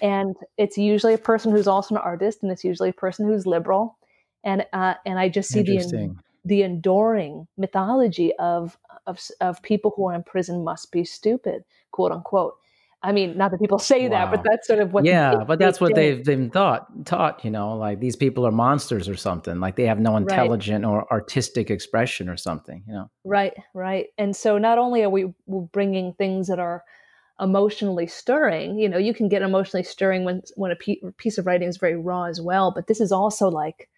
And 0.00 0.36
it's 0.56 0.78
usually 0.78 1.14
a 1.14 1.18
person 1.18 1.50
who's 1.50 1.66
also 1.66 1.96
an 1.96 2.00
artist, 2.00 2.38
and 2.42 2.52
it's 2.52 2.64
usually 2.64 2.90
a 2.90 2.94
person 2.94 3.26
who's 3.26 3.46
liberal. 3.46 3.98
And 4.44 4.64
uh, 4.72 4.94
and 5.04 5.18
I 5.18 5.28
just 5.28 5.50
see 5.50 5.62
the 5.62 6.14
the 6.44 6.62
enduring 6.62 7.48
mythology 7.56 8.32
of 8.38 8.78
of 9.06 9.20
of 9.40 9.60
people 9.62 9.92
who 9.96 10.06
are 10.08 10.14
in 10.14 10.22
prison 10.22 10.62
must 10.62 10.92
be 10.92 11.04
stupid, 11.04 11.64
quote 11.90 12.12
unquote. 12.12 12.54
I 13.02 13.12
mean, 13.12 13.38
not 13.38 13.52
that 13.52 13.60
people 13.60 13.78
say 13.78 14.08
wow. 14.08 14.24
that, 14.24 14.30
but 14.30 14.42
that's 14.42 14.66
sort 14.66 14.80
of 14.80 14.92
what. 14.92 15.04
Yeah, 15.04 15.36
they, 15.36 15.44
but 15.44 15.58
that's 15.58 15.78
they 15.78 15.84
what 15.84 15.94
they've 15.94 16.24
been 16.24 16.50
taught. 16.50 17.06
Taught, 17.06 17.44
you 17.44 17.50
know, 17.50 17.76
like 17.76 18.00
these 18.00 18.16
people 18.16 18.44
are 18.46 18.50
monsters 18.50 19.08
or 19.08 19.16
something. 19.16 19.60
Like 19.60 19.76
they 19.76 19.86
have 19.86 20.00
no 20.00 20.16
intelligent 20.16 20.84
right. 20.84 20.90
or 20.90 21.10
artistic 21.12 21.70
expression 21.70 22.28
or 22.28 22.36
something. 22.36 22.82
You 22.88 22.94
know. 22.94 23.10
Right, 23.24 23.54
right. 23.72 24.06
And 24.18 24.34
so 24.34 24.58
not 24.58 24.78
only 24.78 25.04
are 25.04 25.10
we 25.10 25.32
bringing 25.46 26.12
things 26.14 26.48
that 26.48 26.58
are 26.58 26.82
emotionally 27.40 28.08
stirring, 28.08 28.80
you 28.80 28.88
know, 28.88 28.98
you 28.98 29.14
can 29.14 29.28
get 29.28 29.42
emotionally 29.42 29.84
stirring 29.84 30.24
when 30.24 30.42
when 30.56 30.72
a 30.72 31.12
piece 31.12 31.38
of 31.38 31.46
writing 31.46 31.68
is 31.68 31.76
very 31.76 31.96
raw 31.96 32.24
as 32.24 32.40
well. 32.40 32.72
But 32.72 32.88
this 32.88 33.00
is 33.00 33.12
also 33.12 33.48
like, 33.48 33.88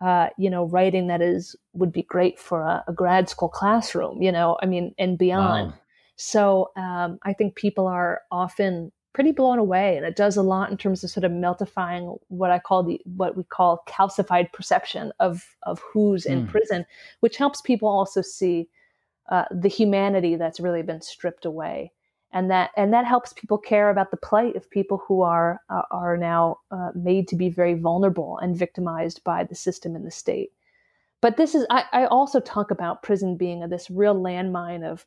uh, 0.00 0.30
you 0.36 0.50
know, 0.50 0.64
writing 0.64 1.06
that 1.06 1.22
is 1.22 1.54
would 1.74 1.92
be 1.92 2.02
great 2.02 2.40
for 2.40 2.62
a, 2.62 2.82
a 2.88 2.92
grad 2.92 3.28
school 3.28 3.48
classroom. 3.48 4.20
You 4.20 4.32
know, 4.32 4.58
I 4.60 4.66
mean, 4.66 4.96
and 4.98 5.16
beyond. 5.16 5.68
Wow 5.70 5.78
so 6.16 6.70
um, 6.76 7.18
I 7.22 7.32
think 7.32 7.54
people 7.54 7.86
are 7.86 8.22
often 8.30 8.92
pretty 9.12 9.32
blown 9.32 9.58
away, 9.58 9.96
and 9.96 10.06
it 10.06 10.16
does 10.16 10.36
a 10.36 10.42
lot 10.42 10.70
in 10.70 10.76
terms 10.76 11.04
of 11.04 11.10
sort 11.10 11.24
of 11.24 11.32
meltifying 11.32 12.18
what 12.28 12.50
I 12.50 12.58
call 12.58 12.82
the 12.82 13.00
what 13.04 13.36
we 13.36 13.44
call 13.44 13.84
calcified 13.86 14.52
perception 14.52 15.12
of 15.20 15.44
of 15.64 15.80
who's 15.80 16.24
mm. 16.24 16.30
in 16.30 16.40
hmm. 16.42 16.50
prison, 16.50 16.86
which 17.20 17.36
helps 17.36 17.60
people 17.60 17.88
also 17.88 18.22
see 18.22 18.68
uh, 19.28 19.44
the 19.50 19.68
humanity 19.68 20.36
that's 20.36 20.60
really 20.60 20.82
been 20.82 21.00
stripped 21.00 21.44
away, 21.44 21.92
and 22.32 22.50
that 22.50 22.70
and 22.76 22.92
that 22.92 23.06
helps 23.06 23.32
people 23.32 23.58
care 23.58 23.90
about 23.90 24.10
the 24.10 24.16
plight 24.16 24.56
of 24.56 24.70
people 24.70 25.02
who 25.06 25.22
are 25.22 25.60
uh, 25.68 25.82
are 25.90 26.16
now 26.16 26.58
uh, 26.70 26.90
made 26.94 27.28
to 27.28 27.36
be 27.36 27.50
very 27.50 27.74
vulnerable 27.74 28.38
and 28.38 28.56
victimized 28.56 29.22
by 29.24 29.44
the 29.44 29.54
system 29.54 29.94
and 29.94 30.06
the 30.06 30.10
state. 30.10 30.52
But 31.20 31.36
this 31.36 31.54
is 31.54 31.66
I, 31.70 31.84
I 31.92 32.06
also 32.06 32.40
talk 32.40 32.70
about 32.70 33.02
prison 33.02 33.36
being 33.36 33.62
a, 33.62 33.68
this 33.68 33.90
real 33.90 34.14
landmine 34.14 34.84
of 34.84 35.06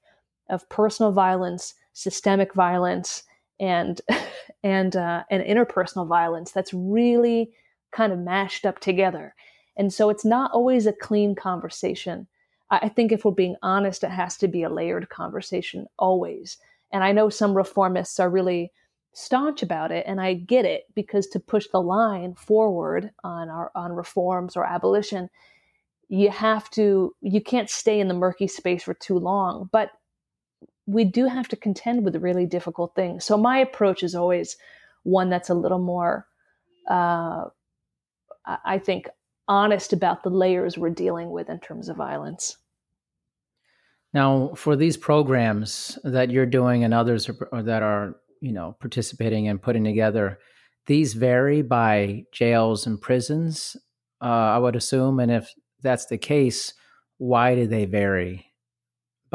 of 0.50 0.68
personal 0.70 1.12
violence, 1.12 1.74
systemic 1.93 2.54
violence, 2.54 3.24
and 3.60 4.02
and 4.64 4.96
uh, 4.96 5.24
and 5.30 5.43
interpersonal 5.43 6.08
violence 6.08 6.52
that's 6.52 6.74
really 6.74 7.52
kind 7.91 8.12
of 8.12 8.20
mashed 8.20 8.66
up 8.66 8.80
together. 8.80 9.34
And 9.78 9.93
so 9.93 10.10
it's 10.10 10.26
not 10.26 10.52
always 10.52 10.86
a 10.86 10.93
clean 10.93 11.36
conversation. 11.36 12.28
I 12.72 12.89
think 12.89 13.12
if 13.12 13.24
we're 13.24 13.32
being 13.32 13.56
honest, 13.62 14.04
it 14.04 14.10
has 14.10 14.38
to 14.38 14.48
be 14.48 14.64
a 14.64 14.70
layered 14.70 15.10
conversation 15.10 15.86
always. 16.00 16.58
And 16.91 17.04
I 17.04 17.12
know 17.12 17.30
some 17.30 17.54
reformists 17.54 18.20
are 18.20 18.30
really 18.30 18.72
staunch 19.14 19.62
about 19.62 19.91
it, 19.91 20.04
and 20.08 20.20
I 20.20 20.34
get 20.34 20.66
it 20.66 20.84
because 20.93 21.28
to 21.28 21.39
push 21.39 21.68
the 21.68 21.82
line 21.82 22.36
forward 22.36 23.12
on 23.24 23.50
our 23.50 23.72
on 23.76 23.93
reforms 23.93 24.58
or 24.58 24.66
abolition, 24.66 25.30
you 26.10 26.30
have 26.30 26.70
to 26.72 27.16
you 27.22 27.41
can't 27.41 27.70
stay 27.70 28.00
in 28.00 28.08
the 28.08 28.14
murky 28.14 28.48
space 28.48 28.84
for 28.84 28.93
too 28.93 29.20
long. 29.20 29.70
But 29.72 29.91
we 30.86 31.04
do 31.04 31.28
have 31.28 31.48
to 31.50 31.56
contend 31.56 32.06
with 32.06 32.16
really 32.18 32.46
difficult 32.46 32.94
things. 32.96 33.26
So 33.26 33.38
my 33.38 33.58
approach 33.58 34.04
is 34.04 34.16
always 34.16 34.58
one 35.04 35.30
that's 35.30 35.50
a 35.50 35.54
little 35.56 35.80
more, 35.80 36.28
uh, 36.90 37.46
I 38.46 38.78
think, 38.80 39.08
honest 39.48 39.94
about 39.94 40.24
the 40.24 40.30
layers 40.30 40.78
we're 40.78 40.90
dealing 40.90 41.32
with 41.32 41.50
in 41.50 41.60
terms 41.60 41.90
of 41.90 41.98
violence. 41.98 42.58
Now, 44.14 44.54
for 44.56 44.76
these 44.76 44.98
programs 44.98 46.00
that 46.04 46.32
you're 46.32 46.46
doing 46.46 46.84
and 46.84 46.94
others 46.94 47.30
are, 47.30 47.64
that 47.64 47.84
are, 47.84 48.16
you 48.40 48.54
know, 48.54 48.78
participating 48.80 49.48
and 49.48 49.62
putting 49.62 49.84
together, 49.84 50.40
these 50.88 51.14
vary 51.14 51.62
by 51.62 52.24
jails 52.32 52.88
and 52.88 53.02
prisons, 53.02 53.76
uh, 54.22 54.26
I 54.26 54.58
would 54.58 54.76
assume. 54.76 55.20
And 55.20 55.32
if 55.32 55.54
that's 55.82 56.06
the 56.06 56.18
case, 56.18 56.74
why 57.18 57.56
do 57.56 57.68
they 57.68 57.86
vary? 57.86 58.52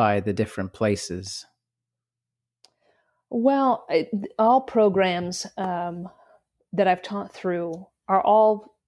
By 0.01 0.18
the 0.18 0.32
different 0.32 0.72
places? 0.72 1.44
Well, 3.28 3.86
all 4.38 4.62
programs 4.62 5.46
um, 5.59 6.09
that 6.72 6.88
I've 6.88 7.03
taught 7.03 7.34
through 7.34 7.86
are 8.09 8.22
all 8.22 8.78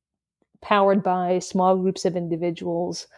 powered 0.63 1.03
by 1.03 1.39
small 1.41 1.77
groups 1.77 2.07
of 2.07 2.17
individuals, 2.17 3.09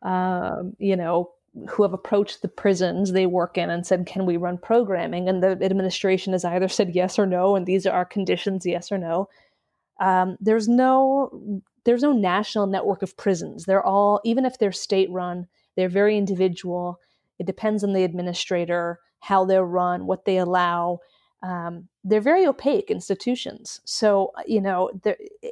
um, 0.00 0.76
you 0.78 0.96
know, 0.96 1.32
who 1.68 1.82
have 1.82 1.92
approached 1.92 2.40
the 2.40 2.48
prisons 2.48 3.12
they 3.12 3.26
work 3.26 3.58
in 3.58 3.68
and 3.68 3.86
said, 3.86 4.06
"Can 4.06 4.24
we 4.24 4.38
run 4.38 4.56
programming?" 4.56 5.28
And 5.28 5.42
the 5.42 5.58
administration 5.60 6.32
has 6.32 6.44
either 6.46 6.68
said 6.68 6.94
yes 6.94 7.18
or 7.18 7.26
no, 7.26 7.54
and 7.54 7.66
these 7.66 7.84
are 7.84 7.94
our 7.94 8.06
conditions, 8.06 8.64
yes 8.64 8.90
or 8.90 8.96
no. 8.96 9.28
Um, 10.00 10.38
there's 10.40 10.68
no 10.68 11.60
there's 11.84 12.02
no 12.02 12.14
national 12.14 12.66
network 12.66 13.02
of 13.02 13.18
prisons. 13.18 13.66
They're 13.66 13.84
all, 13.84 14.22
even 14.24 14.46
if 14.46 14.58
they're 14.58 14.72
state 14.72 15.10
run, 15.10 15.48
they're 15.76 15.90
very 15.90 16.16
individual. 16.16 16.98
It 17.38 17.46
depends 17.46 17.84
on 17.84 17.92
the 17.92 18.04
administrator, 18.04 19.00
how 19.20 19.44
they're 19.44 19.64
run, 19.64 20.06
what 20.06 20.24
they 20.24 20.38
allow. 20.38 21.00
Um, 21.42 21.88
they're 22.02 22.20
very 22.20 22.46
opaque 22.46 22.90
institutions. 22.90 23.80
So, 23.84 24.32
uh, 24.36 24.42
you 24.46 24.60
know, 24.60 24.90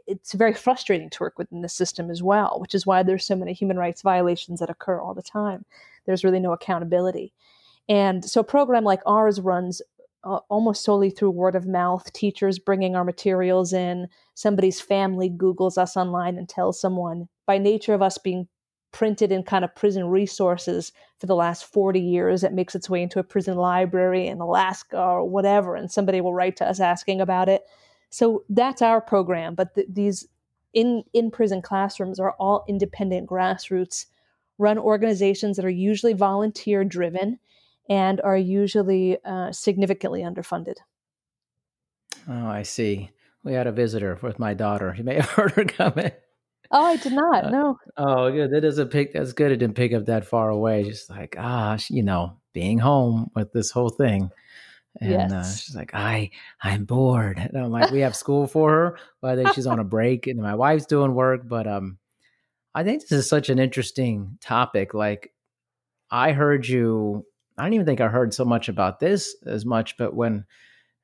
it's 0.06 0.32
very 0.32 0.54
frustrating 0.54 1.10
to 1.10 1.22
work 1.22 1.38
within 1.38 1.62
the 1.62 1.68
system 1.68 2.10
as 2.10 2.22
well, 2.22 2.58
which 2.60 2.74
is 2.74 2.86
why 2.86 3.02
there's 3.02 3.26
so 3.26 3.36
many 3.36 3.52
human 3.52 3.76
rights 3.76 4.02
violations 4.02 4.60
that 4.60 4.70
occur 4.70 5.00
all 5.00 5.14
the 5.14 5.22
time. 5.22 5.64
There's 6.06 6.24
really 6.24 6.40
no 6.40 6.52
accountability. 6.52 7.32
And 7.88 8.24
so, 8.24 8.40
a 8.40 8.44
program 8.44 8.84
like 8.84 9.00
ours 9.04 9.40
runs 9.40 9.82
uh, 10.24 10.40
almost 10.48 10.82
solely 10.82 11.10
through 11.10 11.30
word 11.30 11.54
of 11.54 11.66
mouth, 11.66 12.10
teachers 12.12 12.58
bringing 12.58 12.96
our 12.96 13.04
materials 13.04 13.72
in, 13.72 14.08
somebody's 14.34 14.80
family 14.80 15.30
Googles 15.30 15.76
us 15.78 15.96
online 15.96 16.38
and 16.38 16.48
tells 16.48 16.80
someone. 16.80 17.28
By 17.46 17.58
nature 17.58 17.92
of 17.92 18.00
us 18.00 18.16
being 18.16 18.48
printed 18.94 19.32
in 19.32 19.42
kind 19.42 19.64
of 19.64 19.74
prison 19.74 20.06
resources 20.06 20.92
for 21.18 21.26
the 21.26 21.34
last 21.34 21.64
40 21.64 22.00
years. 22.00 22.44
It 22.44 22.52
makes 22.52 22.76
its 22.76 22.88
way 22.88 23.02
into 23.02 23.18
a 23.18 23.24
prison 23.24 23.56
library 23.56 24.28
in 24.28 24.40
Alaska 24.40 24.96
or 24.96 25.28
whatever, 25.28 25.74
and 25.74 25.90
somebody 25.90 26.20
will 26.20 26.32
write 26.32 26.56
to 26.58 26.64
us 26.64 26.78
asking 26.78 27.20
about 27.20 27.48
it. 27.48 27.64
So 28.10 28.44
that's 28.48 28.82
our 28.82 29.00
program. 29.00 29.56
But 29.56 29.74
th- 29.74 29.88
these 29.90 30.28
in 30.72 31.02
in 31.12 31.30
prison 31.30 31.60
classrooms 31.60 32.20
are 32.20 32.36
all 32.38 32.64
independent 32.68 33.28
grassroots 33.28 34.06
run 34.58 34.78
organizations 34.78 35.56
that 35.56 35.64
are 35.64 35.70
usually 35.70 36.12
volunteer 36.12 36.84
driven 36.84 37.40
and 37.90 38.20
are 38.20 38.36
usually 38.36 39.18
uh, 39.24 39.50
significantly 39.50 40.22
underfunded. 40.22 40.76
Oh, 42.28 42.46
I 42.46 42.62
see. 42.62 43.10
We 43.42 43.54
had 43.54 43.66
a 43.66 43.72
visitor 43.72 44.20
with 44.22 44.38
my 44.38 44.54
daughter. 44.54 44.94
You 44.96 45.02
may 45.02 45.16
have 45.16 45.30
heard 45.30 45.50
her 45.52 45.64
coming. 45.64 46.12
Oh, 46.76 46.84
I 46.84 46.96
did 46.96 47.12
not. 47.12 47.44
Uh, 47.44 47.50
no. 47.50 47.78
Oh, 47.96 48.32
good. 48.32 48.50
That 48.50 48.62
doesn't 48.62 48.88
pick. 48.88 49.12
That's 49.12 49.32
good. 49.32 49.52
It 49.52 49.58
didn't 49.58 49.76
pick 49.76 49.92
up 49.92 50.06
that 50.06 50.26
far 50.26 50.50
away. 50.50 50.82
Just 50.82 51.08
like, 51.08 51.36
gosh, 51.36 51.88
you 51.88 52.02
know, 52.02 52.36
being 52.52 52.80
home 52.80 53.30
with 53.36 53.52
this 53.52 53.70
whole 53.70 53.90
thing. 53.90 54.30
And 55.00 55.32
uh, 55.32 55.36
yes. 55.36 55.46
uh, 55.46 55.56
she's 55.56 55.76
like, 55.76 55.94
I, 55.94 56.30
I'm 56.60 56.84
bored. 56.84 57.38
And 57.38 57.56
I'm 57.56 57.70
like, 57.70 57.92
we 57.92 58.00
have 58.00 58.16
school 58.16 58.48
for 58.48 58.70
her. 58.70 58.98
But 59.20 59.30
I 59.30 59.36
think 59.36 59.54
she's 59.54 59.68
on 59.68 59.78
a 59.78 59.84
break, 59.96 60.26
and 60.26 60.40
my 60.40 60.56
wife's 60.56 60.86
doing 60.86 61.14
work. 61.14 61.42
But 61.48 61.68
um, 61.68 61.98
I 62.74 62.82
think 62.82 63.02
this 63.02 63.12
is 63.12 63.28
such 63.28 63.50
an 63.50 63.60
interesting 63.60 64.36
topic. 64.40 64.94
Like, 64.94 65.32
I 66.10 66.32
heard 66.32 66.66
you. 66.66 67.24
I 67.56 67.62
don't 67.62 67.74
even 67.74 67.86
think 67.86 68.00
I 68.00 68.08
heard 68.08 68.34
so 68.34 68.44
much 68.44 68.68
about 68.68 68.98
this 68.98 69.36
as 69.46 69.64
much. 69.64 69.96
But 69.96 70.14
when 70.14 70.44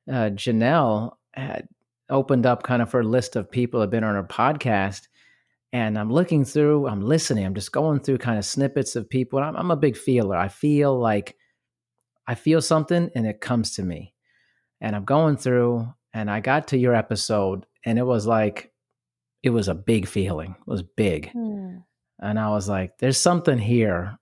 uh, 0.09 0.31
Janelle 0.31 1.13
had 1.33 1.69
opened 2.09 2.45
up 2.45 2.63
kind 2.63 2.81
of 2.81 2.91
her 2.91 3.05
list 3.05 3.37
of 3.37 3.49
people 3.49 3.79
that 3.79 3.85
have 3.85 3.91
been 3.91 4.03
on 4.03 4.15
her 4.15 4.23
podcast, 4.23 5.07
and 5.73 5.97
I'm 5.97 6.11
looking 6.11 6.43
through, 6.43 6.87
I'm 6.87 7.01
listening, 7.01 7.45
I'm 7.45 7.55
just 7.55 7.71
going 7.71 8.01
through 8.01 8.17
kind 8.17 8.37
of 8.37 8.45
snippets 8.45 8.95
of 8.95 9.09
people. 9.09 9.39
I'm, 9.39 9.55
I'm, 9.55 9.71
a 9.71 9.77
big 9.77 9.95
feeler. 9.95 10.35
I 10.35 10.49
feel 10.49 10.97
like 10.97 11.37
I 12.27 12.35
feel 12.35 12.61
something 12.61 13.09
and 13.15 13.25
it 13.25 13.41
comes 13.41 13.75
to 13.75 13.83
me. 13.83 14.13
And 14.81 14.95
I'm 14.95 15.05
going 15.05 15.37
through, 15.37 15.87
and 16.13 16.29
I 16.29 16.39
got 16.39 16.69
to 16.69 16.77
your 16.77 16.95
episode, 16.95 17.65
and 17.85 17.99
it 17.99 18.03
was 18.03 18.25
like, 18.25 18.73
it 19.43 19.51
was 19.51 19.67
a 19.67 19.75
big 19.75 20.07
feeling. 20.07 20.55
It 20.59 20.67
was 20.69 20.81
big. 20.81 21.31
Mm. 21.33 21.83
And 22.19 22.39
I 22.39 22.49
was 22.49 22.67
like, 22.67 22.97
there's 22.97 23.17
something 23.17 23.57
here 23.57 24.17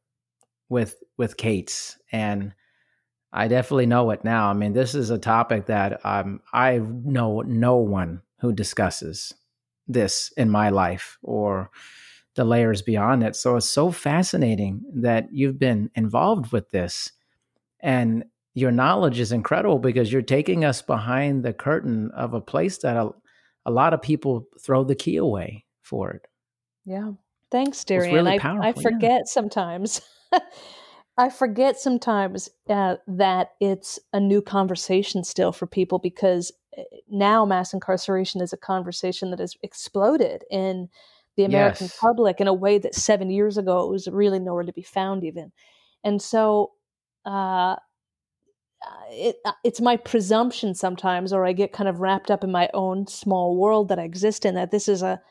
with 0.70 1.02
with 1.18 1.38
Caits. 1.38 1.98
And 2.12 2.54
I 3.32 3.48
definitely 3.48 3.86
know 3.86 4.10
it 4.12 4.24
now. 4.24 4.50
I 4.50 4.54
mean, 4.54 4.74
this 4.74 4.96
is 4.96 5.10
a 5.10 5.18
topic 5.18 5.68
that 5.68 6.04
um, 6.06 6.42
I 6.54 6.78
know 6.80 7.42
no 7.42 7.78
one 7.78 8.22
who 8.40 8.54
discusses 8.54 9.34
this 9.90 10.32
in 10.38 10.50
my 10.50 10.70
life 10.70 11.18
or 11.22 11.70
the 12.36 12.46
layers 12.46 12.82
beyond 12.82 13.24
it. 13.24 13.36
So 13.36 13.58
it's 13.58 13.70
so 13.70 13.92
fascinating 13.92 14.82
that 14.94 15.28
you've 15.34 15.60
been 15.60 15.90
involved 15.96 16.54
with 16.54 16.70
this 16.70 17.12
and 17.82 18.24
your 18.54 18.72
knowledge 18.72 19.20
is 19.20 19.32
incredible 19.32 19.80
because 19.80 20.12
you're 20.12 20.22
taking 20.22 20.66
us 20.66 20.82
behind 20.82 21.44
the 21.44 21.54
curtain 21.54 22.12
of 22.12 22.34
a 22.34 22.42
place 22.42 22.78
that 22.80 22.98
a, 22.98 23.10
a 23.66 23.72
lot 23.72 23.94
of 23.94 24.02
people 24.02 24.48
throw 24.62 24.84
the 24.84 24.96
key 24.96 25.18
away 25.18 25.66
for 25.82 26.12
it. 26.12 26.28
Yeah. 26.86 27.12
Thanks, 27.52 27.84
Darian. 27.84 28.14
Really 28.14 28.40
I, 28.40 28.70
I 28.70 28.74
forget 28.74 29.02
yeah. 29.02 29.20
sometimes. 29.26 30.02
I 31.20 31.30
forget 31.30 31.78
sometimes 31.78 32.50
uh, 32.70 32.96
that 33.06 33.50
it's 33.60 34.00
a 34.14 34.22
new 34.22 34.42
conversation 34.42 35.26
still 35.26 35.52
for 35.52 35.68
people 35.68 36.00
because 36.00 36.54
eh, 36.78 36.84
now 37.10 37.44
mass 37.44 37.74
incarceration 37.74 38.40
is 38.40 38.54
a 38.54 38.58
conversation 38.58 39.30
that 39.32 39.40
has 39.40 39.58
exploded 39.62 40.46
in 40.50 40.88
the 41.36 41.44
American 41.44 41.88
yes. 41.88 41.98
public 42.00 42.40
in 42.40 42.48
a 42.48 42.54
way 42.54 42.78
that 42.78 42.96
seven 42.96 43.30
years 43.30 43.58
ago 43.58 43.86
it 43.86 43.92
was 43.92 44.08
really 44.08 44.40
nowhere 44.40 44.64
to 44.64 44.72
be 44.72 44.82
found 44.82 45.26
even. 45.26 45.52
And 46.06 46.22
so, 46.22 46.72
uh, 47.26 47.76
it, 49.12 49.36
uh, 49.44 49.52
it's 49.66 49.82
my 49.82 49.98
presumption 49.98 50.74
sometimes, 50.74 51.34
or 51.34 51.46
I 51.46 51.52
get 51.52 51.74
kind 51.74 51.90
of 51.90 52.00
wrapped 52.00 52.32
up 52.32 52.46
in 52.46 52.52
my 52.52 52.70
own 52.74 53.08
small 53.08 53.58
world 53.58 53.90
that 53.90 54.00
I 54.00 54.04
exist 54.04 54.46
in, 54.46 54.56
that 54.56 54.72
this 54.72 54.88
is 54.88 55.02
a 55.02 55.22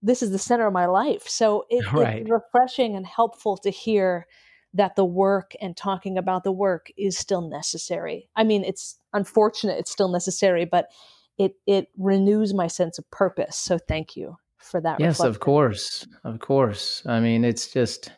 this 0.00 0.22
is 0.22 0.30
the 0.30 0.38
center 0.38 0.66
of 0.66 0.72
my 0.72 0.86
life. 0.86 1.28
So 1.28 1.66
it, 1.68 1.92
right. 1.92 2.22
it's 2.22 2.30
refreshing 2.30 2.96
and 2.96 3.06
helpful 3.06 3.58
to 3.58 3.70
hear 3.70 4.26
that 4.74 4.96
the 4.96 5.04
work 5.04 5.52
and 5.60 5.76
talking 5.76 6.18
about 6.18 6.44
the 6.44 6.52
work 6.52 6.90
is 6.96 7.16
still 7.16 7.48
necessary. 7.48 8.28
I 8.36 8.44
mean, 8.44 8.64
it's 8.64 8.98
unfortunate 9.12 9.78
it's 9.78 9.90
still 9.90 10.08
necessary, 10.08 10.64
but 10.64 10.90
it 11.38 11.54
it 11.66 11.88
renews 11.96 12.52
my 12.52 12.66
sense 12.66 12.98
of 12.98 13.10
purpose. 13.10 13.56
So 13.56 13.78
thank 13.78 14.16
you 14.16 14.36
for 14.58 14.80
that. 14.80 15.00
Yes, 15.00 15.20
reflection. 15.20 15.30
of 15.30 15.40
course, 15.40 16.06
of 16.24 16.38
course. 16.40 17.02
I 17.06 17.20
mean, 17.20 17.44
it's 17.44 17.72
just 17.72 18.10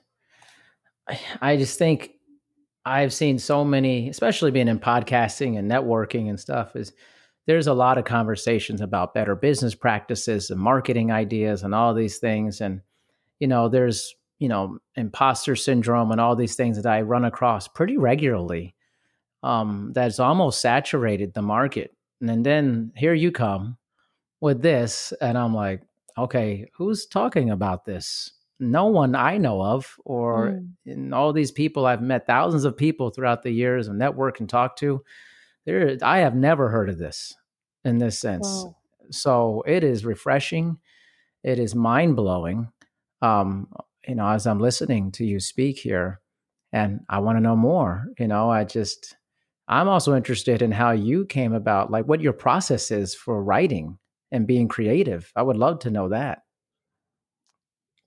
I, 1.09 1.21
I 1.41 1.57
just 1.57 1.79
think 1.79 2.13
I've 2.87 3.13
seen 3.13 3.39
so 3.39 3.65
many, 3.65 4.09
especially 4.09 4.53
being 4.53 4.69
in 4.69 4.79
podcasting 4.79 5.59
and 5.59 5.71
networking 5.71 6.29
and 6.29 6.39
stuff, 6.39 6.77
is 6.77 6.93
there's 7.47 7.67
a 7.67 7.75
lot 7.75 7.99
of 7.99 8.05
conversations 8.05 8.81
about 8.81 9.13
better 9.13 9.35
business 9.35 9.75
practices 9.75 10.51
and 10.51 10.61
marketing 10.61 11.11
ideas 11.11 11.65
and 11.65 11.75
all 11.75 11.95
these 11.95 12.19
things. 12.19 12.61
And, 12.61 12.81
you 13.41 13.49
know, 13.49 13.69
there's, 13.69 14.15
you 14.39 14.49
know, 14.49 14.78
imposter 14.97 15.57
syndrome 15.57 16.11
and 16.11 16.20
all 16.20 16.37
these 16.37 16.57
things 16.57 16.76
that 16.76 16.87
I 16.87 17.03
run 17.03 17.24
across 17.24 17.68
pretty 17.68 17.97
regularly 17.97 18.74
um, 19.43 19.93
that's 19.95 20.18
almost 20.18 20.61
saturated 20.61 21.32
the 21.32 21.43
market. 21.43 21.95
And 22.20 22.45
then 22.45 22.93
here 22.97 23.14
you 23.14 23.30
come 23.30 23.76
with 24.41 24.62
this. 24.62 25.12
And 25.20 25.39
I'm 25.39 25.55
like, 25.55 25.82
okay, 26.18 26.68
who's 26.74 27.07
talking 27.07 27.51
about 27.51 27.84
this? 27.84 28.32
No 28.59 28.87
one 28.87 29.14
I 29.14 29.37
know 29.37 29.61
of, 29.62 29.97
or 30.05 30.49
mm. 30.49 30.68
in 30.87 31.12
all 31.12 31.32
these 31.32 31.53
people 31.53 31.84
I've 31.84 32.01
met, 32.01 32.26
thousands 32.26 32.64
of 32.64 32.76
people 32.76 33.11
throughout 33.11 33.43
the 33.43 33.51
years 33.51 33.87
and 33.87 33.99
network 33.99 34.41
and 34.41 34.49
talk 34.49 34.76
to. 34.76 35.05
There, 35.66 35.99
I 36.03 36.18
have 36.18 36.34
never 36.34 36.70
heard 36.70 36.89
of 36.89 36.97
this 36.97 37.34
in 37.84 37.99
this 37.99 38.18
sense. 38.18 38.47
Wow. 38.47 38.76
So 39.11 39.62
it 39.66 39.84
is 39.84 40.07
refreshing. 40.07 40.78
It 41.43 41.59
is 41.59 41.74
mind 41.74 42.16
blowing. 42.16 42.68
Um, 43.20 43.68
you 44.07 44.15
know, 44.15 44.29
as 44.29 44.47
I'm 44.47 44.61
listening 44.61 45.13
to 45.13 45.25
you 45.25 45.41
speak 45.41 45.79
here, 45.79 46.21
and 46.73 47.01
I 47.09 47.19
want 47.21 47.37
to 47.39 47.43
know 47.43 47.57
more. 47.57 48.07
You 48.19 48.29
know, 48.29 48.51
I 48.51 48.65
just 48.65 49.17
I'm 49.69 49.89
also 49.89 50.15
interested 50.15 50.63
in 50.63 50.73
how 50.73 50.93
you 50.93 51.25
came 51.27 51.53
about, 51.53 51.91
like 51.91 52.07
what 52.07 52.21
your 52.21 52.33
process 52.33 52.91
is 52.91 53.15
for 53.15 53.43
writing 53.43 53.99
and 54.31 54.47
being 54.47 54.69
creative. 54.69 55.33
I 55.35 55.43
would 55.43 55.57
love 55.57 55.81
to 55.81 55.91
know 55.91 56.09
that. 56.11 56.43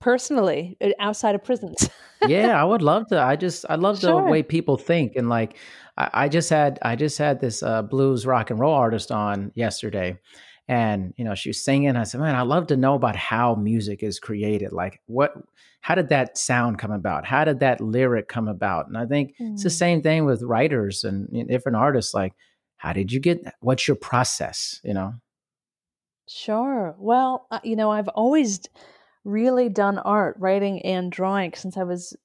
Personally, 0.00 0.78
uh, 0.80 0.90
outside 0.98 1.34
of 1.34 1.44
prisons. 1.44 1.90
yeah, 2.26 2.60
I 2.60 2.64
would 2.64 2.80
love 2.80 3.08
to. 3.08 3.20
I 3.20 3.36
just 3.36 3.66
I 3.68 3.74
love 3.74 4.00
sure. 4.00 4.22
the 4.22 4.30
way 4.30 4.42
people 4.42 4.78
think 4.78 5.16
and 5.16 5.28
like 5.28 5.56
I, 5.98 6.10
I 6.14 6.28
just 6.28 6.48
had 6.48 6.78
I 6.80 6.96
just 6.96 7.18
had 7.18 7.40
this 7.40 7.62
uh, 7.62 7.82
blues 7.82 8.24
rock 8.24 8.50
and 8.50 8.58
roll 8.58 8.74
artist 8.74 9.12
on 9.12 9.52
yesterday, 9.54 10.18
and 10.70 11.12
you 11.16 11.24
know 11.24 11.34
she 11.34 11.50
was 11.50 11.62
singing. 11.62 11.96
I 11.96 12.04
said, 12.04 12.20
man, 12.20 12.36
i'd 12.36 12.46
love 12.46 12.68
to 12.68 12.76
know 12.76 12.94
about 12.94 13.16
how 13.16 13.56
music 13.56 14.04
is 14.04 14.20
created. 14.20 14.72
Like 14.72 15.02
what 15.06 15.34
how 15.80 15.96
did 15.96 16.10
that 16.10 16.38
sound 16.38 16.78
come 16.78 16.92
about? 16.92 17.26
How 17.26 17.44
did 17.44 17.58
that 17.60 17.80
lyric 17.80 18.28
come 18.28 18.46
about? 18.46 18.86
And 18.86 18.96
I 18.96 19.04
think 19.04 19.34
mm. 19.40 19.54
it's 19.54 19.64
the 19.64 19.68
mm. 19.68 19.72
same 19.72 20.00
thing 20.00 20.24
with 20.24 20.42
writers 20.42 21.02
and 21.02 21.28
you 21.32 21.42
know, 21.42 21.48
different 21.48 21.74
artists. 21.74 22.14
Like, 22.14 22.34
how 22.76 22.92
did 22.92 23.10
you 23.10 23.18
get? 23.18 23.42
that? 23.44 23.54
What's 23.60 23.88
your 23.88 23.96
process? 23.96 24.80
You 24.84 24.94
know. 24.94 25.14
Sure. 26.28 26.94
Well, 26.98 27.48
uh, 27.50 27.58
you 27.64 27.74
know, 27.74 27.90
I've 27.90 28.08
always 28.08 28.60
really 29.24 29.68
done 29.68 29.98
art, 29.98 30.36
writing 30.38 30.82
and 30.82 31.10
drawing 31.10 31.52
since 31.54 31.76
I 31.76 31.82
was 31.82 32.16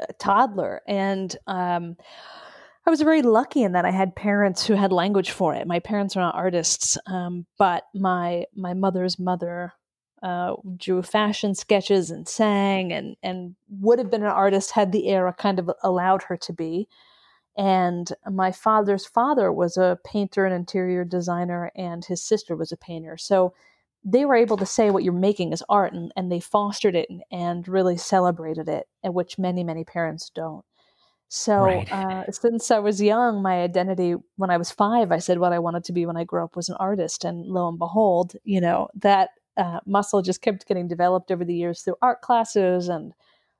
a 0.00 0.12
toddler, 0.14 0.82
and 0.88 1.36
um, 1.46 1.96
I 2.88 2.90
was 2.90 3.02
very 3.02 3.20
lucky 3.20 3.64
in 3.64 3.72
that 3.72 3.84
I 3.84 3.90
had 3.90 4.16
parents 4.16 4.66
who 4.66 4.72
had 4.72 4.92
language 4.92 5.30
for 5.30 5.54
it. 5.54 5.66
My 5.66 5.78
parents 5.78 6.16
are 6.16 6.20
not 6.20 6.34
artists, 6.34 6.96
um, 7.04 7.44
but 7.58 7.84
my 7.94 8.46
my 8.56 8.72
mother's 8.72 9.18
mother 9.18 9.74
uh, 10.22 10.54
drew 10.78 11.02
fashion 11.02 11.54
sketches 11.54 12.10
and 12.10 12.26
sang 12.26 12.90
and 12.94 13.14
and 13.22 13.56
would 13.68 13.98
have 13.98 14.10
been 14.10 14.22
an 14.22 14.30
artist 14.30 14.70
had 14.70 14.90
the 14.90 15.08
era 15.10 15.34
kind 15.34 15.58
of 15.58 15.70
allowed 15.82 16.22
her 16.22 16.38
to 16.38 16.52
be. 16.54 16.88
And 17.58 18.10
my 18.26 18.52
father's 18.52 19.04
father 19.04 19.52
was 19.52 19.76
a 19.76 19.98
painter 20.02 20.46
and 20.46 20.54
interior 20.54 21.04
designer, 21.04 21.70
and 21.76 22.02
his 22.06 22.22
sister 22.22 22.56
was 22.56 22.72
a 22.72 22.76
painter. 22.78 23.18
So 23.18 23.52
they 24.02 24.24
were 24.24 24.36
able 24.36 24.56
to 24.56 24.64
say 24.64 24.88
what 24.90 25.04
you're 25.04 25.12
making 25.12 25.52
is 25.52 25.62
art, 25.68 25.92
and, 25.92 26.10
and 26.16 26.32
they 26.32 26.40
fostered 26.40 26.96
it 26.96 27.10
and, 27.10 27.22
and 27.30 27.68
really 27.68 27.98
celebrated 27.98 28.66
it, 28.66 28.86
which 29.04 29.38
many, 29.38 29.62
many 29.62 29.84
parents 29.84 30.30
don't. 30.34 30.64
So 31.28 31.60
right. 31.62 31.92
uh, 31.92 32.24
since 32.30 32.70
I 32.70 32.78
was 32.78 33.02
young, 33.02 33.42
my 33.42 33.60
identity 33.62 34.14
when 34.36 34.50
I 34.50 34.56
was 34.56 34.70
five, 34.70 35.12
I 35.12 35.18
said 35.18 35.38
what 35.38 35.52
I 35.52 35.58
wanted 35.58 35.84
to 35.84 35.92
be 35.92 36.06
when 36.06 36.16
I 36.16 36.24
grew 36.24 36.42
up 36.42 36.56
was 36.56 36.68
an 36.68 36.76
artist, 36.80 37.24
and 37.24 37.46
lo 37.46 37.68
and 37.68 37.78
behold, 37.78 38.34
you 38.44 38.60
know 38.60 38.88
that 38.94 39.30
uh, 39.56 39.80
muscle 39.86 40.22
just 40.22 40.40
kept 40.40 40.66
getting 40.66 40.88
developed 40.88 41.30
over 41.30 41.44
the 41.44 41.54
years 41.54 41.82
through 41.82 41.96
art 42.00 42.22
classes. 42.22 42.88
And 42.88 43.12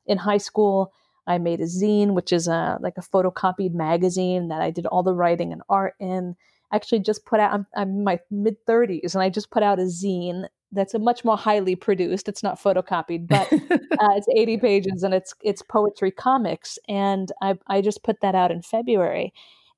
in 0.09 0.19
high 0.19 0.39
school 0.39 0.93
i 1.27 1.39
made 1.39 1.61
a 1.61 1.65
zine 1.65 2.15
which 2.15 2.33
is 2.33 2.49
a 2.49 2.79
like 2.81 2.97
a 2.97 3.03
photocopied 3.03 3.75
magazine 3.75 4.49
that 4.49 4.61
i 4.61 4.71
did 4.71 4.87
all 4.87 5.05
the 5.05 5.15
writing 5.15 5.53
and 5.53 5.63
art 5.69 5.95
in. 6.01 6.35
Actually 6.73 6.99
just 7.01 7.25
put 7.25 7.39
out 7.39 7.53
i'm, 7.53 7.67
I'm 7.77 7.91
in 7.91 8.05
my 8.05 8.19
mid 8.31 8.57
30s 8.67 9.15
and 9.15 9.23
i 9.23 9.31
just 9.31 9.51
put 9.51 9.63
out 9.63 9.79
a 9.79 9.83
zine 9.83 10.49
that's 10.73 10.95
a 10.95 10.99
much 10.99 11.25
more 11.25 11.37
highly 11.37 11.75
produced 11.75 12.29
it's 12.29 12.43
not 12.43 12.61
photocopied 12.61 13.27
but 13.27 13.51
uh, 13.53 14.15
it's 14.17 14.29
80 14.35 14.59
pages 14.59 15.03
and 15.03 15.15
it's 15.15 15.35
it's 15.43 15.63
poetry 15.63 16.11
comics 16.11 16.79
and 16.89 17.33
I, 17.41 17.59
I 17.67 17.81
just 17.81 18.03
put 18.03 18.21
that 18.21 18.35
out 18.35 18.51
in 18.51 18.63
february 18.63 19.33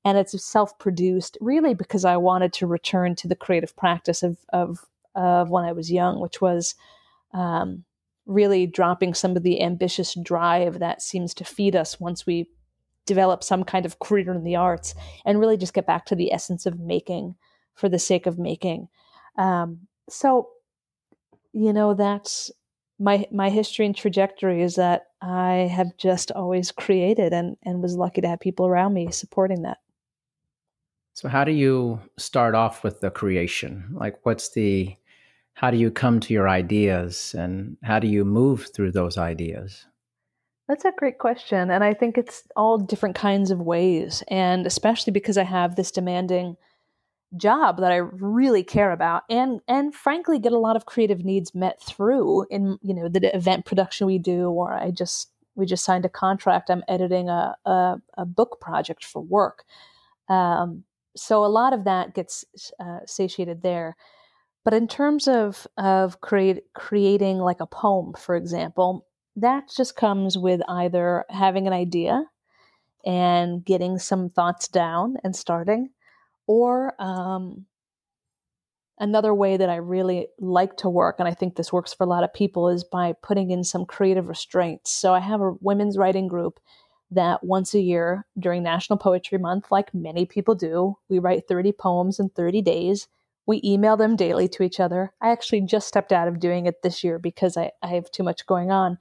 and 0.04 0.18
it's 0.18 0.42
self-produced 0.44 1.38
really 1.40 1.74
because 1.74 2.04
i 2.04 2.16
wanted 2.16 2.52
to 2.54 2.66
return 2.66 3.14
to 3.16 3.28
the 3.28 3.36
creative 3.36 3.76
practice 3.76 4.22
of, 4.22 4.38
of 4.52 4.84
of 5.14 5.50
when 5.50 5.64
I 5.64 5.72
was 5.72 5.90
young, 5.90 6.20
which 6.20 6.40
was 6.40 6.74
um, 7.32 7.84
really 8.26 8.66
dropping 8.66 9.14
some 9.14 9.36
of 9.36 9.42
the 9.42 9.62
ambitious 9.62 10.16
drive 10.22 10.78
that 10.78 11.02
seems 11.02 11.34
to 11.34 11.44
feed 11.44 11.74
us 11.74 11.98
once 11.98 12.26
we 12.26 12.48
develop 13.06 13.42
some 13.42 13.64
kind 13.64 13.86
of 13.86 13.98
career 13.98 14.32
in 14.32 14.44
the 14.44 14.56
arts 14.56 14.94
and 15.24 15.40
really 15.40 15.56
just 15.56 15.74
get 15.74 15.86
back 15.86 16.06
to 16.06 16.14
the 16.14 16.32
essence 16.32 16.66
of 16.66 16.78
making 16.78 17.34
for 17.74 17.88
the 17.88 17.98
sake 17.98 18.26
of 18.26 18.38
making. 18.38 18.88
Um, 19.36 19.80
so, 20.08 20.50
you 21.52 21.72
know, 21.72 21.94
that's 21.94 22.50
my 22.98 23.26
my 23.32 23.48
history 23.48 23.86
and 23.86 23.96
trajectory 23.96 24.62
is 24.62 24.76
that 24.76 25.06
I 25.22 25.70
have 25.72 25.96
just 25.96 26.30
always 26.32 26.70
created 26.70 27.32
and 27.32 27.56
and 27.64 27.82
was 27.82 27.96
lucky 27.96 28.20
to 28.20 28.28
have 28.28 28.40
people 28.40 28.66
around 28.66 28.94
me 28.94 29.10
supporting 29.10 29.62
that. 29.62 29.78
So 31.14 31.28
how 31.28 31.44
do 31.44 31.52
you 31.52 32.00
start 32.18 32.54
off 32.54 32.84
with 32.84 33.00
the 33.00 33.10
creation? 33.10 33.88
Like 33.92 34.18
what's 34.24 34.50
the 34.50 34.96
how 35.54 35.70
do 35.70 35.76
you 35.76 35.90
come 35.90 36.20
to 36.20 36.32
your 36.32 36.48
ideas 36.48 37.34
and 37.36 37.76
how 37.82 37.98
do 37.98 38.08
you 38.08 38.24
move 38.24 38.68
through 38.74 38.92
those 38.92 39.18
ideas? 39.18 39.86
That's 40.68 40.84
a 40.84 40.92
great 40.96 41.18
question. 41.18 41.70
And 41.70 41.82
I 41.82 41.94
think 41.94 42.16
it's 42.16 42.44
all 42.54 42.78
different 42.78 43.16
kinds 43.16 43.50
of 43.50 43.60
ways. 43.60 44.22
And 44.28 44.66
especially 44.66 45.12
because 45.12 45.36
I 45.36 45.42
have 45.42 45.74
this 45.74 45.90
demanding 45.90 46.56
job 47.36 47.78
that 47.78 47.92
I 47.92 47.96
really 47.96 48.64
care 48.64 48.90
about 48.90 49.22
and 49.30 49.60
and 49.68 49.94
frankly 49.94 50.38
get 50.38 50.52
a 50.52 50.58
lot 50.58 50.76
of 50.76 50.86
creative 50.86 51.24
needs 51.24 51.54
met 51.54 51.80
through 51.80 52.46
in 52.50 52.78
you 52.82 52.92
know 52.92 53.08
the 53.08 53.34
event 53.34 53.66
production 53.66 54.06
we 54.06 54.18
do 54.18 54.50
or 54.50 54.72
I 54.72 54.90
just 54.90 55.30
we 55.54 55.66
just 55.66 55.84
signed 55.84 56.04
a 56.04 56.08
contract. 56.08 56.70
I'm 56.70 56.84
editing 56.88 57.28
a 57.28 57.56
a, 57.64 57.96
a 58.16 58.24
book 58.24 58.60
project 58.60 59.04
for 59.04 59.22
work. 59.22 59.64
Um, 60.28 60.84
so 61.16 61.44
a 61.44 61.46
lot 61.46 61.72
of 61.72 61.84
that 61.84 62.14
gets 62.14 62.44
uh, 62.78 63.00
satiated 63.06 63.62
there. 63.62 63.96
But 64.64 64.74
in 64.74 64.88
terms 64.88 65.26
of 65.26 65.66
of 65.76 66.20
create, 66.20 66.64
creating 66.74 67.38
like 67.38 67.60
a 67.60 67.66
poem, 67.66 68.14
for 68.14 68.36
example, 68.36 69.06
that 69.36 69.70
just 69.74 69.96
comes 69.96 70.36
with 70.36 70.60
either 70.68 71.24
having 71.30 71.66
an 71.66 71.72
idea 71.72 72.24
and 73.04 73.64
getting 73.64 73.98
some 73.98 74.28
thoughts 74.28 74.68
down 74.68 75.16
and 75.24 75.34
starting, 75.34 75.90
or 76.50 77.00
um, 77.00 77.66
another 78.98 79.32
way 79.32 79.56
that 79.56 79.70
I 79.70 79.76
really 79.76 80.26
like 80.40 80.76
to 80.78 80.88
work, 80.88 81.16
and 81.20 81.28
I 81.28 81.34
think 81.34 81.54
this 81.54 81.72
works 81.72 81.92
for 81.92 82.04
a 82.04 82.08
lot 82.08 82.24
of 82.24 82.34
people, 82.34 82.68
is 82.68 82.82
by 82.82 83.14
putting 83.22 83.52
in 83.52 83.62
some 83.62 83.86
creative 83.86 84.28
restraints. 84.28 84.90
So 84.90 85.14
I 85.14 85.20
have 85.20 85.40
a 85.40 85.54
women's 85.60 85.96
writing 85.96 86.26
group 86.26 86.58
that 87.12 87.44
once 87.44 87.74
a 87.74 87.80
year 87.80 88.26
during 88.38 88.62
National 88.62 88.98
Poetry 88.98 89.38
Month, 89.38 89.70
like 89.70 89.94
many 89.94 90.26
people 90.26 90.54
do, 90.54 90.96
we 91.08 91.20
write 91.20 91.46
30 91.46 91.72
poems 91.72 92.18
in 92.18 92.30
30 92.30 92.62
days 92.62 93.06
we 93.46 93.60
email 93.64 93.96
them 93.96 94.14
daily 94.14 94.46
to 94.46 94.62
each 94.62 94.78
other. 94.78 95.12
I 95.20 95.30
actually 95.30 95.62
just 95.62 95.88
stepped 95.88 96.12
out 96.12 96.28
of 96.28 96.38
doing 96.38 96.66
it 96.66 96.82
this 96.82 97.02
year 97.02 97.18
because 97.18 97.56
I, 97.56 97.72
I 97.82 97.88
have 97.88 98.08
too 98.12 98.22
much 98.22 98.46
going 98.46 98.70
on 98.70 98.96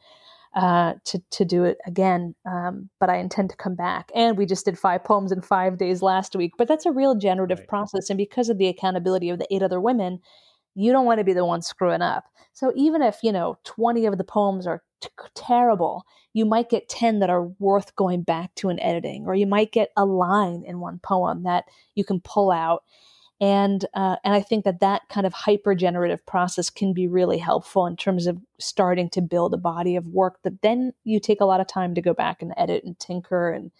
uh, 0.56 0.94
to, 1.06 1.22
to 1.32 1.46
do 1.46 1.64
it 1.64 1.78
again. 1.86 2.36
Um, 2.46 2.90
but 3.00 3.10
I 3.10 3.18
intend 3.18 3.50
to 3.52 3.56
come 3.56 3.76
back. 3.76 4.12
And 4.16 4.38
we 4.38 4.46
just 4.46 4.66
did 4.66 4.80
five 4.80 5.04
poems 5.04 5.32
in 5.32 5.42
five 5.42 5.78
days 5.78 6.02
last 6.02 6.36
week. 6.36 6.54
But 6.58 6.68
that's 6.68 6.86
a 6.86 6.92
real 6.92 7.16
generative 7.16 7.60
right. 7.60 7.68
process. 7.68 8.10
And 8.10 8.18
because 8.18 8.50
of 8.50 8.58
the 8.58 8.68
accountability 8.68 9.30
of 9.30 9.40
the 9.40 9.48
eight 9.54 9.64
other 9.64 9.80
women, 9.80 10.20
you 10.76 10.92
don't 10.92 11.06
want 11.06 11.20
to 11.20 11.24
be 11.24 11.34
the 11.34 11.46
one 11.46 11.62
screwing 11.62 12.02
up. 12.02 12.26
So 12.54 12.74
even 12.76 13.02
if, 13.02 13.20
you 13.24 13.32
know, 13.32 13.58
20 13.66 14.06
of 14.06 14.18
the 14.18 14.24
poems 14.24 14.66
are 14.66 14.82
t- 15.02 15.10
terrible, 15.36 16.04
you 16.34 16.46
might 16.46 16.70
get 16.70 16.90
10 16.90 17.20
that 17.20 17.30
are 17.30 17.44
worth 17.60 17.96
going 17.96 18.24
back 18.24 18.54
to 18.56 18.70
and 18.70 18.80
editing, 18.82 19.26
or 19.26 19.36
you 19.36 19.48
might 19.48 19.72
get 19.72 19.90
a 19.96 20.06
line 20.06 20.64
in 20.66 20.80
one 20.80 21.00
poem 21.00 21.44
that 21.44 21.66
you 21.96 22.04
can 22.04 22.20
pull 22.22 22.52
out. 22.52 22.84
And, 23.42 23.86
uh, 23.94 24.18
and 24.24 24.34
I 24.34 24.42
think 24.42 24.66
that 24.66 24.82
that 24.82 25.08
kind 25.10 25.26
of 25.26 25.32
hyper 25.32 25.74
generative 25.74 26.26
process 26.26 26.70
can 26.70 26.94
be 26.94 27.08
really 27.08 27.38
helpful 27.38 27.86
in 27.86 27.96
terms 27.96 28.28
of 28.28 28.38
starting 28.58 29.10
to 29.12 29.22
build 29.22 29.54
a 29.54 29.58
body 29.58 29.96
of 29.96 30.08
work 30.08 30.42
that 30.44 30.62
then 30.62 30.94
you 31.06 31.22
take 31.22 31.40
a 31.40 31.46
lot 31.46 31.62
of 31.62 31.68
time 31.68 31.96
to 31.96 32.02
go 32.02 32.14
back 32.14 32.42
and 32.42 32.54
edit 32.58 32.84
and 32.84 33.00
tinker 33.00 33.52
and, 33.52 33.72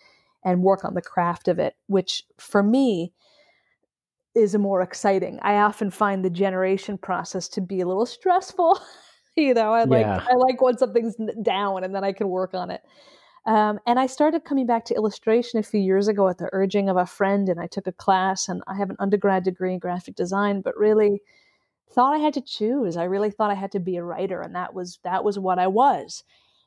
and 0.46 0.64
work 0.64 0.86
on 0.86 0.94
the 0.94 1.02
craft 1.02 1.50
of 1.50 1.60
it, 1.60 1.76
which 1.88 2.24
for 2.38 2.64
me 2.64 3.12
is 4.34 4.56
a 4.56 4.60
more 4.60 4.82
exciting. 4.82 5.40
I 5.42 5.56
often 5.56 5.92
find 5.92 6.24
the 6.24 6.30
generation 6.30 6.98
process 6.98 7.48
to 7.50 7.62
be 7.62 7.82
a 7.82 7.88
little 7.88 8.06
stressful. 8.06 8.80
you 9.36 9.54
know, 9.54 9.74
I 9.74 9.84
like 9.84 10.06
yeah. 10.06 10.26
I 10.30 10.36
like 10.36 10.62
when 10.62 10.78
something's 10.78 11.16
down 11.42 11.84
and 11.84 11.94
then 11.94 12.04
I 12.04 12.14
can 12.14 12.30
work 12.30 12.54
on 12.54 12.72
it. 12.72 12.82
Um, 13.46 13.80
and 13.86 14.00
I 14.00 14.08
started 14.08 14.46
coming 14.46 14.66
back 14.66 14.86
to 14.86 14.96
illustration 14.96 15.60
a 15.60 15.64
few 15.64 15.80
years 15.80 16.08
ago 16.08 16.28
at 16.28 16.38
the 16.38 16.50
urging 16.52 16.90
of 16.90 16.98
a 16.98 17.06
friend, 17.06 17.50
and 17.50 17.60
I 17.60 17.68
took 17.68 17.88
a 17.88 17.92
class. 17.92 18.50
And 18.50 18.62
I 18.68 18.76
have 18.76 18.90
an 18.90 18.98
undergrad 19.00 19.44
degree 19.44 19.74
in 19.74 19.80
graphic 19.80 20.16
design, 20.16 20.62
but 20.62 20.78
really 20.78 21.22
thought 21.92 22.14
I 22.14 22.20
had 22.20 22.34
to 22.36 22.42
choose. 22.42 22.98
I 22.98 23.06
really 23.06 23.32
thought 23.32 23.52
I 23.52 23.56
had 23.56 23.72
to 23.74 23.80
be 23.80 23.98
a 23.98 24.04
writer, 24.04 24.42
and 24.42 24.56
that 24.56 24.74
was 24.74 25.00
that 25.04 25.24
was 25.24 25.40
what 25.40 25.60
I 25.60 25.68
was. 25.68 26.24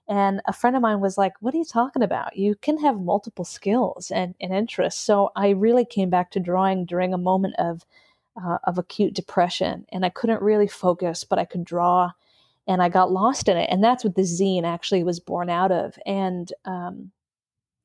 And 0.08 0.40
a 0.46 0.52
friend 0.52 0.76
of 0.76 0.82
mine 0.82 1.00
was 1.00 1.16
like, 1.16 1.34
What 1.40 1.54
are 1.54 1.58
you 1.58 1.64
talking 1.64 2.02
about? 2.02 2.36
You 2.36 2.54
can 2.56 2.78
have 2.78 3.00
multiple 3.00 3.44
skills 3.44 4.10
and, 4.10 4.34
and 4.40 4.52
interests. 4.52 5.00
So 5.00 5.30
I 5.36 5.50
really 5.50 5.84
came 5.84 6.10
back 6.10 6.30
to 6.32 6.40
drawing 6.40 6.84
during 6.84 7.14
a 7.14 7.18
moment 7.18 7.54
of, 7.58 7.84
uh, 8.42 8.58
of 8.64 8.78
acute 8.78 9.14
depression. 9.14 9.86
And 9.92 10.04
I 10.04 10.08
couldn't 10.10 10.42
really 10.42 10.66
focus, 10.66 11.24
but 11.24 11.38
I 11.38 11.44
could 11.44 11.64
draw 11.64 12.12
and 12.66 12.82
I 12.82 12.88
got 12.88 13.10
lost 13.10 13.48
in 13.48 13.56
it. 13.56 13.68
And 13.70 13.82
that's 13.82 14.04
what 14.04 14.14
the 14.14 14.22
zine 14.22 14.64
actually 14.64 15.04
was 15.04 15.20
born 15.20 15.50
out 15.50 15.72
of. 15.72 15.98
And, 16.06 16.52
um, 16.64 17.10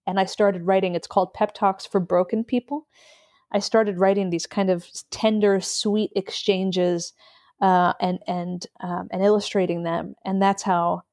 and 0.05 0.19
I 0.19 0.25
started 0.25 0.63
writing, 0.63 0.95
it's 0.95 1.07
called 1.07 1.33
Pep 1.33 1.53
Talks 1.53 1.85
for 1.85 1.99
Broken 1.99 2.43
People. 2.43 2.87
I 3.51 3.59
started 3.59 3.99
writing 3.99 4.29
these 4.29 4.45
kind 4.45 4.69
of 4.69 4.85
tender, 5.09 5.59
sweet 5.59 6.11
exchanges 6.15 7.13
uh, 7.61 7.93
and, 7.99 8.19
and, 8.27 8.65
um, 8.81 9.07
and 9.11 9.23
illustrating 9.23 9.83
them. 9.83 10.15
And 10.25 10.41
that's 10.41 10.63
how 10.63 11.03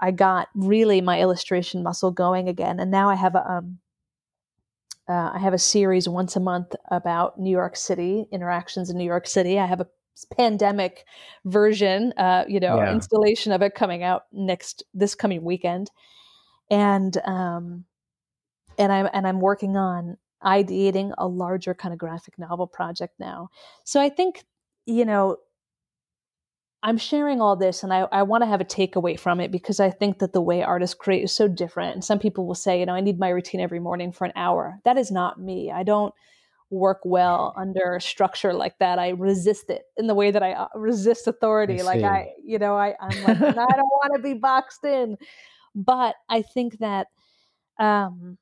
I 0.00 0.10
got 0.10 0.48
really 0.54 1.00
my 1.02 1.20
illustration 1.20 1.82
muscle 1.82 2.10
going 2.10 2.48
again, 2.48 2.80
and 2.80 2.90
now 2.90 3.10
I 3.10 3.14
have 3.14 3.34
a 3.34 3.48
um, 3.48 3.78
uh, 5.08 5.32
I 5.34 5.38
have 5.38 5.52
a 5.52 5.58
series 5.58 6.08
once 6.08 6.36
a 6.36 6.40
month 6.40 6.74
about 6.90 7.38
New 7.38 7.50
York 7.50 7.76
City 7.76 8.26
interactions 8.32 8.88
in 8.88 8.96
New 8.96 9.04
York 9.04 9.26
City. 9.26 9.58
I 9.58 9.66
have 9.66 9.80
a 9.80 9.88
pandemic 10.36 11.04
version, 11.44 12.12
uh, 12.16 12.44
you 12.48 12.60
know, 12.60 12.76
yeah. 12.76 12.92
installation 12.92 13.52
of 13.52 13.62
it 13.62 13.74
coming 13.74 14.02
out 14.02 14.24
next 14.32 14.84
this 14.94 15.14
coming 15.14 15.44
weekend, 15.44 15.90
and 16.70 17.16
um, 17.24 17.84
and 18.78 18.92
I'm 18.92 19.08
and 19.12 19.26
I'm 19.26 19.40
working 19.40 19.76
on 19.76 20.16
ideating 20.44 21.12
a 21.18 21.26
larger 21.26 21.74
kind 21.74 21.92
of 21.92 21.98
graphic 21.98 22.38
novel 22.38 22.66
project 22.66 23.14
now. 23.18 23.48
So 23.84 24.00
I 24.00 24.08
think 24.08 24.44
you 24.86 25.04
know 25.04 25.36
I'm 26.82 26.96
sharing 26.96 27.40
all 27.40 27.56
this 27.56 27.82
and 27.82 27.92
I, 27.92 28.06
I 28.10 28.22
want 28.22 28.42
to 28.42 28.48
have 28.48 28.60
a 28.60 28.64
takeaway 28.64 29.18
from 29.18 29.40
it 29.40 29.50
because 29.50 29.80
I 29.80 29.90
think 29.90 30.18
that 30.18 30.32
the 30.32 30.40
way 30.40 30.62
artists 30.62 30.94
create 30.94 31.24
is 31.24 31.32
so 31.32 31.46
different. 31.46 31.94
And 31.94 32.04
some 32.04 32.18
people 32.18 32.46
will 32.46 32.54
say, 32.54 32.80
you 32.80 32.86
know, 32.86 32.94
I 32.94 33.02
need 33.02 33.18
my 33.18 33.28
routine 33.28 33.60
every 33.60 33.80
morning 33.80 34.12
for 34.12 34.24
an 34.24 34.32
hour. 34.34 34.80
That 34.84 34.96
is 34.96 35.10
not 35.10 35.38
me. 35.38 35.70
I 35.70 35.82
don't 35.82 36.14
work 36.70 37.00
well 37.04 37.52
under 37.56 37.96
a 37.96 38.00
structure 38.00 38.54
like 38.54 38.78
that. 38.78 38.98
I 38.98 39.10
resist 39.10 39.70
it 39.70 39.82
in 39.96 40.06
the 40.06 40.14
way 40.14 40.30
that 40.30 40.42
I 40.42 40.52
uh, 40.52 40.68
resist 40.74 41.26
authority. 41.26 41.80
I 41.80 41.84
like 41.84 42.02
I, 42.02 42.32
you 42.44 42.58
know, 42.58 42.76
I, 42.76 42.94
I'm 43.00 43.22
like, 43.24 43.36
I 43.36 43.50
don't 43.54 43.56
want 43.56 44.14
to 44.14 44.22
be 44.22 44.34
boxed 44.40 44.84
in. 44.84 45.16
But 45.74 46.14
I 46.28 46.42
think 46.42 46.78
that 46.78 47.08
um, 47.78 48.38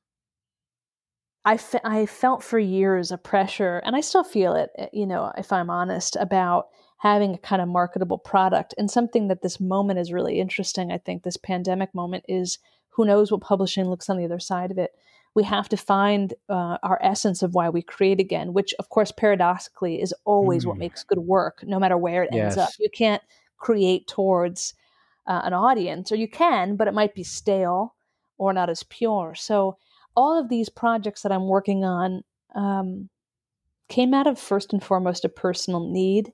I, 1.45 1.57
fe- 1.57 1.79
I 1.83 2.05
felt 2.05 2.43
for 2.43 2.59
years 2.59 3.11
a 3.11 3.17
pressure, 3.17 3.81
and 3.85 3.95
I 3.95 4.01
still 4.01 4.23
feel 4.23 4.53
it, 4.55 4.69
eh, 4.77 4.87
you 4.93 5.05
know, 5.05 5.31
if 5.37 5.51
I'm 5.51 5.69
honest, 5.69 6.15
about 6.19 6.67
having 6.99 7.33
a 7.33 7.39
kind 7.39 7.61
of 7.61 7.67
marketable 7.67 8.17
product. 8.17 8.75
And 8.77 8.91
something 8.91 9.29
that 9.29 9.41
this 9.41 9.59
moment 9.59 9.99
is 9.99 10.11
really 10.11 10.39
interesting, 10.39 10.91
I 10.91 10.97
think, 10.97 11.23
this 11.23 11.37
pandemic 11.37 11.95
moment 11.95 12.25
is 12.27 12.59
who 12.89 13.05
knows 13.05 13.31
what 13.31 13.41
publishing 13.41 13.85
looks 13.85 14.09
on 14.09 14.17
the 14.17 14.25
other 14.25 14.39
side 14.39 14.69
of 14.69 14.77
it. 14.77 14.91
We 15.35 15.43
have 15.43 15.69
to 15.69 15.77
find 15.77 16.33
uh, 16.49 16.77
our 16.83 16.99
essence 17.01 17.43
of 17.43 17.53
why 17.53 17.69
we 17.69 17.81
create 17.81 18.19
again, 18.19 18.53
which, 18.53 18.73
of 18.79 18.89
course, 18.89 19.11
paradoxically 19.11 20.01
is 20.01 20.13
always 20.25 20.65
mm. 20.65 20.69
what 20.69 20.77
makes 20.77 21.03
good 21.03 21.19
work, 21.19 21.63
no 21.63 21.79
matter 21.79 21.97
where 21.97 22.23
it 22.23 22.29
yes. 22.33 22.43
ends 22.43 22.57
up. 22.57 22.69
You 22.79 22.89
can't 22.89 23.21
create 23.57 24.07
towards 24.07 24.73
uh, 25.27 25.41
an 25.43 25.53
audience, 25.53 26.11
or 26.11 26.15
you 26.15 26.27
can, 26.27 26.75
but 26.75 26.87
it 26.87 26.93
might 26.93 27.13
be 27.13 27.23
stale 27.23 27.95
or 28.37 28.53
not 28.53 28.69
as 28.69 28.83
pure. 28.83 29.35
So, 29.35 29.77
all 30.15 30.37
of 30.37 30.49
these 30.49 30.69
projects 30.69 31.21
that 31.21 31.31
I'm 31.31 31.47
working 31.47 31.85
on 31.85 32.23
um, 32.55 33.09
came 33.87 34.13
out 34.13 34.27
of 34.27 34.39
first 34.39 34.73
and 34.73 34.83
foremost 34.83 35.23
a 35.23 35.29
personal 35.29 35.87
need 35.87 36.33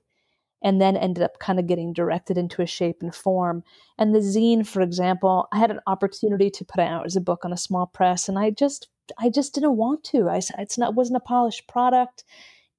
and 0.62 0.80
then 0.80 0.96
ended 0.96 1.22
up 1.22 1.38
kind 1.38 1.58
of 1.58 1.66
getting 1.66 1.92
directed 1.92 2.38
into 2.38 2.62
a 2.62 2.66
shape 2.66 2.98
and 3.00 3.14
form. 3.14 3.62
And 3.98 4.14
the 4.14 4.20
zine, 4.20 4.66
for 4.66 4.80
example, 4.80 5.48
I 5.52 5.58
had 5.58 5.70
an 5.70 5.80
opportunity 5.86 6.50
to 6.50 6.64
put 6.64 6.80
out 6.80 7.06
as 7.06 7.16
a 7.16 7.20
book 7.20 7.44
on 7.44 7.52
a 7.52 7.58
small 7.58 7.86
press, 7.86 8.28
and 8.28 8.38
I 8.38 8.50
just 8.50 8.88
I 9.18 9.28
just 9.28 9.54
didn't 9.54 9.76
want 9.76 10.02
to. 10.04 10.28
I 10.28 10.40
it's 10.58 10.78
not 10.78 10.94
wasn't 10.94 11.18
a 11.18 11.20
polished 11.20 11.68
product. 11.68 12.24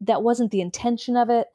That 0.02 0.24
wasn't 0.24 0.52
the 0.52 0.62
intention 0.62 1.16
of 1.16 1.30
it. 1.30 1.48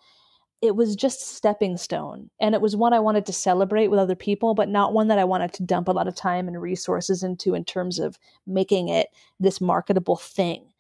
It 0.61 0.77
was 0.77 0.95
just 0.95 1.23
a 1.23 1.25
stepping 1.25 1.77
stone, 1.77 2.31
and 2.41 2.55
it 2.55 2.61
was 2.61 2.77
one 2.77 2.93
I 2.93 3.01
wanted 3.01 3.27
to 3.27 3.33
celebrate 3.33 3.89
with 3.89 3.99
other 3.99 4.14
people, 4.14 4.55
but 4.55 4.68
not 4.68 4.93
one 4.93 5.09
that 5.09 5.18
I 5.18 5.25
wanted 5.25 5.53
to 5.55 5.64
dump 5.64 5.89
a 5.89 5.93
lot 5.93 6.07
of 6.07 6.14
time 6.14 6.47
and 6.47 6.62
resources 6.62 7.25
into 7.25 7.55
in 7.55 7.64
terms 7.64 7.99
of 7.99 8.16
making 8.47 8.89
it 8.89 9.09
this 9.41 9.61
marketable 9.61 10.16
thing 10.16 10.72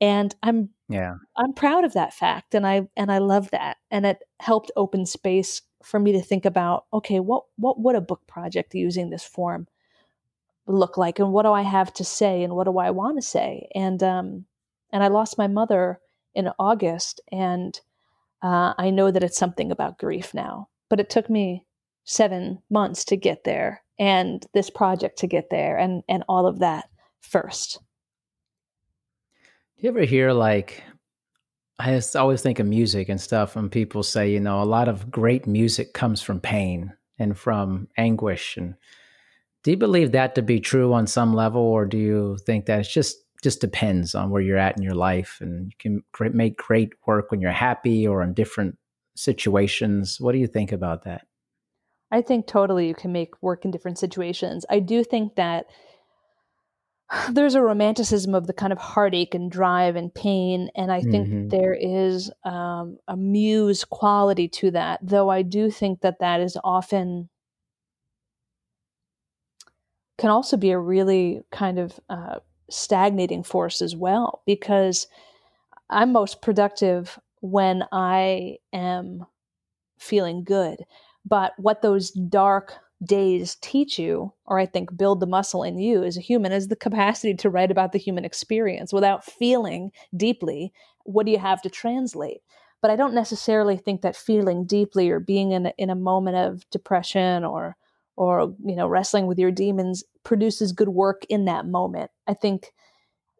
and 0.00 0.34
i'm 0.42 0.70
yeah. 0.88 1.16
I'm 1.36 1.52
proud 1.52 1.84
of 1.84 1.94
that 1.94 2.14
fact 2.14 2.54
and 2.54 2.66
i 2.66 2.88
and 2.96 3.10
i 3.10 3.18
love 3.18 3.50
that 3.50 3.78
and 3.90 4.06
it 4.06 4.18
helped 4.40 4.70
open 4.76 5.04
space 5.04 5.62
for 5.82 5.98
me 5.98 6.12
to 6.12 6.20
think 6.20 6.44
about 6.44 6.84
okay 6.92 7.20
what 7.20 7.44
what 7.56 7.80
would 7.80 7.96
a 7.96 8.00
book 8.00 8.26
project 8.26 8.74
using 8.74 9.10
this 9.10 9.24
form 9.24 9.66
look 10.66 10.96
like 10.96 11.18
and 11.18 11.32
what 11.32 11.44
do 11.44 11.52
i 11.52 11.62
have 11.62 11.92
to 11.94 12.04
say 12.04 12.42
and 12.42 12.54
what 12.54 12.64
do 12.64 12.78
i 12.78 12.90
want 12.90 13.16
to 13.16 13.22
say? 13.22 13.68
And 13.74 14.02
um 14.02 14.44
and 14.92 15.02
i 15.02 15.08
lost 15.08 15.38
my 15.38 15.46
mother 15.46 16.00
in 16.34 16.50
august 16.58 17.20
and 17.32 17.80
uh, 18.42 18.74
i 18.78 18.90
know 18.90 19.10
that 19.10 19.22
it's 19.22 19.38
something 19.38 19.70
about 19.70 19.98
grief 19.98 20.34
now 20.34 20.68
but 20.88 21.00
it 21.00 21.10
took 21.10 21.30
me 21.30 21.64
seven 22.04 22.62
months 22.70 23.04
to 23.04 23.16
get 23.16 23.44
there 23.44 23.82
and 23.98 24.46
this 24.54 24.70
project 24.70 25.18
to 25.18 25.26
get 25.26 25.50
there 25.50 25.76
and 25.76 26.02
and 26.08 26.24
all 26.28 26.46
of 26.46 26.58
that 26.58 26.88
first 27.20 27.80
do 29.76 29.82
you 29.82 29.90
ever 29.90 30.04
hear 30.04 30.32
like 30.32 30.82
I 31.78 32.00
always 32.14 32.40
think 32.40 32.58
of 32.58 32.66
music 32.66 33.10
and 33.10 33.20
stuff 33.20 33.54
when 33.54 33.68
people 33.68 34.02
say, 34.02 34.30
you 34.30 34.40
know, 34.40 34.62
a 34.62 34.64
lot 34.64 34.88
of 34.88 35.10
great 35.10 35.46
music 35.46 35.92
comes 35.92 36.22
from 36.22 36.40
pain 36.40 36.94
and 37.18 37.36
from 37.36 37.88
anguish 37.98 38.56
and 38.56 38.74
do 39.62 39.72
you 39.72 39.76
believe 39.76 40.12
that 40.12 40.36
to 40.36 40.42
be 40.42 40.60
true 40.60 40.94
on 40.94 41.06
some 41.06 41.34
level 41.34 41.60
or 41.60 41.84
do 41.84 41.98
you 41.98 42.38
think 42.46 42.66
that 42.66 42.80
it 42.80 42.88
just 42.88 43.16
just 43.42 43.60
depends 43.60 44.14
on 44.14 44.30
where 44.30 44.40
you're 44.40 44.56
at 44.56 44.76
in 44.76 44.82
your 44.82 44.94
life 44.94 45.38
and 45.40 45.72
you 45.72 45.76
can 45.78 46.34
make 46.34 46.56
great 46.56 46.94
work 47.06 47.30
when 47.30 47.40
you're 47.40 47.50
happy 47.50 48.06
or 48.06 48.22
in 48.22 48.32
different 48.32 48.78
situations? 49.14 50.18
What 50.20 50.32
do 50.32 50.38
you 50.38 50.46
think 50.46 50.72
about 50.72 51.04
that? 51.04 51.26
I 52.10 52.22
think 52.22 52.46
totally 52.46 52.88
you 52.88 52.94
can 52.94 53.12
make 53.12 53.42
work 53.42 53.64
in 53.64 53.70
different 53.70 53.98
situations. 53.98 54.64
I 54.70 54.78
do 54.78 55.04
think 55.04 55.34
that 55.34 55.66
there's 57.32 57.54
a 57.54 57.62
romanticism 57.62 58.34
of 58.34 58.46
the 58.46 58.52
kind 58.52 58.72
of 58.72 58.78
heartache 58.78 59.34
and 59.34 59.50
drive 59.50 59.96
and 59.96 60.14
pain 60.14 60.70
and 60.74 60.92
i 60.92 61.00
think 61.00 61.28
mm-hmm. 61.28 61.48
there 61.48 61.74
is 61.74 62.30
um, 62.44 62.98
a 63.08 63.16
muse 63.16 63.84
quality 63.84 64.48
to 64.48 64.70
that 64.70 65.00
though 65.02 65.28
i 65.28 65.42
do 65.42 65.70
think 65.70 66.00
that 66.00 66.18
that 66.20 66.40
is 66.40 66.56
often 66.64 67.28
can 70.18 70.30
also 70.30 70.56
be 70.56 70.70
a 70.70 70.78
really 70.78 71.42
kind 71.52 71.78
of 71.78 72.00
uh, 72.08 72.36
stagnating 72.70 73.42
force 73.42 73.82
as 73.82 73.94
well 73.94 74.42
because 74.46 75.06
i'm 75.90 76.12
most 76.12 76.42
productive 76.42 77.18
when 77.40 77.84
i 77.92 78.56
am 78.72 79.24
feeling 79.98 80.44
good 80.44 80.78
but 81.24 81.52
what 81.58 81.82
those 81.82 82.10
dark 82.10 82.74
days 83.04 83.56
teach 83.60 83.98
you, 83.98 84.32
or 84.46 84.58
I 84.58 84.66
think 84.66 84.96
build 84.96 85.20
the 85.20 85.26
muscle 85.26 85.62
in 85.62 85.78
you 85.78 86.02
as 86.02 86.16
a 86.16 86.22
human, 86.22 86.52
is 86.52 86.68
the 86.68 86.76
capacity 86.76 87.34
to 87.34 87.50
write 87.50 87.70
about 87.70 87.92
the 87.92 87.98
human 87.98 88.24
experience 88.24 88.92
without 88.92 89.24
feeling 89.24 89.90
deeply. 90.16 90.72
What 91.04 91.26
do 91.26 91.32
you 91.32 91.38
have 91.38 91.62
to 91.62 91.70
translate? 91.70 92.40
But 92.82 92.90
I 92.90 92.96
don't 92.96 93.14
necessarily 93.14 93.76
think 93.76 94.02
that 94.02 94.16
feeling 94.16 94.64
deeply 94.64 95.10
or 95.10 95.20
being 95.20 95.52
in 95.52 95.66
a, 95.66 95.72
in 95.78 95.90
a 95.90 95.94
moment 95.94 96.36
of 96.36 96.68
depression 96.70 97.44
or 97.44 97.76
or 98.16 98.54
you 98.64 98.74
know 98.74 98.88
wrestling 98.88 99.26
with 99.26 99.38
your 99.38 99.50
demons 99.50 100.02
produces 100.24 100.72
good 100.72 100.88
work 100.88 101.24
in 101.28 101.44
that 101.44 101.66
moment. 101.66 102.10
I 102.26 102.34
think 102.34 102.72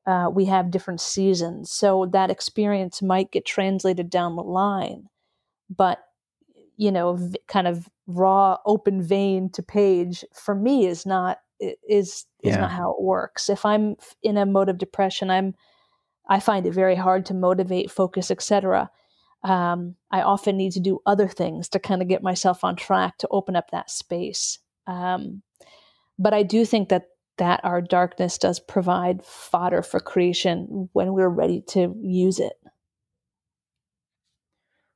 uh, 0.07 0.31
we 0.33 0.45
have 0.47 0.71
different 0.71 1.01
seasons, 1.01 1.71
so 1.71 2.07
that 2.13 2.31
experience 2.31 3.03
might 3.03 3.33
get 3.33 3.47
translated 3.47 4.11
down 4.11 4.37
the 4.37 4.43
line, 4.43 5.09
but 5.75 5.99
you 6.77 6.93
know 6.93 7.14
v- 7.16 7.39
kind 7.49 7.66
of 7.66 7.89
raw 8.07 8.57
open 8.66 9.03
vein 9.03 9.51
to 9.51 9.62
page 9.62 10.24
for 10.35 10.55
me 10.55 10.87
is 10.87 11.07
not 11.07 11.39
is 11.61 11.77
is 11.89 12.27
Yeah. 12.43 12.59
not 12.59 12.70
how 12.70 12.91
it 12.93 13.03
works. 13.03 13.49
If 13.49 13.64
i'm 13.64 13.97
in 14.22 14.37
a 14.37 14.47
mode 14.47 14.68
of 14.68 14.79
depression 14.79 15.31
i'm 15.31 15.55
i 16.29 16.39
find 16.41 16.66
it 16.66 16.74
very 16.74 16.95
hard 16.97 17.27
to 17.27 17.35
motivate 17.35 17.91
focus 17.91 18.31
etc 18.31 18.91
um, 19.43 19.95
i 20.11 20.22
often 20.22 20.57
need 20.57 20.72
to 20.72 20.81
do 20.81 21.01
other 21.07 21.29
things 21.29 21.68
to 21.70 21.79
kind 21.79 22.03
of 22.03 22.09
get 22.09 22.22
myself 22.22 22.64
on 22.64 22.77
track 22.77 23.18
to 23.18 23.29
open 23.31 23.55
up 23.57 23.70
that 23.70 23.91
space. 23.91 24.59
Um, 24.87 25.43
but 26.18 26.35
i 26.35 26.43
do 26.43 26.64
think 26.64 26.89
that 26.91 27.09
that 27.39 27.61
our 27.64 27.83
darkness 27.83 28.39
does 28.39 28.59
provide 28.59 29.22
fodder 29.22 29.83
for 29.83 30.01
creation 30.01 30.89
when 30.95 31.12
we're 31.12 31.29
ready 31.29 31.61
to 31.68 31.95
use 32.01 32.41
it. 32.41 32.55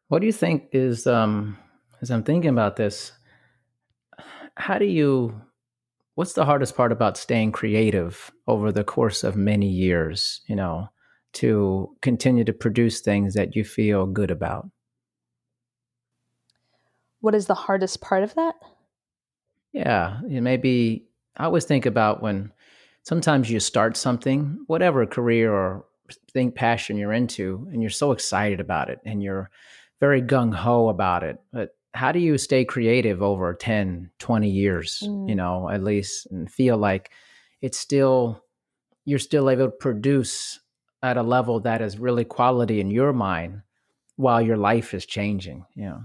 What 0.08 0.20
do 0.20 0.26
you 0.26 0.32
think 0.32 0.68
is 0.72 1.06
um 1.06 1.58
as 2.02 2.10
I'm 2.10 2.22
thinking 2.22 2.50
about 2.50 2.76
this, 2.76 3.12
how 4.56 4.78
do 4.78 4.86
you 4.86 5.40
what's 6.14 6.32
the 6.34 6.44
hardest 6.44 6.76
part 6.76 6.92
about 6.92 7.16
staying 7.16 7.52
creative 7.52 8.30
over 8.46 8.72
the 8.72 8.84
course 8.84 9.24
of 9.24 9.36
many 9.36 9.68
years, 9.68 10.40
you 10.46 10.56
know, 10.56 10.88
to 11.34 11.96
continue 12.02 12.44
to 12.44 12.52
produce 12.52 13.00
things 13.00 13.34
that 13.34 13.56
you 13.56 13.64
feel 13.64 14.06
good 14.06 14.30
about? 14.30 14.68
what 17.20 17.34
is 17.34 17.46
the 17.46 17.54
hardest 17.54 18.00
part 18.00 18.22
of 18.22 18.34
that 18.34 18.54
Yeah, 19.72 20.20
it 20.28 20.40
maybe 20.40 21.06
I 21.36 21.44
always 21.44 21.64
think 21.64 21.86
about 21.86 22.22
when 22.22 22.52
sometimes 23.02 23.50
you 23.50 23.60
start 23.60 23.96
something, 23.96 24.64
whatever 24.66 25.06
career 25.06 25.52
or 25.52 25.84
thing 26.32 26.50
passion 26.50 26.96
you're 26.96 27.12
into, 27.12 27.68
and 27.72 27.80
you're 27.80 27.90
so 27.90 28.12
excited 28.12 28.60
about 28.60 28.90
it 28.90 28.98
and 29.04 29.22
you're 29.22 29.50
very 30.00 30.22
gung 30.22 30.52
ho 30.52 30.88
about 30.88 31.22
it. 31.22 31.38
But 31.52 31.76
how 31.94 32.12
do 32.12 32.18
you 32.18 32.38
stay 32.38 32.64
creative 32.64 33.22
over 33.22 33.52
10, 33.54 34.10
20 34.18 34.48
years, 34.48 35.00
you 35.02 35.34
Mm. 35.34 35.36
know, 35.36 35.68
at 35.68 35.82
least, 35.82 36.26
and 36.26 36.50
feel 36.50 36.76
like 36.76 37.10
it's 37.60 37.78
still, 37.78 38.44
you're 39.04 39.18
still 39.18 39.50
able 39.50 39.66
to 39.66 39.70
produce 39.70 40.60
at 41.02 41.16
a 41.16 41.22
level 41.22 41.60
that 41.60 41.80
is 41.80 41.98
really 41.98 42.24
quality 42.24 42.80
in 42.80 42.90
your 42.90 43.12
mind 43.12 43.62
while 44.16 44.40
your 44.40 44.56
life 44.56 44.94
is 44.94 45.06
changing, 45.06 45.64
you 45.74 45.84
know? 45.84 46.02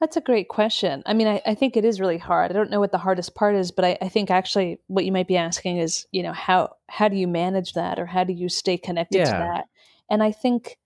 That's 0.00 0.16
a 0.16 0.20
great 0.20 0.48
question. 0.48 1.02
I 1.06 1.14
mean, 1.14 1.26
I, 1.26 1.40
I 1.46 1.54
think 1.54 1.76
it 1.76 1.84
is 1.84 2.00
really 2.00 2.18
hard. 2.18 2.50
I 2.50 2.54
don't 2.54 2.70
know 2.70 2.80
what 2.80 2.92
the 2.92 2.98
hardest 2.98 3.34
part 3.34 3.54
is, 3.54 3.70
but 3.70 3.84
I, 3.84 3.96
I 4.02 4.08
think 4.08 4.30
actually 4.30 4.78
what 4.88 5.06
you 5.06 5.12
might 5.12 5.28
be 5.28 5.38
asking 5.38 5.78
is, 5.78 6.06
you 6.12 6.22
know, 6.22 6.34
how 6.34 6.74
how 6.88 7.08
do 7.08 7.16
you 7.16 7.26
manage 7.26 7.72
that 7.72 7.98
or 7.98 8.04
how 8.04 8.22
do 8.24 8.34
you 8.34 8.48
stay 8.50 8.76
connected 8.76 9.24
to 9.24 9.32
that? 9.32 9.64
And 10.10 10.22
I 10.22 10.32
think, 10.32 10.78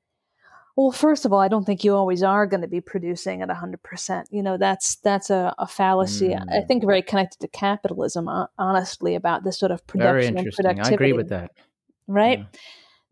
well, 0.77 0.93
first 0.93 1.25
of 1.25 1.33
all, 1.33 1.41
I 1.41 1.49
don't 1.49 1.65
think 1.65 1.85
you 1.85 1.95
always 1.95 2.23
are 2.23 2.47
going 2.47 2.63
to 2.63 2.69
be 2.69 2.81
producing 2.81 3.43
at 3.43 3.51
hundred 3.51 3.83
percent. 3.83 4.29
You 4.31 4.43
know, 4.43 4.57
that's 4.57 4.97
that's 4.97 5.29
a, 5.31 5.55
a 5.59 5.67
fallacy. 5.67 6.35
I 6.35 6.39
Mm. 6.39 6.69
think 6.69 6.85
very 6.85 7.03
connected 7.03 7.41
to 7.41 7.49
capitalism, 7.49 8.29
honestly, 8.59 9.15
about 9.15 9.45
this 9.45 9.59
sort 9.59 9.73
of 9.73 9.87
production 9.87 10.37
and 10.37 10.39
interesting. 10.39 10.67
I 10.67 10.69
productivity 10.73 10.95
agree 10.95 11.13
with 11.13 11.29
that. 11.31 11.51
right? 12.07 12.39
Yeah. 12.39 12.61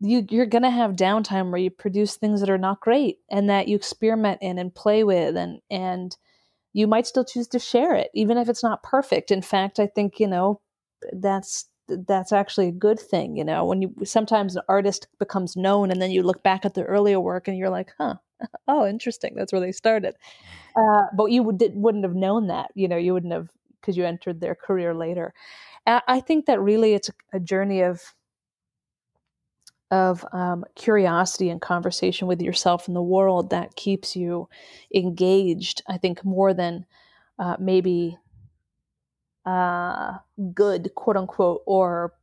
You, 0.01 0.25
you're 0.29 0.45
going 0.45 0.63
to 0.63 0.69
have 0.69 0.91
downtime 0.95 1.51
where 1.51 1.59
you 1.59 1.69
produce 1.69 2.15
things 2.15 2.39
that 2.39 2.49
are 2.49 2.57
not 2.57 2.79
great 2.79 3.19
and 3.29 3.49
that 3.49 3.67
you 3.67 3.75
experiment 3.75 4.39
in 4.41 4.57
and 4.57 4.73
play 4.73 5.03
with, 5.03 5.35
and 5.35 5.59
and 5.69 6.15
you 6.71 6.87
might 6.87 7.05
still 7.07 7.25
choose 7.25 7.47
to 7.49 7.59
share 7.59 7.95
it, 7.95 8.09
even 8.13 8.37
if 8.37 8.47
it's 8.47 8.63
not 8.63 8.81
perfect. 8.83 9.29
In 9.31 9.41
fact, 9.41 9.77
I 9.79 9.87
think 9.87 10.19
you 10.19 10.27
know 10.27 10.61
that's 11.11 11.65
that's 12.07 12.31
actually 12.31 12.67
a 12.67 12.73
good 12.73 12.99
thing. 12.99 13.35
You 13.37 13.43
know, 13.43 13.65
when 13.65 13.81
you 13.81 13.93
sometimes 14.03 14.55
an 14.55 14.63
artist 14.67 15.07
becomes 15.19 15.55
known, 15.55 15.91
and 15.91 16.01
then 16.01 16.11
you 16.11 16.23
look 16.23 16.43
back 16.43 16.65
at 16.65 16.73
the 16.73 16.83
earlier 16.83 17.19
work, 17.19 17.47
and 17.47 17.57
you're 17.57 17.69
like, 17.69 17.93
huh, 17.97 18.15
oh, 18.67 18.87
interesting. 18.87 19.33
That's 19.35 19.51
where 19.51 19.61
they 19.61 19.71
started. 19.71 20.15
Uh, 20.75 21.03
but 21.15 21.25
you 21.25 21.43
would, 21.43 21.61
wouldn't 21.73 22.05
have 22.05 22.15
known 22.15 22.47
that. 22.47 22.71
You 22.75 22.87
know, 22.87 22.97
you 22.97 23.13
wouldn't 23.13 23.33
have 23.33 23.49
because 23.79 23.97
you 23.97 24.05
entered 24.05 24.41
their 24.41 24.55
career 24.55 24.93
later. 24.93 25.33
I 25.87 26.01
I 26.07 26.19
think 26.19 26.45
that 26.45 26.61
really 26.61 26.93
it's 26.93 27.09
a, 27.09 27.37
a 27.37 27.39
journey 27.39 27.81
of 27.81 28.01
of 29.91 30.23
um, 30.33 30.63
curiosity 30.75 31.49
and 31.49 31.61
conversation 31.61 32.27
with 32.27 32.41
yourself 32.41 32.87
and 32.87 32.95
the 32.95 33.01
world 33.01 33.49
that 33.49 33.75
keeps 33.75 34.15
you 34.15 34.47
engaged. 34.93 35.81
I 35.87 35.97
think 35.97 36.23
more 36.23 36.53
than 36.53 36.85
uh, 37.39 37.55
maybe 37.59 38.17
uh, 39.45 40.17
good, 40.53 40.91
quote 40.95 41.17
unquote, 41.17 41.61
or 41.65 42.13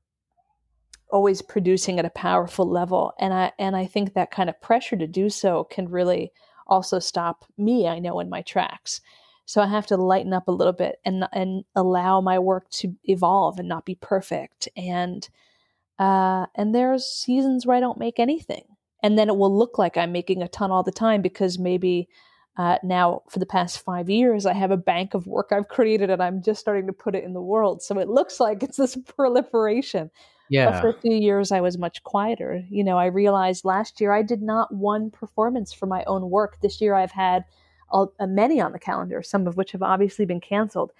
always 1.10 1.42
producing 1.42 1.98
at 1.98 2.04
a 2.04 2.10
powerful 2.10 2.68
level. 2.68 3.12
And 3.18 3.32
I 3.32 3.52
and 3.58 3.76
I 3.76 3.86
think 3.86 4.14
that 4.14 4.30
kind 4.30 4.48
of 4.48 4.60
pressure 4.60 4.96
to 4.96 5.06
do 5.06 5.30
so 5.30 5.64
can 5.64 5.88
really 5.88 6.32
also 6.66 6.98
stop 6.98 7.44
me. 7.56 7.86
I 7.86 7.98
know 7.98 8.20
in 8.20 8.28
my 8.28 8.42
tracks. 8.42 9.00
So 9.48 9.62
I 9.62 9.66
have 9.68 9.86
to 9.86 9.96
lighten 9.96 10.32
up 10.32 10.48
a 10.48 10.52
little 10.52 10.72
bit 10.72 10.96
and 11.04 11.26
and 11.32 11.64
allow 11.74 12.20
my 12.20 12.38
work 12.38 12.68
to 12.70 12.94
evolve 13.04 13.58
and 13.58 13.68
not 13.68 13.84
be 13.84 13.94
perfect. 13.94 14.68
And 14.76 15.28
uh, 15.98 16.46
and 16.54 16.74
there's 16.74 17.06
seasons 17.06 17.64
where 17.64 17.76
I 17.76 17.80
don't 17.80 17.98
make 17.98 18.18
anything. 18.18 18.64
And 19.02 19.18
then 19.18 19.28
it 19.28 19.36
will 19.36 19.56
look 19.56 19.78
like 19.78 19.96
I'm 19.96 20.12
making 20.12 20.42
a 20.42 20.48
ton 20.48 20.70
all 20.70 20.82
the 20.82 20.90
time 20.90 21.22
because 21.22 21.58
maybe 21.58 22.08
uh, 22.56 22.78
now 22.82 23.22
for 23.28 23.38
the 23.38 23.46
past 23.46 23.80
five 23.80 24.08
years, 24.08 24.46
I 24.46 24.54
have 24.54 24.70
a 24.70 24.76
bank 24.76 25.14
of 25.14 25.26
work 25.26 25.48
I've 25.52 25.68
created 25.68 26.08
and 26.10 26.22
I'm 26.22 26.42
just 26.42 26.60
starting 26.60 26.86
to 26.86 26.92
put 26.92 27.14
it 27.14 27.24
in 27.24 27.34
the 27.34 27.40
world. 27.42 27.82
So 27.82 27.98
it 27.98 28.08
looks 28.08 28.40
like 28.40 28.62
it's 28.62 28.78
this 28.78 28.96
proliferation. 29.16 30.10
But 30.70 30.80
for 30.80 30.88
a 30.90 31.00
few 31.00 31.14
years, 31.14 31.50
I 31.52 31.60
was 31.60 31.76
much 31.76 32.02
quieter. 32.04 32.62
You 32.70 32.84
know, 32.84 32.96
I 32.98 33.06
realized 33.06 33.64
last 33.64 34.00
year 34.00 34.12
I 34.12 34.22
did 34.22 34.42
not 34.42 34.72
one 34.72 35.10
performance 35.10 35.72
for 35.72 35.86
my 35.86 36.04
own 36.04 36.30
work. 36.30 36.58
This 36.62 36.80
year 36.80 36.94
I've 36.94 37.10
had 37.10 37.44
a, 37.92 38.06
a 38.20 38.26
many 38.26 38.60
on 38.60 38.72
the 38.72 38.78
calendar, 38.78 39.22
some 39.22 39.46
of 39.46 39.56
which 39.56 39.72
have 39.72 39.82
obviously 39.82 40.24
been 40.24 40.40
canceled. 40.40 40.92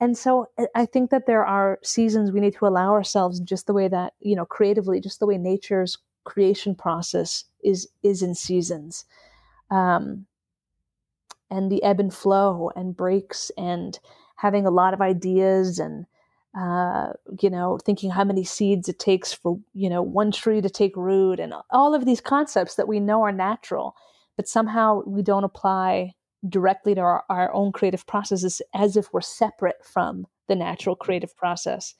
And 0.00 0.16
so 0.18 0.48
I- 0.58 0.68
I 0.74 0.86
think 0.86 1.10
that 1.10 1.26
there 1.26 1.44
are 1.44 1.78
seasons 1.82 2.32
we 2.32 2.40
need 2.40 2.54
to 2.54 2.66
allow 2.66 2.92
ourselves 2.92 3.38
just 3.40 3.66
the 3.66 3.72
way 3.74 3.86
that, 3.88 4.14
you 4.20 4.34
know, 4.34 4.44
creatively, 4.46 5.00
just 5.00 5.20
the 5.20 5.26
way 5.26 5.38
nature's 5.38 5.98
creation 6.24 6.74
process 6.74 7.44
is 7.62 7.88
is 8.02 8.22
in 8.22 8.34
seasons. 8.34 9.04
Um, 9.70 10.26
and 11.50 11.70
the 11.70 11.82
ebb 11.82 12.00
and 12.00 12.12
flow 12.12 12.70
and 12.76 12.96
breaks 12.96 13.50
and 13.56 13.98
having 14.36 14.66
a 14.66 14.70
lot 14.70 14.94
of 14.94 15.00
ideas 15.00 15.78
and 15.78 16.06
uh, 16.58 17.12
you 17.40 17.50
know 17.50 17.78
thinking 17.84 18.10
how 18.10 18.24
many 18.24 18.42
seeds 18.42 18.88
it 18.88 18.98
takes 18.98 19.32
for 19.32 19.58
you 19.74 19.90
know 19.90 20.02
one 20.02 20.32
tree 20.32 20.60
to 20.60 20.70
take 20.70 20.96
root 20.96 21.38
and 21.38 21.52
all 21.70 21.94
of 21.94 22.06
these 22.06 22.20
concepts 22.20 22.76
that 22.76 22.88
we 22.88 22.98
know 22.98 23.22
are 23.22 23.32
natural 23.32 23.94
but 24.36 24.48
somehow 24.48 25.02
we 25.06 25.22
don't 25.22 25.44
apply 25.44 26.12
directly 26.48 26.94
to 26.94 27.00
our, 27.00 27.24
our 27.28 27.52
own 27.52 27.72
creative 27.72 28.06
processes 28.06 28.62
as 28.74 28.96
if 28.96 29.12
we're 29.12 29.20
separate 29.20 29.84
from 29.84 30.26
the 30.48 30.54
natural 30.54 30.94
creative 30.94 31.36
process. 31.36 31.94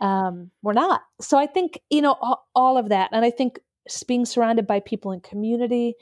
Um, 0.00 0.50
we're 0.62 0.74
not. 0.74 1.02
So 1.20 1.36
i 1.36 1.46
think 1.46 1.80
you 1.90 2.00
know 2.00 2.16
all, 2.20 2.46
all 2.54 2.78
of 2.78 2.88
that 2.88 3.10
and 3.12 3.24
i 3.24 3.30
think 3.30 3.58
being 4.06 4.24
surrounded 4.24 4.66
by 4.66 4.80
people 4.80 5.12
in 5.12 5.20
community 5.20 5.94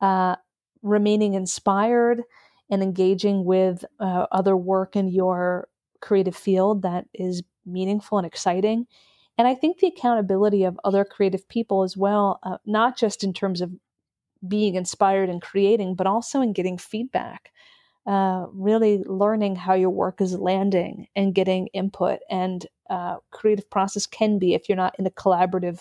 uh, 0.00 0.36
remaining 0.82 1.34
inspired 1.34 2.22
and 2.70 2.82
engaging 2.82 3.44
with 3.44 3.84
uh, 4.00 4.26
other 4.32 4.56
work 4.56 4.96
in 4.96 5.08
your 5.08 5.68
creative 6.00 6.36
field 6.36 6.82
that 6.82 7.06
is 7.14 7.42
meaningful 7.64 8.18
and 8.18 8.26
exciting. 8.26 8.86
And 9.38 9.46
I 9.46 9.54
think 9.54 9.78
the 9.78 9.88
accountability 9.88 10.64
of 10.64 10.78
other 10.84 11.04
creative 11.04 11.48
people 11.48 11.82
as 11.82 11.96
well, 11.96 12.38
uh, 12.42 12.58
not 12.64 12.96
just 12.96 13.22
in 13.22 13.32
terms 13.32 13.60
of 13.60 13.72
being 14.46 14.74
inspired 14.74 15.28
and 15.28 15.42
creating, 15.42 15.94
but 15.94 16.06
also 16.06 16.40
in 16.40 16.52
getting 16.52 16.78
feedback, 16.78 17.52
uh, 18.06 18.46
really 18.52 19.02
learning 19.04 19.56
how 19.56 19.74
your 19.74 19.90
work 19.90 20.20
is 20.20 20.38
landing 20.38 21.08
and 21.16 21.34
getting 21.34 21.66
input. 21.68 22.20
And 22.30 22.66
uh, 22.88 23.16
creative 23.30 23.68
process 23.68 24.06
can 24.06 24.38
be, 24.38 24.54
if 24.54 24.68
you're 24.68 24.76
not 24.76 24.98
in 24.98 25.06
a 25.06 25.10
collaborative 25.10 25.80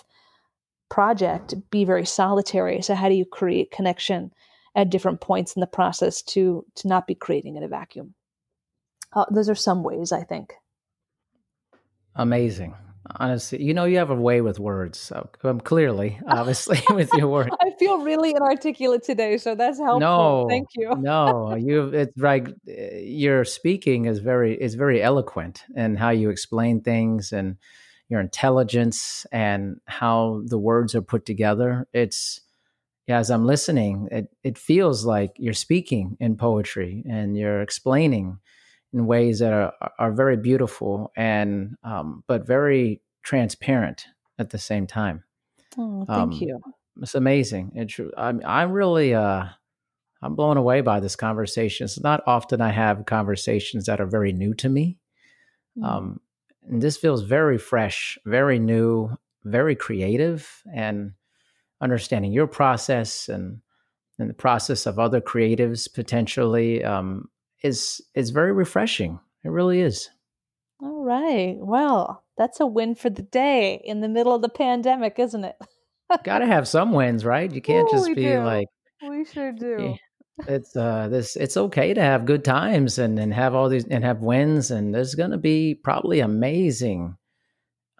project, 0.90 1.54
be 1.70 1.86
very 1.86 2.06
solitary. 2.06 2.82
So, 2.82 2.96
how 2.96 3.10
do 3.10 3.16
you 3.16 3.26
create 3.26 3.72
connection 3.72 4.32
at 4.76 4.90
different 4.90 5.22
points 5.22 5.56
in 5.56 5.62
the 5.62 5.68
process 5.68 6.22
to 6.22 6.66
to 6.76 6.88
not 6.88 7.08
be 7.08 7.16
creating 7.16 7.56
in 7.56 7.64
a 7.64 7.68
vacuum? 7.68 8.14
Uh, 9.14 9.26
those 9.32 9.50
are 9.50 9.56
some 9.56 9.84
ways 9.84 10.12
I 10.12 10.24
think. 10.24 10.54
Amazing. 12.16 12.76
Honestly, 13.18 13.62
you 13.62 13.74
know, 13.74 13.86
you 13.86 13.98
have 13.98 14.10
a 14.10 14.16
way 14.16 14.42
with 14.42 14.60
words. 14.60 14.98
So, 14.98 15.30
um, 15.44 15.60
clearly, 15.60 16.20
obviously, 16.28 16.80
with 16.90 17.14
your 17.14 17.28
work. 17.28 17.50
I 17.62 17.72
feel 17.78 18.00
really 18.00 18.32
inarticulate 18.32 19.04
today, 19.04 19.38
so 19.38 19.54
that's 19.54 19.78
helpful. 19.78 20.00
No, 20.00 20.48
Thank 20.50 20.70
you. 20.76 20.96
no, 20.96 21.56
you. 21.56 21.90
It's 21.90 22.18
like 22.18 22.50
uh, 22.50 22.96
your 22.98 23.46
speaking 23.46 24.06
is 24.06 24.20
very 24.20 24.60
is 24.60 24.74
very 24.74 25.04
eloquent 25.04 25.64
and 25.76 26.00
how 26.00 26.10
you 26.10 26.30
explain 26.30 26.82
things 26.82 27.32
and 27.32 27.58
your 28.10 28.22
intelligence 28.22 29.26
and 29.32 29.80
how 29.86 30.42
the 30.46 30.58
words 30.58 30.96
are 30.96 31.02
put 31.02 31.26
together. 31.26 31.88
It's 31.94 32.42
as 33.08 33.30
I'm 33.30 33.46
listening, 33.46 34.08
it 34.12 34.30
it 34.44 34.58
feels 34.58 35.06
like 35.06 35.34
you're 35.38 35.54
speaking 35.54 36.18
in 36.20 36.38
poetry 36.38 37.04
and 37.10 37.38
you're 37.38 37.62
explaining 37.62 38.40
in 38.94 39.06
ways 39.06 39.40
that 39.40 39.54
are 39.54 39.74
are 40.00 40.12
very 40.12 40.38
beautiful 40.38 41.12
and 41.16 41.76
um, 41.84 42.24
but 42.28 42.48
very 42.48 43.02
transparent 43.24 44.06
at 44.40 44.50
the 44.50 44.58
same 44.58 44.88
time. 44.88 45.24
Oh, 45.78 46.06
thank 46.06 46.20
Um, 46.20 46.32
you. 46.32 46.60
it's 47.02 47.16
amazing. 47.16 47.72
It's 47.76 48.00
I'm 48.18 48.42
I'm 48.46 48.72
really 48.72 49.14
uh 49.14 49.46
I'm 50.22 50.36
blown 50.36 50.58
away 50.58 50.82
by 50.82 51.00
this 51.00 51.16
conversation. 51.16 51.86
It's 51.86 52.00
not 52.00 52.24
often 52.26 52.62
I 52.62 52.72
have 52.72 53.06
conversations 53.06 53.86
that 53.86 54.00
are 54.02 54.08
very 54.08 54.34
new 54.34 54.54
to 54.56 54.70
me. 54.70 54.98
Mm. 55.78 55.86
Um, 55.86 56.20
and 56.68 56.82
this 56.82 56.98
feels 56.98 57.22
very 57.22 57.58
fresh, 57.60 58.18
very 58.26 58.58
new, 58.58 59.16
very 59.44 59.76
creative, 59.76 60.64
and 60.74 61.12
understanding 61.86 62.34
your 62.34 62.48
process 62.48 63.30
and 63.30 63.62
and 64.20 64.30
the 64.30 64.34
process 64.34 64.86
of 64.86 65.00
other 65.00 65.22
creatives 65.22 65.92
potentially 65.94 66.84
um, 66.84 67.30
is 67.64 68.02
is 68.14 68.30
very 68.32 68.52
refreshing. 68.52 69.20
It 69.44 69.50
really 69.50 69.80
is. 69.80 70.10
All 70.82 71.04
right. 71.04 71.56
Well, 71.60 72.24
that's 72.38 72.60
a 72.60 72.66
win 72.66 72.96
for 72.96 73.10
the 73.10 73.22
day 73.22 73.82
in 73.84 74.02
the 74.02 74.10
middle 74.10 74.36
of 74.36 74.42
the 74.42 74.50
pandemic, 74.50 75.20
isn't 75.20 75.46
it? 75.46 75.56
Got 76.24 76.40
to 76.40 76.46
have 76.46 76.68
some 76.68 76.92
wins, 76.92 77.26
right? 77.26 77.52
You 77.52 77.62
can't 77.62 77.90
just 77.90 78.08
be 78.08 78.16
do. 78.16 78.40
like 78.40 78.68
we 79.08 79.26
sure 79.26 79.52
do. 79.52 79.96
It's 80.48 80.76
uh 80.76 81.08
this 81.08 81.36
it's 81.38 81.56
okay 81.56 81.94
to 81.94 82.02
have 82.02 82.26
good 82.26 82.44
times 82.44 83.00
and 83.00 83.18
and 83.18 83.34
have 83.34 83.56
all 83.56 83.70
these 83.70 83.86
and 83.86 84.04
have 84.04 84.20
wins 84.20 84.70
and 84.70 84.94
there's 84.94 85.16
going 85.16 85.32
to 85.32 85.38
be 85.38 85.76
probably 85.76 86.20
amazing 86.20 87.16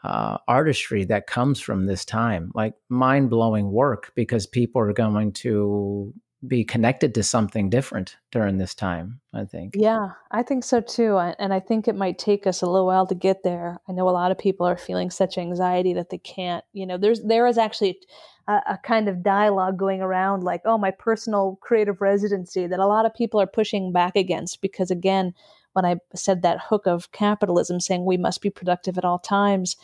uh, 0.06 0.38
artistry 0.48 1.06
that 1.06 1.28
comes 1.28 1.60
from 1.60 1.86
this 1.86 2.06
time, 2.06 2.52
like 2.54 2.76
mind 2.90 3.30
blowing 3.30 3.72
work, 3.72 4.12
because 4.16 4.46
people 4.48 4.82
are 4.82 4.94
going 4.94 5.32
to 5.32 6.14
be 6.48 6.64
connected 6.64 7.16
to 7.16 7.24
something 7.24 7.70
different 7.70 8.18
during 8.32 8.58
this 8.58 8.76
time. 8.76 9.20
I 9.34 9.46
think. 9.46 9.74
Yeah, 9.76 10.10
I 10.30 10.44
think 10.44 10.64
so 10.64 10.80
too, 10.82 11.18
and 11.18 11.54
I 11.54 11.60
think 11.60 11.88
it 11.88 11.96
might 11.96 12.20
take 12.20 12.46
us 12.46 12.62
a 12.62 12.70
little 12.70 12.86
while 12.86 13.08
to 13.08 13.16
get 13.16 13.44
there. 13.44 13.80
I 13.88 13.94
know 13.94 14.08
a 14.08 14.12
lot 14.12 14.32
of 14.32 14.38
people 14.38 14.68
are 14.68 14.78
feeling 14.78 15.10
such 15.10 15.38
anxiety 15.38 15.94
that 15.94 16.10
they 16.10 16.20
can't. 16.20 16.64
You 16.74 16.86
know, 16.86 16.98
there's 16.98 17.22
there 17.24 17.48
is 17.48 17.58
actually 17.58 18.00
a, 18.48 18.54
a 18.54 18.80
kind 18.84 19.10
of 19.10 19.24
dialogue 19.24 19.80
going 19.80 20.02
around, 20.02 20.44
like, 20.44 20.62
oh, 20.66 20.78
my 20.78 20.92
personal 20.92 21.58
creative 21.62 22.00
residency, 22.02 22.68
that 22.68 22.80
a 22.80 22.88
lot 22.88 23.06
of 23.06 23.14
people 23.14 23.42
are 23.42 23.48
pushing 23.48 23.92
back 23.92 24.16
against 24.16 24.62
because, 24.62 24.92
again, 24.92 25.34
when 25.76 25.86
I 25.86 25.98
said 26.16 26.42
that 26.42 26.62
hook 26.70 26.88
of 26.88 27.12
capitalism 27.12 27.82
saying 27.82 28.06
we 28.06 28.18
must 28.18 28.42
be 28.42 28.50
productive 28.50 28.98
at 28.98 29.04
all 29.04 29.20
times, 29.20 29.76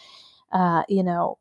uh, 0.54 0.84
you 0.88 1.04
know, 1.04 1.38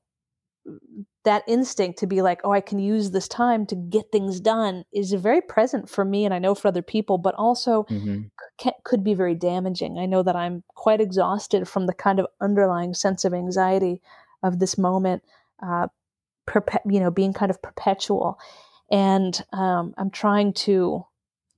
that 1.24 1.44
instinct 1.46 2.00
to 2.00 2.06
be 2.06 2.20
like, 2.20 2.40
oh, 2.42 2.52
I 2.52 2.60
can 2.60 2.80
use 2.80 3.12
this 3.12 3.28
time 3.28 3.64
to 3.66 3.76
get 3.76 4.10
things 4.10 4.40
done 4.40 4.84
is 4.92 5.12
very 5.12 5.40
present 5.40 5.88
for 5.88 6.04
me 6.04 6.24
and 6.24 6.34
I 6.34 6.40
know 6.40 6.54
for 6.54 6.68
other 6.68 6.82
people, 6.82 7.16
but 7.16 7.34
also 7.36 7.84
mm-hmm. 7.84 8.22
c- 8.60 8.72
could 8.84 9.04
be 9.04 9.14
very 9.14 9.34
damaging. 9.34 9.98
I 9.98 10.06
know 10.06 10.22
that 10.24 10.34
I'm 10.34 10.64
quite 10.68 11.00
exhausted 11.00 11.68
from 11.68 11.86
the 11.86 11.92
kind 11.92 12.18
of 12.18 12.26
underlying 12.40 12.94
sense 12.94 13.24
of 13.24 13.32
anxiety 13.32 14.00
of 14.42 14.58
this 14.58 14.76
moment, 14.76 15.22
uh, 15.62 15.86
perpe- 16.48 16.90
you 16.90 16.98
know, 16.98 17.10
being 17.10 17.32
kind 17.32 17.50
of 17.50 17.62
perpetual. 17.62 18.38
And 18.90 19.40
um, 19.52 19.94
I'm 19.96 20.10
trying 20.10 20.54
to 20.54 21.06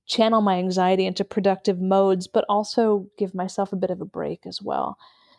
channel 0.05 0.41
my 0.41 0.57
anxiety 0.57 1.05
into 1.05 1.23
productive 1.23 1.79
modes, 1.79 2.27
but 2.27 2.45
also 2.49 3.07
give 3.17 3.33
myself 3.33 3.71
a 3.73 3.77
bit 3.77 3.89
of 3.89 4.01
a 4.01 4.05
break 4.05 4.45
as 4.45 4.61
well. 4.61 4.97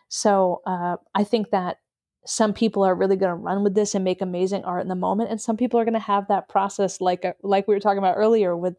So 0.09 0.63
uh, 0.67 0.97
I 1.15 1.25
think 1.25 1.51
that 1.51 1.79
some 2.27 2.53
people 2.53 2.83
are 2.83 2.95
really 2.95 3.17
going 3.17 3.31
to 3.31 3.37
run 3.37 3.63
with 3.63 3.75
this 3.75 3.95
and 3.95 4.05
make 4.05 4.23
amazing 4.23 4.65
art 4.65 4.83
in 4.83 4.89
the 4.89 4.95
moment 4.95 5.31
and 5.31 5.41
some 5.41 5.57
people 5.57 5.79
are 5.79 5.85
going 5.85 5.93
to 5.95 6.01
have 6.01 6.27
that 6.29 6.49
process 6.49 7.01
like 7.01 7.25
uh, 7.25 7.33
like 7.43 7.69
we 7.69 7.75
were 7.75 7.81
talking 7.81 7.99
about 7.99 8.17
earlier 8.17 8.57
with 8.57 8.77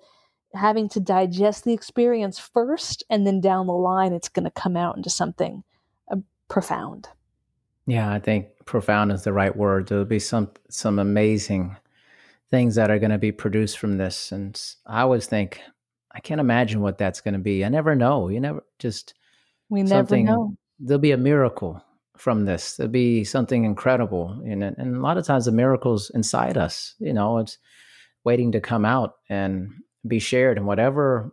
having 0.53 0.87
to 0.89 0.99
digest 0.99 1.63
the 1.63 1.73
experience 1.73 2.39
first 2.39 3.03
and 3.09 3.27
then 3.27 3.39
down 3.39 3.67
the 3.67 3.73
line 3.73 4.13
it's 4.13 4.29
going 4.29 4.43
to 4.43 4.51
come 4.51 4.75
out 4.75 4.97
into 4.97 5.09
something 5.09 5.63
uh, 6.11 6.17
profound 6.47 7.07
yeah 7.85 8.11
i 8.11 8.19
think 8.19 8.47
profound 8.65 9.11
is 9.11 9.23
the 9.23 9.33
right 9.33 9.55
word 9.55 9.87
there'll 9.87 10.05
be 10.05 10.19
some 10.19 10.49
some 10.69 10.97
amazing 10.97 11.75
things 12.49 12.75
that 12.75 12.89
are 12.89 12.99
going 12.99 13.11
to 13.11 13.17
be 13.17 13.31
produced 13.31 13.77
from 13.77 13.97
this 13.97 14.31
and 14.31 14.75
i 14.87 15.01
always 15.01 15.27
think 15.27 15.61
i 16.15 16.19
can't 16.19 16.41
imagine 16.41 16.81
what 16.81 16.97
that's 16.97 17.21
going 17.21 17.33
to 17.33 17.39
be 17.39 17.63
i 17.63 17.69
never 17.69 17.95
know 17.95 18.29
you 18.29 18.39
never 18.39 18.63
just 18.79 19.13
we 19.69 19.83
never 19.83 20.17
know 20.17 20.55
there'll 20.79 20.99
be 20.99 21.11
a 21.11 21.17
miracle 21.17 21.83
from 22.17 22.45
this. 22.45 22.75
There'll 22.75 22.91
be 22.91 23.23
something 23.23 23.63
incredible 23.63 24.41
in 24.45 24.63
it. 24.63 24.75
And 24.77 24.95
a 24.95 24.99
lot 24.99 25.17
of 25.17 25.25
times 25.25 25.45
the 25.45 25.51
miracles 25.51 26.09
inside 26.13 26.57
us, 26.57 26.95
you 26.99 27.13
know, 27.13 27.39
it's 27.39 27.57
waiting 28.23 28.51
to 28.53 28.61
come 28.61 28.85
out 28.85 29.15
and 29.29 29.71
be 30.07 30.19
shared 30.19 30.57
and 30.57 30.67
whatever 30.67 31.31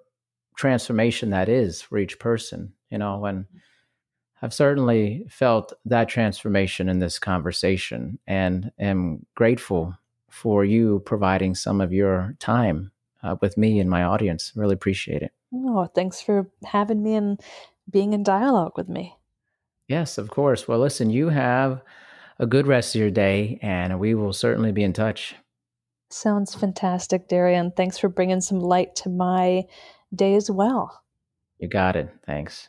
transformation 0.56 1.30
that 1.30 1.48
is 1.48 1.82
for 1.82 1.98
each 1.98 2.18
person, 2.18 2.72
you 2.90 2.98
know, 2.98 3.24
and 3.24 3.46
I've 4.42 4.54
certainly 4.54 5.24
felt 5.28 5.72
that 5.84 6.08
transformation 6.08 6.88
in 6.88 6.98
this 6.98 7.18
conversation 7.18 8.18
and 8.26 8.72
am 8.78 9.24
grateful 9.36 9.96
for 10.30 10.64
you 10.64 11.00
providing 11.06 11.54
some 11.54 11.80
of 11.80 11.92
your 11.92 12.34
time 12.40 12.90
uh, 13.22 13.36
with 13.40 13.56
me 13.56 13.78
and 13.80 13.88
my 13.88 14.02
audience. 14.02 14.52
Really 14.54 14.74
appreciate 14.74 15.22
it. 15.22 15.32
Oh, 15.54 15.86
thanks 15.94 16.20
for 16.20 16.50
having 16.64 17.02
me 17.02 17.14
and 17.14 17.40
being 17.90 18.12
in 18.12 18.22
dialogue 18.22 18.72
with 18.76 18.88
me. 18.88 19.16
Yes, 19.88 20.18
of 20.18 20.30
course. 20.30 20.66
Well, 20.66 20.78
listen, 20.78 21.10
you 21.10 21.28
have 21.28 21.82
a 22.38 22.46
good 22.46 22.66
rest 22.66 22.94
of 22.94 23.00
your 23.00 23.10
day, 23.10 23.58
and 23.62 24.00
we 24.00 24.14
will 24.14 24.32
certainly 24.32 24.72
be 24.72 24.82
in 24.82 24.92
touch. 24.92 25.34
Sounds 26.10 26.54
fantastic, 26.54 27.28
Darian. 27.28 27.72
Thanks 27.76 27.98
for 27.98 28.08
bringing 28.08 28.40
some 28.40 28.60
light 28.60 28.94
to 28.96 29.08
my 29.08 29.64
day 30.14 30.34
as 30.34 30.50
well. 30.50 31.02
You 31.58 31.68
got 31.68 31.96
it. 31.96 32.10
Thanks. 32.26 32.68